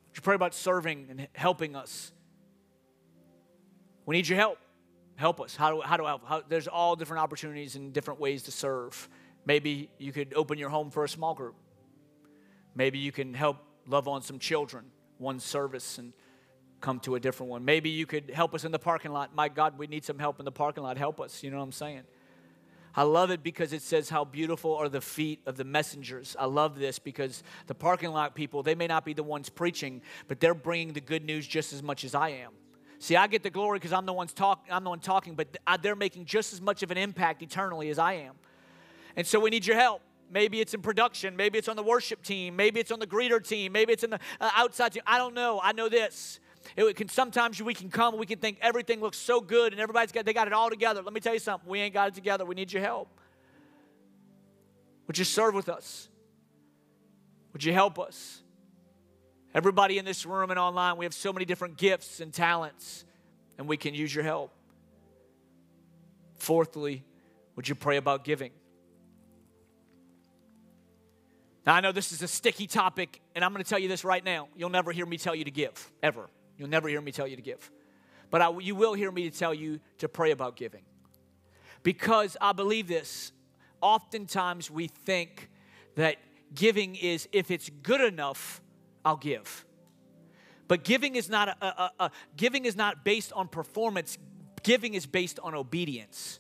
Would 0.10 0.18
you 0.18 0.22
pray 0.22 0.36
about 0.36 0.54
serving 0.54 1.08
and 1.10 1.28
helping 1.34 1.76
us? 1.76 2.12
We 4.06 4.16
need 4.16 4.28
your 4.28 4.38
help. 4.38 4.58
Help 5.16 5.40
us. 5.40 5.56
How 5.56 5.72
do, 5.72 5.82
how 5.82 5.98
do 5.98 6.06
I 6.06 6.10
help? 6.10 6.26
How, 6.26 6.42
there's 6.48 6.68
all 6.68 6.96
different 6.96 7.22
opportunities 7.22 7.76
and 7.76 7.94
different 7.94 8.20
ways 8.20 8.44
to 8.44 8.52
serve. 8.52 9.08
Maybe 9.46 9.90
you 9.98 10.12
could 10.12 10.34
open 10.34 10.58
your 10.58 10.70
home 10.70 10.90
for 10.90 11.04
a 11.04 11.10
small 11.10 11.34
group. 11.34 11.56
Maybe 12.74 13.00
you 13.00 13.12
can 13.12 13.34
help 13.34 13.58
love 13.86 14.08
on 14.08 14.22
some 14.22 14.40
children, 14.40 14.86
one 15.18 15.40
service, 15.40 15.98
and 15.98 16.14
come 16.82 17.00
to 17.02 17.16
a 17.16 17.20
different 17.20 17.50
one. 17.50 17.66
Maybe 17.66 17.90
you 17.90 18.06
could 18.06 18.32
help 18.32 18.56
us 18.56 18.64
in 18.64 18.72
the 18.72 18.80
parking 18.80 19.12
lot. 19.12 19.36
My 19.36 19.50
God, 19.50 19.78
we 19.78 19.88
need 19.88 20.06
some 20.06 20.18
help 20.18 20.40
in 20.40 20.46
the 20.46 20.52
parking 20.52 20.84
lot. 20.84 20.98
Help 20.98 21.20
us. 21.20 21.44
You 21.44 21.52
know 21.52 21.58
what 21.58 21.64
I'm 21.64 21.72
saying? 21.72 22.04
I 22.96 23.04
love 23.04 23.32
it 23.32 23.44
because 23.44 23.74
it 23.74 23.82
says 23.82 24.10
how 24.10 24.26
beautiful 24.26 24.76
are 24.76 24.90
the 24.90 25.02
feet 25.02 25.42
of 25.46 25.58
the 25.58 25.64
messengers. 25.64 26.36
I 26.40 26.46
love 26.46 26.80
this 26.80 27.00
because 27.00 27.44
the 27.68 27.76
parking 27.76 28.12
lot 28.12 28.36
people, 28.36 28.64
they 28.64 28.76
may 28.76 28.88
not 28.88 29.06
be 29.06 29.14
the 29.14 29.24
ones 29.24 29.50
preaching, 29.50 30.02
but 30.28 30.40
they're 30.40 30.54
bringing 30.54 30.94
the 30.94 31.02
good 31.02 31.24
news 31.24 31.48
just 31.48 31.72
as 31.72 31.84
much 31.84 32.04
as 32.04 32.16
I 32.16 32.30
am. 32.30 32.52
See, 32.98 33.16
I 33.16 33.28
get 33.28 33.44
the 33.44 33.50
glory 33.50 33.80
because 33.80 33.94
I'm 33.94 34.06
the 34.06 34.14
one's 34.14 34.34
talk, 34.34 34.66
I'm 34.70 34.84
the 34.84 34.90
one 34.90 35.00
talking, 35.00 35.36
but 35.36 35.56
they're 35.82 35.96
making 35.96 36.26
just 36.26 36.52
as 36.52 36.60
much 36.60 36.84
of 36.84 36.92
an 36.92 36.98
impact 36.98 37.42
eternally 37.42 37.90
as 37.90 38.00
I 38.00 38.14
am. 38.14 38.36
And 39.16 39.26
so 39.26 39.40
we 39.40 39.50
need 39.50 39.66
your 39.66 39.78
help. 39.78 40.02
Maybe 40.32 40.60
it's 40.62 40.74
in 40.74 40.82
production. 40.82 41.36
Maybe 41.36 41.58
it's 41.58 41.68
on 41.68 41.76
the 41.76 41.84
worship 41.84 42.22
team. 42.22 42.56
Maybe 42.56 42.80
it's 42.80 42.92
on 42.92 43.00
the 43.00 43.08
greeter 43.08 43.46
team. 43.46 43.72
Maybe 43.72 43.94
it's 43.94 44.04
in 44.04 44.12
the 44.12 44.20
uh, 44.40 44.52
outside 44.56 44.92
team. 44.94 45.02
I 45.08 45.18
don't 45.18 45.34
know. 45.34 45.60
I 45.64 45.72
know 45.72 45.90
this. 45.90 46.40
It 46.76 46.96
can 46.96 47.10
sometimes 47.10 47.62
we 47.62 47.74
can 47.74 47.90
come, 47.90 48.18
we 48.18 48.26
can 48.26 48.40
think 48.40 48.58
everything 48.62 49.02
looks 49.02 49.18
so 49.18 49.42
good 49.42 49.72
and 49.72 49.82
everybody's 49.82 50.12
got 50.12 50.26
they 50.26 50.34
got 50.34 50.48
it 50.48 50.54
all 50.54 50.70
together. 50.70 51.02
Let 51.02 51.14
me 51.14 51.20
tell 51.20 51.34
you 51.34 51.40
something. 51.40 51.70
We 51.70 51.80
ain't 51.80 51.94
got 51.94 52.10
it 52.10 52.16
together. 52.16 52.46
We 52.46 52.56
need 52.56 52.72
your 52.72 52.82
help. 52.82 53.10
Would 55.08 55.18
you 55.18 55.26
serve 55.26 55.56
with 55.56 55.70
us? 55.70 56.10
Would 57.54 57.64
you 57.64 57.74
help 57.74 57.98
us? 57.98 58.44
Everybody 59.54 59.98
in 59.98 60.06
this 60.06 60.26
room 60.26 60.52
and 60.52 60.60
online, 60.60 60.98
we 60.98 61.06
have 61.06 61.14
so 61.14 61.34
many 61.34 61.46
different 61.46 61.78
gifts 61.78 62.20
and 62.20 62.32
talents, 62.32 63.04
and 63.58 63.68
we 63.68 63.78
can 63.78 63.96
use 63.96 64.14
your 64.14 64.24
help. 64.24 64.54
Fourthly, 66.38 67.04
would 67.56 67.68
you 67.68 67.74
pray 67.74 67.98
about 67.98 68.24
giving? 68.24 68.52
Now, 71.66 71.76
I 71.76 71.82
know 71.82 71.92
this 71.92 72.12
is 72.12 72.22
a 72.22 72.28
sticky 72.28 72.68
topic, 72.68 73.20
and 73.36 73.44
I'm 73.44 73.52
going 73.52 73.64
to 73.64 73.70
tell 73.70 73.80
you 73.80 73.88
this 73.88 74.06
right 74.06 74.24
now. 74.24 74.48
You'll 74.56 74.70
never 74.70 74.92
hear 74.92 75.06
me 75.06 75.18
tell 75.18 75.34
you 75.34 75.46
to 75.46 75.52
give, 75.52 75.92
ever. 76.02 76.30
You'll 76.60 76.70
never 76.70 76.90
hear 76.90 77.02
me 77.02 77.12
tell 77.12 77.26
you 77.26 77.38
to 77.38 77.42
give. 77.42 77.72
But 78.30 78.42
I, 78.42 78.52
you 78.60 78.76
will 78.76 78.94
hear 78.94 79.12
me 79.12 79.30
to 79.30 79.36
tell 79.36 79.54
you 79.54 79.80
to 80.00 80.10
pray 80.10 80.32
about 80.32 80.56
giving. 80.58 80.84
Because 81.82 82.38
I 82.40 82.52
believe 82.52 82.88
this. 82.88 83.32
Oftentimes 83.82 84.70
we 84.70 84.88
think 84.88 85.50
that 85.96 86.18
giving 86.54 86.96
is 86.96 87.30
if 87.32 87.50
it's 87.50 87.70
good 87.82 88.02
enough, 88.02 88.62
I'll 89.06 89.16
give. 89.16 89.66
But 90.68 90.84
giving 90.84 91.16
is 91.16 91.30
not 91.30 91.48
a, 91.48 91.66
a, 91.66 91.92
a, 92.00 92.12
giving 92.36 92.66
is 92.66 92.76
not 92.76 93.06
based 93.06 93.32
on 93.34 93.48
performance. 93.48 94.18
Giving 94.62 94.94
is 94.94 95.06
based 95.06 95.40
on 95.40 95.56
obedience. 95.56 96.40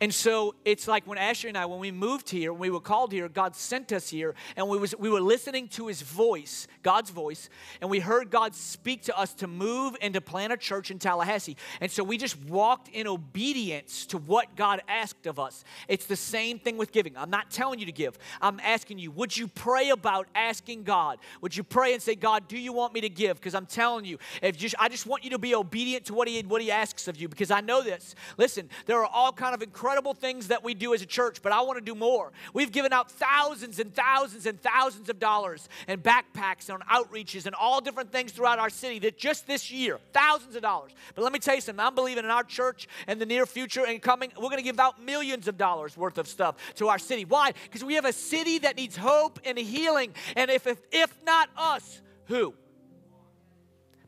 And 0.00 0.12
so 0.12 0.54
it's 0.64 0.86
like 0.86 1.06
when 1.06 1.18
Asher 1.18 1.48
and 1.48 1.56
I, 1.56 1.66
when 1.66 1.80
we 1.80 1.90
moved 1.90 2.30
here, 2.30 2.52
when 2.52 2.60
we 2.60 2.70
were 2.70 2.80
called 2.80 3.12
here, 3.12 3.28
God 3.28 3.56
sent 3.56 3.92
us 3.92 4.08
here, 4.08 4.34
and 4.56 4.68
we, 4.68 4.78
was, 4.78 4.94
we 4.98 5.08
were 5.08 5.20
listening 5.20 5.68
to 5.68 5.86
his 5.86 6.02
voice, 6.02 6.66
God's 6.82 7.10
voice, 7.10 7.48
and 7.80 7.90
we 7.90 8.00
heard 8.00 8.30
God 8.30 8.54
speak 8.54 9.02
to 9.02 9.18
us 9.18 9.34
to 9.34 9.46
move 9.46 9.96
and 10.00 10.14
to 10.14 10.20
plant 10.20 10.52
a 10.52 10.56
church 10.56 10.90
in 10.90 10.98
Tallahassee. 10.98 11.56
And 11.80 11.90
so 11.90 12.04
we 12.04 12.18
just 12.18 12.38
walked 12.44 12.88
in 12.88 13.06
obedience 13.06 14.06
to 14.06 14.18
what 14.18 14.54
God 14.56 14.82
asked 14.88 15.26
of 15.26 15.38
us. 15.38 15.64
It's 15.88 16.06
the 16.06 16.16
same 16.16 16.58
thing 16.58 16.76
with 16.76 16.92
giving. 16.92 17.16
I'm 17.16 17.30
not 17.30 17.50
telling 17.50 17.78
you 17.78 17.86
to 17.86 17.92
give. 17.92 18.18
I'm 18.40 18.60
asking 18.60 18.98
you, 18.98 19.10
would 19.10 19.36
you 19.36 19.48
pray 19.48 19.90
about 19.90 20.28
asking 20.34 20.84
God? 20.84 21.18
Would 21.40 21.56
you 21.56 21.64
pray 21.64 21.94
and 21.94 22.02
say, 22.02 22.14
God, 22.14 22.48
do 22.48 22.58
you 22.58 22.72
want 22.72 22.94
me 22.94 23.00
to 23.00 23.08
give? 23.08 23.36
Because 23.38 23.54
I'm 23.54 23.66
telling 23.66 24.04
you, 24.04 24.18
if 24.42 24.56
just 24.56 24.74
I 24.78 24.88
just 24.88 25.06
want 25.06 25.24
you 25.24 25.30
to 25.30 25.38
be 25.38 25.54
obedient 25.54 26.06
to 26.06 26.14
what 26.14 26.28
he 26.28 26.40
what 26.42 26.62
he 26.62 26.70
asks 26.70 27.08
of 27.08 27.20
you, 27.20 27.28
because 27.28 27.50
I 27.50 27.60
know 27.60 27.82
this. 27.82 28.14
Listen, 28.36 28.68
there 28.86 28.98
are 28.98 29.10
all 29.12 29.32
kind 29.32 29.54
of 29.54 29.62
incredible 29.62 29.79
incredible 29.80 30.12
things 30.12 30.48
that 30.48 30.62
we 30.62 30.74
do 30.74 30.92
as 30.92 31.00
a 31.00 31.06
church, 31.06 31.40
but 31.40 31.52
I 31.52 31.62
want 31.62 31.78
to 31.78 31.84
do 31.84 31.94
more. 31.94 32.32
We've 32.52 32.70
given 32.70 32.92
out 32.92 33.10
thousands 33.10 33.78
and 33.78 33.94
thousands 33.94 34.44
and 34.44 34.60
thousands 34.60 35.08
of 35.08 35.18
dollars 35.18 35.70
and 35.88 36.02
backpacks 36.02 36.68
on 36.68 36.80
outreaches 36.80 37.46
and 37.46 37.54
all 37.54 37.80
different 37.80 38.12
things 38.12 38.30
throughout 38.32 38.58
our 38.58 38.68
city 38.68 38.98
that 38.98 39.16
just 39.16 39.46
this 39.46 39.70
year, 39.70 39.98
thousands 40.12 40.54
of 40.54 40.60
dollars. 40.60 40.92
But 41.14 41.22
let 41.22 41.32
me 41.32 41.38
tell 41.38 41.54
you 41.54 41.62
something, 41.62 41.82
I'm 41.82 41.94
believing 41.94 42.24
in 42.24 42.30
our 42.30 42.44
church 42.44 42.88
in 43.08 43.18
the 43.18 43.24
near 43.24 43.46
future 43.46 43.86
and 43.86 44.02
coming, 44.02 44.30
we're 44.36 44.50
going 44.50 44.58
to 44.58 44.62
give 44.62 44.78
out 44.78 45.02
millions 45.02 45.48
of 45.48 45.56
dollars 45.56 45.96
worth 45.96 46.18
of 46.18 46.28
stuff 46.28 46.56
to 46.74 46.88
our 46.88 46.98
city. 46.98 47.24
Why? 47.24 47.52
Because 47.64 47.82
we 47.82 47.94
have 47.94 48.04
a 48.04 48.12
city 48.12 48.58
that 48.58 48.76
needs 48.76 48.98
hope 48.98 49.40
and 49.46 49.56
healing. 49.56 50.12
And 50.36 50.50
if, 50.50 50.66
if, 50.66 50.78
if 50.92 51.16
not 51.24 51.48
us, 51.56 52.02
who? 52.26 52.52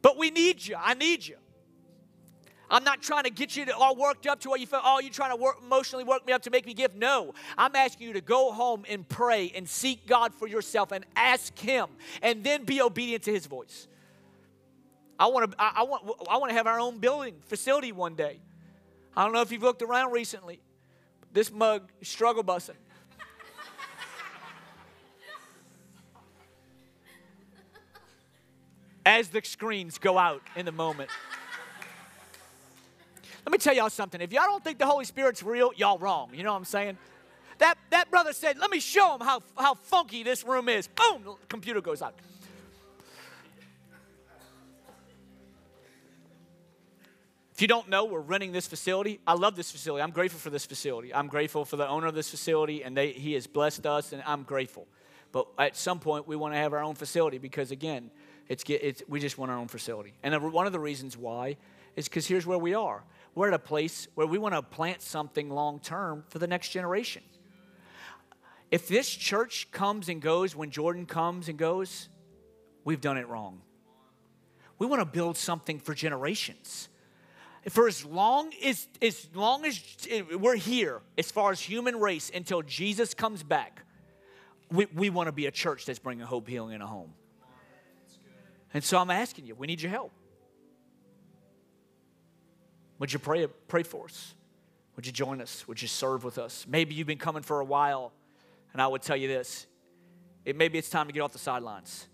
But 0.03 0.19
we 0.19 0.31
need 0.31 0.67
you. 0.67 0.77
I 0.79 0.93
need 0.93 1.27
you. 1.27 1.37
I'm 2.73 2.85
not 2.85 3.03
trying 3.03 3.25
to 3.25 3.31
get 3.31 3.55
you 3.55 3.67
to 3.67 3.77
all 3.77 3.95
worked 3.95 4.27
up 4.27 4.41
to 4.41 4.49
where 4.49 4.59
you 4.59 4.67
feel, 4.67 4.81
oh, 4.83 4.99
you're 4.99 5.13
trying 5.13 5.31
to 5.31 5.37
work, 5.37 5.59
emotionally 5.63 6.05
work 6.05 6.27
me 6.27 6.33
up 6.33 6.41
to 6.45 6.51
make 6.51 6.65
me 6.65 6.73
give. 6.73 6.97
No. 6.97 7.35
I'm 7.59 7.77
asking 7.77 8.07
you 8.07 8.15
to 8.15 8.23
go 8.23 8.51
home 8.51 8.87
and 8.89 9.07
pray 9.07 9.53
and 9.55 9.69
seek 9.69 10.07
God 10.07 10.35
for 10.35 10.49
yourself 10.49 10.91
and 10.91 11.05
ask 11.15 11.57
Him 11.59 11.89
and 12.23 12.43
then 12.43 12.65
be 12.65 12.81
obedient 12.81 13.25
to 13.25 13.31
His 13.31 13.45
voice. 13.45 13.89
I 15.19 15.27
want 15.27 15.53
to, 15.53 15.57
I, 15.61 15.73
I 15.77 15.83
want, 15.83 16.03
I 16.31 16.39
want 16.39 16.49
to 16.49 16.57
have 16.57 16.67
our 16.67 16.81
own 16.81 16.97
building 16.97 17.35
facility 17.45 17.93
one 17.93 18.15
day. 18.15 18.41
I 19.15 19.25
don't 19.25 19.35
know 19.35 19.43
if 19.43 19.53
you've 19.53 19.63
looked 19.63 19.83
around 19.83 20.13
recently. 20.13 20.59
This 21.31 21.53
mug 21.53 21.91
is 22.01 22.09
struggle 22.09 22.43
busing. 22.43 22.71
As 29.05 29.29
the 29.29 29.43
screens 29.45 29.99
go 29.99 30.17
out 30.17 30.41
in 30.57 30.65
the 30.65 30.73
moment. 30.73 31.11
Let 33.45 33.53
me 33.53 33.59
tell 33.59 33.75
y'all 33.75 33.91
something. 33.91 34.21
If 34.21 34.33
y'all 34.33 34.45
don't 34.45 34.63
think 34.63 34.79
the 34.79 34.87
Holy 34.87 35.05
Spirit's 35.05 35.43
real, 35.43 35.73
y'all 35.77 35.99
wrong. 35.99 36.31
You 36.33 36.45
know 36.45 36.53
what 36.53 36.59
I'm 36.59 36.65
saying? 36.65 36.97
That, 37.59 37.77
that 37.91 38.11
brother 38.11 38.33
said, 38.33 38.59
Let 38.59 38.71
me 38.71 38.81
show 38.81 39.15
him 39.15 39.21
how, 39.21 39.43
how 39.57 39.75
funky 39.75 40.23
this 40.23 40.45
room 40.45 40.69
is. 40.69 40.89
Boom, 40.89 41.23
the 41.25 41.47
computer 41.49 41.81
goes 41.81 42.03
out. 42.03 42.15
If 47.55 47.61
you 47.61 47.69
don't 47.69 47.89
know, 47.89 48.07
we're 48.07 48.21
renting 48.21 48.53
this 48.53 48.67
facility. 48.67 49.21
I 49.27 49.35
love 49.35 49.57
this 49.57 49.71
facility. 49.71 50.03
I'm 50.03 50.11
grateful 50.11 50.41
for 50.41 50.51
this 50.51 50.65
facility. 50.65 51.15
I'm 51.15 51.29
grateful 51.29 51.65
for 51.65 51.77
the 51.77 51.87
owner 51.87 52.07
of 52.07 52.15
this 52.15 52.31
facility, 52.31 52.83
and 52.83 52.97
they, 52.97 53.13
he 53.13 53.35
has 53.35 53.47
blessed 53.47 53.87
us, 53.87 54.13
and 54.13 54.23
I'm 54.27 54.43
grateful. 54.43 54.87
But 55.33 55.47
at 55.59 55.77
some 55.77 55.99
point, 55.99 56.27
we 56.27 56.35
want 56.35 56.55
to 56.55 56.59
have 56.59 56.73
our 56.73 56.83
own 56.83 56.95
facility 56.95 57.39
because, 57.39 57.71
again, 57.71 58.11
it's, 58.49 58.65
it's, 58.67 59.03
we 59.07 59.21
just 59.21 59.37
want 59.37 59.51
our 59.51 59.59
own 59.59 59.69
facility. 59.69 60.15
And 60.23 60.53
one 60.53 60.67
of 60.67 60.73
the 60.73 60.81
reasons 60.81 61.17
why 61.17 61.57
is 61.95 62.09
because 62.09 62.27
here's 62.27 62.47
where 62.47 62.59
we 62.59 62.75
are 62.75 63.05
we're 63.35 63.49
at 63.49 63.55
a 63.55 63.59
place 63.59 64.09
where 64.15 64.27
we 64.27 64.39
want 64.39 64.55
to 64.55 64.63
plant 64.63 65.03
something 65.03 65.49
long 65.49 65.79
term 65.81 66.25
for 66.29 66.39
the 66.39 66.47
next 66.47 66.69
generation. 66.69 67.23
If 68.71 68.89
this 68.89 69.09
church 69.09 69.71
comes 69.71 70.09
and 70.09 70.21
goes 70.21 70.57
when 70.57 70.71
Jordan 70.71 71.07
comes 71.07 71.49
and 71.49 71.59
goes, 71.59 72.09
we've 72.85 73.01
done 73.01 73.19
it 73.19 73.29
wrong. 73.29 73.61
We 74.79 74.87
want 74.87 75.01
to 75.01 75.07
build 75.07 75.37
something 75.37 75.79
for 75.79 75.95
generations. 75.95 76.89
For 77.69 77.87
as 77.87 78.05
long 78.05 78.51
as, 78.65 78.89
as 79.01 79.29
long 79.35 79.65
as 79.65 79.81
we're 80.33 80.57
here, 80.57 81.01
as 81.17 81.31
far 81.31 81.53
as 81.53 81.61
human 81.61 82.01
race, 82.01 82.31
until 82.35 82.63
Jesus 82.63 83.15
comes 83.15 83.43
back, 83.43 83.83
we, 84.71 84.87
we 84.87 85.11
want 85.11 85.29
to 85.29 85.33
be 85.33 85.47
a 85.47 85.51
church 85.51 85.87
that's 85.87 86.01
bringing 86.01 86.25
hope, 86.25 86.49
healing, 86.49 86.75
in 86.75 86.83
a 86.83 86.87
home. 86.87 87.13
And 88.75 88.83
so 88.83 88.99
I'm 88.99 89.11
asking 89.11 89.47
you, 89.47 89.55
we 89.55 89.67
need 89.67 89.81
your 89.81 89.91
help. 89.91 90.13
Would 93.03 93.13
you 93.13 93.19
pray, 93.19 93.45
pray 93.67 93.83
for 93.83 94.05
us? 94.05 94.33
Would 94.95 95.07
you 95.07 95.11
join 95.11 95.41
us? 95.41 95.67
Would 95.67 95.83
you 95.83 95.89
serve 95.89 96.23
with 96.23 96.39
us? 96.39 96.67
Maybe 96.69 96.95
you've 96.95 97.09
been 97.09 97.19
coming 97.19 97.43
for 97.43 97.59
a 97.59 97.65
while, 97.65 98.13
and 98.73 98.81
I 98.81 98.87
would 98.87 99.03
tell 99.03 99.17
you 99.17 99.27
this. 99.27 99.67
It, 100.45 100.55
maybe 100.55 100.79
it's 100.79 100.89
time 100.89 101.09
to 101.09 101.13
get 101.13 101.19
off 101.19 101.33
the 101.33 101.39
sidelines. 101.41 102.07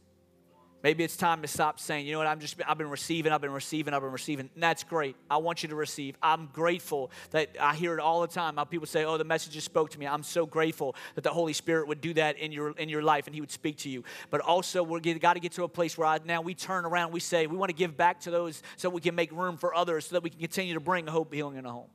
Maybe 0.80 1.02
it's 1.02 1.16
time 1.16 1.42
to 1.42 1.48
stop 1.48 1.80
saying, 1.80 2.06
you 2.06 2.12
know 2.12 2.18
what, 2.18 2.28
I'm 2.28 2.38
just, 2.38 2.54
I've 2.64 2.78
been 2.78 2.88
receiving, 2.88 3.32
I've 3.32 3.40
been 3.40 3.52
receiving, 3.52 3.92
I've 3.92 4.00
been 4.00 4.12
receiving. 4.12 4.48
And 4.54 4.62
that's 4.62 4.84
great. 4.84 5.16
I 5.28 5.38
want 5.38 5.64
you 5.64 5.68
to 5.70 5.74
receive. 5.74 6.16
I'm 6.22 6.46
grateful 6.52 7.10
that 7.30 7.56
I 7.60 7.74
hear 7.74 7.94
it 7.94 8.00
all 8.00 8.20
the 8.20 8.28
time. 8.28 8.56
How 8.56 8.64
people 8.64 8.86
say, 8.86 9.04
oh, 9.04 9.18
the 9.18 9.24
message 9.24 9.54
just 9.54 9.64
spoke 9.64 9.90
to 9.90 9.98
me. 9.98 10.06
I'm 10.06 10.22
so 10.22 10.46
grateful 10.46 10.94
that 11.16 11.24
the 11.24 11.30
Holy 11.30 11.52
Spirit 11.52 11.88
would 11.88 12.00
do 12.00 12.14
that 12.14 12.38
in 12.38 12.52
your, 12.52 12.70
in 12.78 12.88
your 12.88 13.02
life 13.02 13.26
and 13.26 13.34
He 13.34 13.40
would 13.40 13.50
speak 13.50 13.78
to 13.78 13.88
you. 13.88 14.04
But 14.30 14.40
also, 14.40 14.84
we're 14.84 15.00
got 15.00 15.34
to 15.34 15.40
get 15.40 15.52
to 15.52 15.64
a 15.64 15.68
place 15.68 15.98
where 15.98 16.06
I, 16.06 16.20
now 16.24 16.42
we 16.42 16.54
turn 16.54 16.84
around, 16.84 17.10
we 17.10 17.18
say, 17.18 17.48
we 17.48 17.56
want 17.56 17.70
to 17.70 17.76
give 17.76 17.96
back 17.96 18.20
to 18.20 18.30
those 18.30 18.62
so 18.76 18.88
we 18.88 19.00
can 19.00 19.16
make 19.16 19.32
room 19.32 19.56
for 19.56 19.74
others 19.74 20.06
so 20.06 20.14
that 20.14 20.22
we 20.22 20.30
can 20.30 20.38
continue 20.38 20.74
to 20.74 20.80
bring 20.80 21.08
hope, 21.08 21.34
healing 21.34 21.56
in 21.56 21.66
a 21.66 21.72
home. 21.72 21.90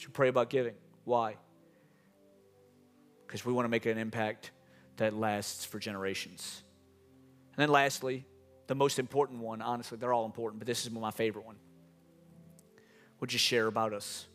You 0.00 0.08
pray 0.08 0.28
about 0.28 0.50
giving. 0.50 0.74
Why? 1.04 1.36
Because 3.24 3.44
we 3.44 3.52
want 3.52 3.66
to 3.66 3.68
make 3.68 3.86
an 3.86 3.98
impact 3.98 4.50
that 4.96 5.14
lasts 5.14 5.64
for 5.64 5.78
generations. 5.78 6.63
And 7.56 7.62
then 7.62 7.68
lastly, 7.68 8.26
the 8.66 8.74
most 8.74 8.98
important 8.98 9.40
one, 9.40 9.62
honestly, 9.62 9.96
they're 9.96 10.12
all 10.12 10.26
important, 10.26 10.58
but 10.58 10.66
this 10.66 10.84
is 10.84 10.90
my 10.90 11.12
favorite 11.12 11.46
one. 11.46 11.56
Would 13.20 13.32
you 13.32 13.38
share 13.38 13.68
about 13.68 13.92
us? 13.92 14.26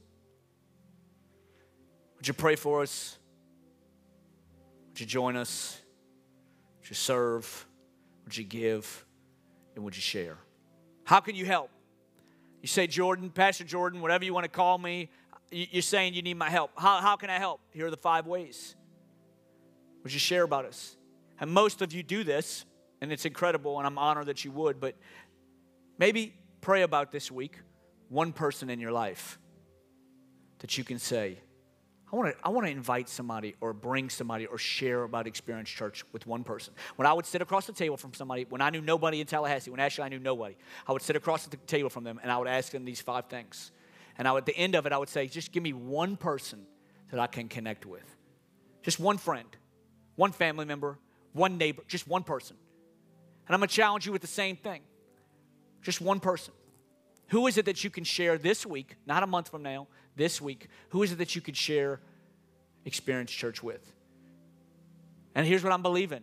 Would 2.17 2.27
you 2.27 2.33
pray 2.33 2.55
for 2.55 2.81
us? 2.81 3.17
Would 4.89 5.01
you 5.01 5.05
join 5.05 5.35
us? 5.35 5.81
Would 6.79 6.89
you 6.89 6.95
serve? 6.95 7.65
Would 8.23 8.37
you 8.37 8.45
give? 8.45 9.05
And 9.75 9.83
would 9.83 9.95
you 9.95 10.01
share? 10.01 10.37
How 11.03 11.19
can 11.19 11.35
you 11.35 11.45
help? 11.45 11.69
You 12.61 12.67
say, 12.67 12.87
Jordan, 12.87 13.29
Pastor 13.29 13.63
Jordan, 13.63 14.01
whatever 14.01 14.23
you 14.23 14.33
want 14.33 14.45
to 14.45 14.49
call 14.49 14.77
me, 14.77 15.09
you're 15.51 15.81
saying 15.81 16.13
you 16.13 16.21
need 16.21 16.37
my 16.37 16.49
help. 16.49 16.71
How, 16.77 17.01
how 17.01 17.15
can 17.15 17.29
I 17.29 17.37
help? 17.37 17.59
Here 17.71 17.87
are 17.87 17.91
the 17.91 17.97
five 17.97 18.27
ways. 18.27 18.75
Would 20.03 20.13
you 20.13 20.19
share 20.19 20.43
about 20.43 20.65
us? 20.65 20.95
And 21.39 21.51
most 21.51 21.81
of 21.81 21.93
you 21.93 22.03
do 22.03 22.23
this 22.23 22.65
and 23.01 23.11
it's 23.11 23.25
incredible, 23.25 23.77
and 23.77 23.87
I'm 23.87 23.97
honored 23.97 24.27
that 24.27 24.43
you 24.43 24.51
would, 24.51 24.79
but 24.79 24.95
maybe 25.97 26.33
pray 26.61 26.81
about 26.81 27.11
this 27.11 27.31
week 27.31 27.59
one 28.09 28.33
person 28.33 28.69
in 28.69 28.79
your 28.79 28.91
life 28.91 29.39
that 30.59 30.77
you 30.77 30.83
can 30.83 30.99
say, 30.99 31.37
I 32.11 32.15
want 32.15 32.35
to 32.35 32.45
I 32.45 32.49
want 32.49 32.65
to 32.65 32.71
invite 32.71 33.07
somebody 33.07 33.55
or 33.61 33.71
bring 33.71 34.09
somebody 34.09 34.47
or 34.47 34.57
share 34.57 35.03
about 35.03 35.27
Experience 35.27 35.69
Church 35.69 36.03
with 36.11 36.25
one 36.25 36.43
person. 36.43 36.73
When 36.95 37.05
I 37.05 37.13
would 37.13 37.27
sit 37.27 37.41
across 37.41 37.67
the 37.67 37.73
table 37.73 37.97
from 37.97 38.15
somebody, 38.15 38.47
when 38.49 38.61
I 38.61 38.71
knew 38.71 38.81
nobody 38.81 39.21
in 39.21 39.27
Tallahassee, 39.27 39.69
when 39.69 39.79
actually 39.79 40.05
I 40.05 40.09
knew 40.09 40.19
nobody, 40.19 40.57
I 40.87 40.91
would 40.91 41.03
sit 41.03 41.15
across 41.15 41.45
the 41.45 41.55
table 41.55 41.89
from 41.89 42.03
them 42.03 42.19
and 42.23 42.31
I 42.31 42.37
would 42.39 42.47
ask 42.47 42.71
them 42.71 42.83
these 42.83 42.99
five 42.99 43.27
things. 43.27 43.71
And 44.17 44.27
I 44.27 44.31
would, 44.31 44.39
at 44.39 44.45
the 44.47 44.57
end 44.57 44.75
of 44.75 44.85
it, 44.85 44.91
I 44.91 44.97
would 44.97 45.07
say, 45.07 45.27
just 45.27 45.51
give 45.51 45.61
me 45.61 45.71
one 45.71 46.17
person 46.17 46.65
that 47.11 47.19
I 47.19 47.27
can 47.27 47.47
connect 47.47 47.85
with. 47.85 48.03
Just 48.81 48.99
one 48.99 49.17
friend, 49.17 49.47
one 50.15 50.31
family 50.31 50.65
member, 50.65 50.97
one 51.33 51.57
neighbor, 51.57 51.83
just 51.87 52.07
one 52.07 52.23
person. 52.23 52.57
And 53.49 53.55
I'm 53.55 53.59
going 53.59 53.67
to 53.67 53.75
challenge 53.75 54.05
you 54.05 54.11
with 54.11 54.21
the 54.21 54.27
same 54.27 54.55
thing. 54.55 54.81
Just 55.81 55.99
one 55.99 56.19
person. 56.19 56.53
Who 57.29 57.47
is 57.47 57.57
it 57.57 57.65
that 57.65 57.83
you 57.83 57.89
can 57.89 58.03
share 58.03 58.37
this 58.37 58.63
week, 58.63 58.95
not 59.07 59.23
a 59.23 59.27
month 59.27 59.49
from 59.49 59.63
now, 59.63 59.87
this 60.15 60.39
week? 60.39 60.67
Who 60.89 61.01
is 61.01 61.11
it 61.11 61.17
that 61.17 61.35
you 61.35 61.41
could 61.41 61.57
share 61.57 61.99
Experience 62.85 63.31
Church 63.31 63.63
with? 63.63 63.91
And 65.33 65.47
here's 65.47 65.63
what 65.63 65.73
I'm 65.73 65.81
believing 65.81 66.21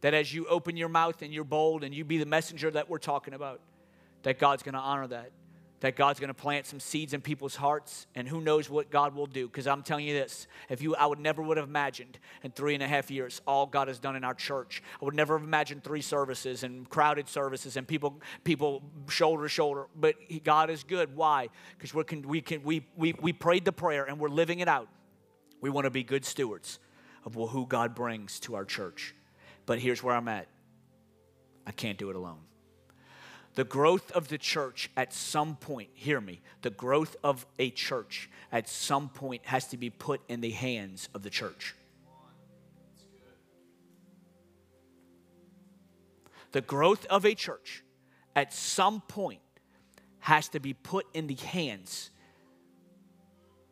that 0.00 0.14
as 0.14 0.32
you 0.32 0.46
open 0.46 0.76
your 0.76 0.88
mouth 0.88 1.20
and 1.22 1.32
you're 1.32 1.44
bold 1.44 1.84
and 1.84 1.94
you 1.94 2.04
be 2.04 2.18
the 2.18 2.26
messenger 2.26 2.70
that 2.70 2.88
we're 2.88 2.98
talking 2.98 3.34
about, 3.34 3.60
that 4.22 4.38
God's 4.38 4.62
going 4.62 4.74
to 4.74 4.80
honor 4.80 5.06
that 5.06 5.32
that 5.84 5.96
God's 5.96 6.18
going 6.18 6.28
to 6.28 6.34
plant 6.34 6.64
some 6.64 6.80
seeds 6.80 7.12
in 7.12 7.20
people's 7.20 7.54
hearts, 7.54 8.06
and 8.14 8.26
who 8.26 8.40
knows 8.40 8.70
what 8.70 8.90
God 8.90 9.14
will 9.14 9.26
do. 9.26 9.46
Because 9.46 9.66
I'm 9.66 9.82
telling 9.82 10.06
you 10.06 10.14
this: 10.14 10.46
if 10.70 10.80
you, 10.80 10.96
I 10.96 11.04
would 11.04 11.18
never 11.18 11.42
would 11.42 11.58
have 11.58 11.68
imagined 11.68 12.18
in 12.42 12.52
three 12.52 12.72
and 12.72 12.82
a 12.82 12.88
half 12.88 13.10
years 13.10 13.42
all 13.46 13.66
God 13.66 13.88
has 13.88 13.98
done 13.98 14.16
in 14.16 14.24
our 14.24 14.32
church. 14.32 14.82
I 15.02 15.04
would 15.04 15.14
never 15.14 15.36
have 15.36 15.46
imagined 15.46 15.84
three 15.84 16.00
services 16.00 16.62
and 16.62 16.88
crowded 16.88 17.28
services 17.28 17.76
and 17.76 17.86
people, 17.86 18.18
people 18.44 18.82
shoulder 19.10 19.42
to 19.42 19.48
shoulder. 19.50 19.88
But 19.94 20.14
God 20.42 20.70
is 20.70 20.84
good. 20.84 21.14
Why? 21.14 21.50
Because 21.76 21.92
we 21.92 22.04
can, 22.04 22.22
we 22.22 22.40
can, 22.40 22.62
we, 22.62 22.86
we, 22.96 23.12
we 23.20 23.34
prayed 23.34 23.66
the 23.66 23.72
prayer 23.72 24.04
and 24.04 24.18
we're 24.18 24.30
living 24.30 24.60
it 24.60 24.68
out. 24.68 24.88
We 25.60 25.68
want 25.68 25.84
to 25.84 25.90
be 25.90 26.02
good 26.02 26.24
stewards 26.24 26.78
of 27.26 27.34
who 27.34 27.66
God 27.66 27.94
brings 27.94 28.40
to 28.40 28.54
our 28.54 28.64
church. 28.64 29.14
But 29.66 29.80
here's 29.80 30.02
where 30.02 30.14
I'm 30.16 30.28
at. 30.28 30.48
I 31.66 31.72
can't 31.72 31.98
do 31.98 32.08
it 32.08 32.16
alone. 32.16 32.40
The 33.54 33.64
growth 33.64 34.10
of 34.12 34.28
the 34.28 34.38
church 34.38 34.90
at 34.96 35.12
some 35.12 35.56
point, 35.56 35.90
hear 35.94 36.20
me, 36.20 36.40
the 36.62 36.70
growth 36.70 37.16
of 37.22 37.46
a 37.58 37.70
church 37.70 38.28
at 38.50 38.68
some 38.68 39.08
point 39.08 39.42
has 39.46 39.66
to 39.68 39.76
be 39.76 39.90
put 39.90 40.20
in 40.28 40.40
the 40.40 40.50
hands 40.50 41.08
of 41.14 41.22
the 41.22 41.30
church. 41.30 41.74
The 46.50 46.60
growth 46.60 47.06
of 47.06 47.24
a 47.24 47.34
church 47.34 47.82
at 48.36 48.52
some 48.52 49.00
point 49.02 49.40
has 50.20 50.48
to 50.48 50.60
be 50.60 50.72
put 50.72 51.06
in 51.14 51.26
the 51.26 51.34
hands 51.34 52.10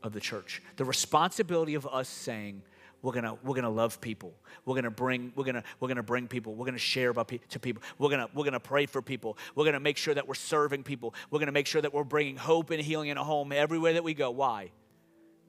of 0.03 0.13
the 0.13 0.21
church. 0.21 0.63
The 0.77 0.85
responsibility 0.85 1.75
of 1.75 1.87
us 1.87 2.09
saying, 2.09 2.63
we're 3.03 3.13
gonna 3.13 3.37
we're 3.43 3.57
gonna 3.57 3.69
love 3.69 4.01
people. 4.01 4.33
We're 4.65 4.77
gonna 4.77 4.91
bring 4.91 5.33
we're 5.35 5.45
gonna 5.45 5.65
we're 5.81 5.89
gonna 5.89 6.05
bring 6.05 6.29
people. 6.29 6.55
We're 6.55 6.67
gonna 6.67 6.79
share 6.79 7.11
about 7.11 7.29
pe- 7.29 7.39
to 7.51 7.59
people. 7.59 7.83
We're 7.99 8.11
gonna 8.11 8.29
we're 8.33 8.45
gonna 8.45 8.61
pray 8.61 8.87
for 8.87 9.03
people. 9.03 9.37
We're 9.57 9.65
gonna 9.65 9.81
make 9.81 9.97
sure 9.97 10.15
that 10.15 10.29
we're 10.29 10.35
serving 10.35 10.85
people. 10.85 11.15
We're 11.31 11.41
gonna 11.41 11.53
make 11.53 11.67
sure 11.67 11.83
that 11.83 11.93
we're 11.93 12.05
bringing 12.05 12.37
hope 12.37 12.71
and 12.71 12.81
healing 12.81 13.09
in 13.09 13.19
a 13.19 13.25
home 13.25 13.51
everywhere 13.51 13.95
that 13.95 14.05
we 14.05 14.15
go. 14.15 14.31
Why? 14.31 14.71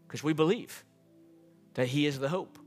Because 0.07 0.23
we 0.23 0.33
believe 0.33 0.83
that 1.75 1.87
he 1.87 2.07
is 2.07 2.17
the 2.17 2.29
hope 2.29 2.57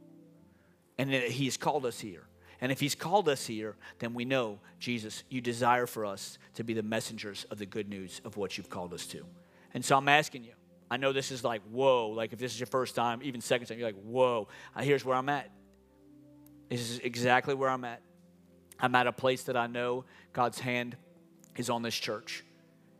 and 0.99 1.13
that 1.13 1.31
he 1.31 1.47
has 1.47 1.57
called 1.57 1.85
us 1.85 1.99
here. 1.99 2.23
And 2.61 2.73
if 2.73 2.81
he's 2.81 2.95
called 2.95 3.29
us 3.29 3.47
here 3.47 3.77
then 3.99 4.15
we 4.15 4.25
know 4.25 4.59
jesus 4.79 5.25
you 5.29 5.43
desire 5.43 5.87
for 5.87 6.07
us 6.07 6.39
to 6.55 6.65
be 6.65 6.73
the 6.73 6.83
messengers 6.83 7.45
of 7.51 7.59
the 7.59 7.67
good 7.67 7.87
news 7.87 8.23
of 8.25 8.39
what 8.39 8.57
you've 8.57 8.71
called 8.71 8.95
us 8.95 9.07
to. 9.09 9.27
And 9.75 9.85
so 9.85 9.95
i'm 9.95 10.09
asking 10.09 10.45
you 10.45 10.53
I 10.91 10.97
know 10.97 11.13
this 11.13 11.31
is 11.31 11.43
like, 11.43 11.63
whoa. 11.71 12.09
Like, 12.09 12.33
if 12.33 12.39
this 12.39 12.53
is 12.53 12.61
your 12.61 12.67
first 12.67 12.95
time, 12.95 13.21
even 13.23 13.41
second 13.41 13.67
time, 13.67 13.79
you're 13.79 13.89
like, 13.89 14.03
whoa. 14.03 14.49
Uh, 14.75 14.83
here's 14.83 15.05
where 15.05 15.17
I'm 15.17 15.29
at. 15.29 15.51
This 16.69 16.81
is 16.81 16.99
exactly 17.01 17.55
where 17.55 17.71
I'm 17.71 17.85
at. 17.85 18.03
I'm 18.79 18.95
at 18.95 19.07
a 19.07 19.13
place 19.13 19.45
that 19.45 19.57
I 19.57 19.67
know 19.67 20.05
God's 20.33 20.59
hand 20.59 20.97
is 21.57 21.71
on 21.71 21.83
this 21.83 21.95
church. 21.95 22.45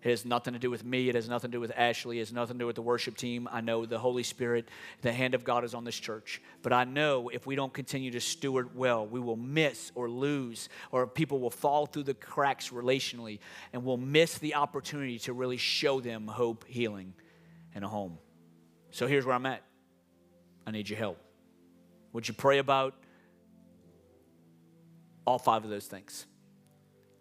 It 0.03 0.11
has 0.11 0.25
nothing 0.25 0.53
to 0.53 0.61
do 0.61 0.71
with 0.71 0.85
me. 0.85 1.09
It 1.09 1.17
has 1.17 1.29
nothing 1.29 1.51
to 1.51 1.57
do 1.57 1.61
with 1.61 1.73
Ashley. 1.77 2.19
It 2.19 2.21
has 2.21 2.33
nothing 2.33 2.59
to 2.59 2.63
do 2.63 2.67
with 2.67 2.77
the 2.77 2.83
worship 2.83 3.17
team. 3.17 3.49
I 3.51 3.61
know 3.61 3.87
the 3.87 3.99
Holy 3.99 4.23
Spirit, 4.23 4.69
the 5.03 5.13
hand 5.13 5.35
of 5.35 5.43
God 5.43 5.65
is 5.65 5.75
on 5.75 5.83
this 5.83 5.97
church. 5.97 6.41
But 6.63 6.73
I 6.73 6.85
know 6.85 7.29
if 7.29 7.45
we 7.45 7.57
don't 7.57 7.73
continue 7.73 8.13
to 8.13 8.21
steward 8.21 8.77
well, 8.77 9.05
we 9.05 9.19
will 9.19 9.37
miss 9.37 9.91
or 9.97 10.09
lose, 10.09 10.69
or 10.93 11.09
people 11.09 11.41
will 11.41 11.51
fall 11.51 11.87
through 11.87 12.05
the 12.05 12.15
cracks 12.15 12.71
relationally, 12.71 13.41
and 13.73 13.85
we'll 13.85 13.97
miss 13.97 14.39
the 14.39 14.55
opportunity 14.55 15.19
to 15.21 15.33
really 15.33 15.57
show 15.57 16.01
them 16.01 16.29
hope, 16.29 16.65
healing, 16.69 17.13
and 17.77 17.85
a 17.85 17.89
home. 17.89 18.19
So 18.91 19.07
here's 19.07 19.27
where 19.27 19.35
I'm 19.35 19.47
at. 19.47 19.63
I 20.67 20.71
need 20.71 20.89
your 20.89 20.99
help. 20.99 21.19
Would 22.15 22.27
you 22.27 22.33
pray 22.33 22.59
about 22.59 22.95
all 25.27 25.39
five 25.39 25.63
of 25.63 25.71
those 25.71 25.87
things? 25.87 26.25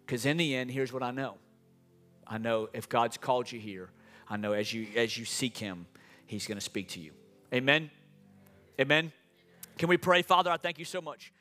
Because 0.04 0.24
in 0.24 0.38
the 0.38 0.56
end, 0.56 0.70
here's 0.70 0.92
what 0.92 1.02
I 1.02 1.10
know. 1.10 1.34
I 2.26 2.38
know 2.38 2.70
if 2.72 2.88
God's 2.88 3.18
called 3.18 3.52
you 3.52 3.60
here, 3.60 3.90
I 4.28 4.38
know 4.38 4.52
as 4.52 4.72
you 4.72 4.88
as 4.96 5.16
you 5.16 5.26
seek 5.26 5.58
him, 5.58 5.86
he's 6.24 6.46
going 6.46 6.56
to 6.56 6.64
speak 6.64 6.88
to 6.90 7.00
you. 7.00 7.12
Amen. 7.52 7.90
Amen. 8.80 9.12
Can 9.76 9.90
we 9.90 9.98
pray, 9.98 10.22
Father, 10.22 10.50
I 10.50 10.56
thank 10.56 10.78
you 10.78 10.86
so 10.86 11.02
much. 11.02 11.32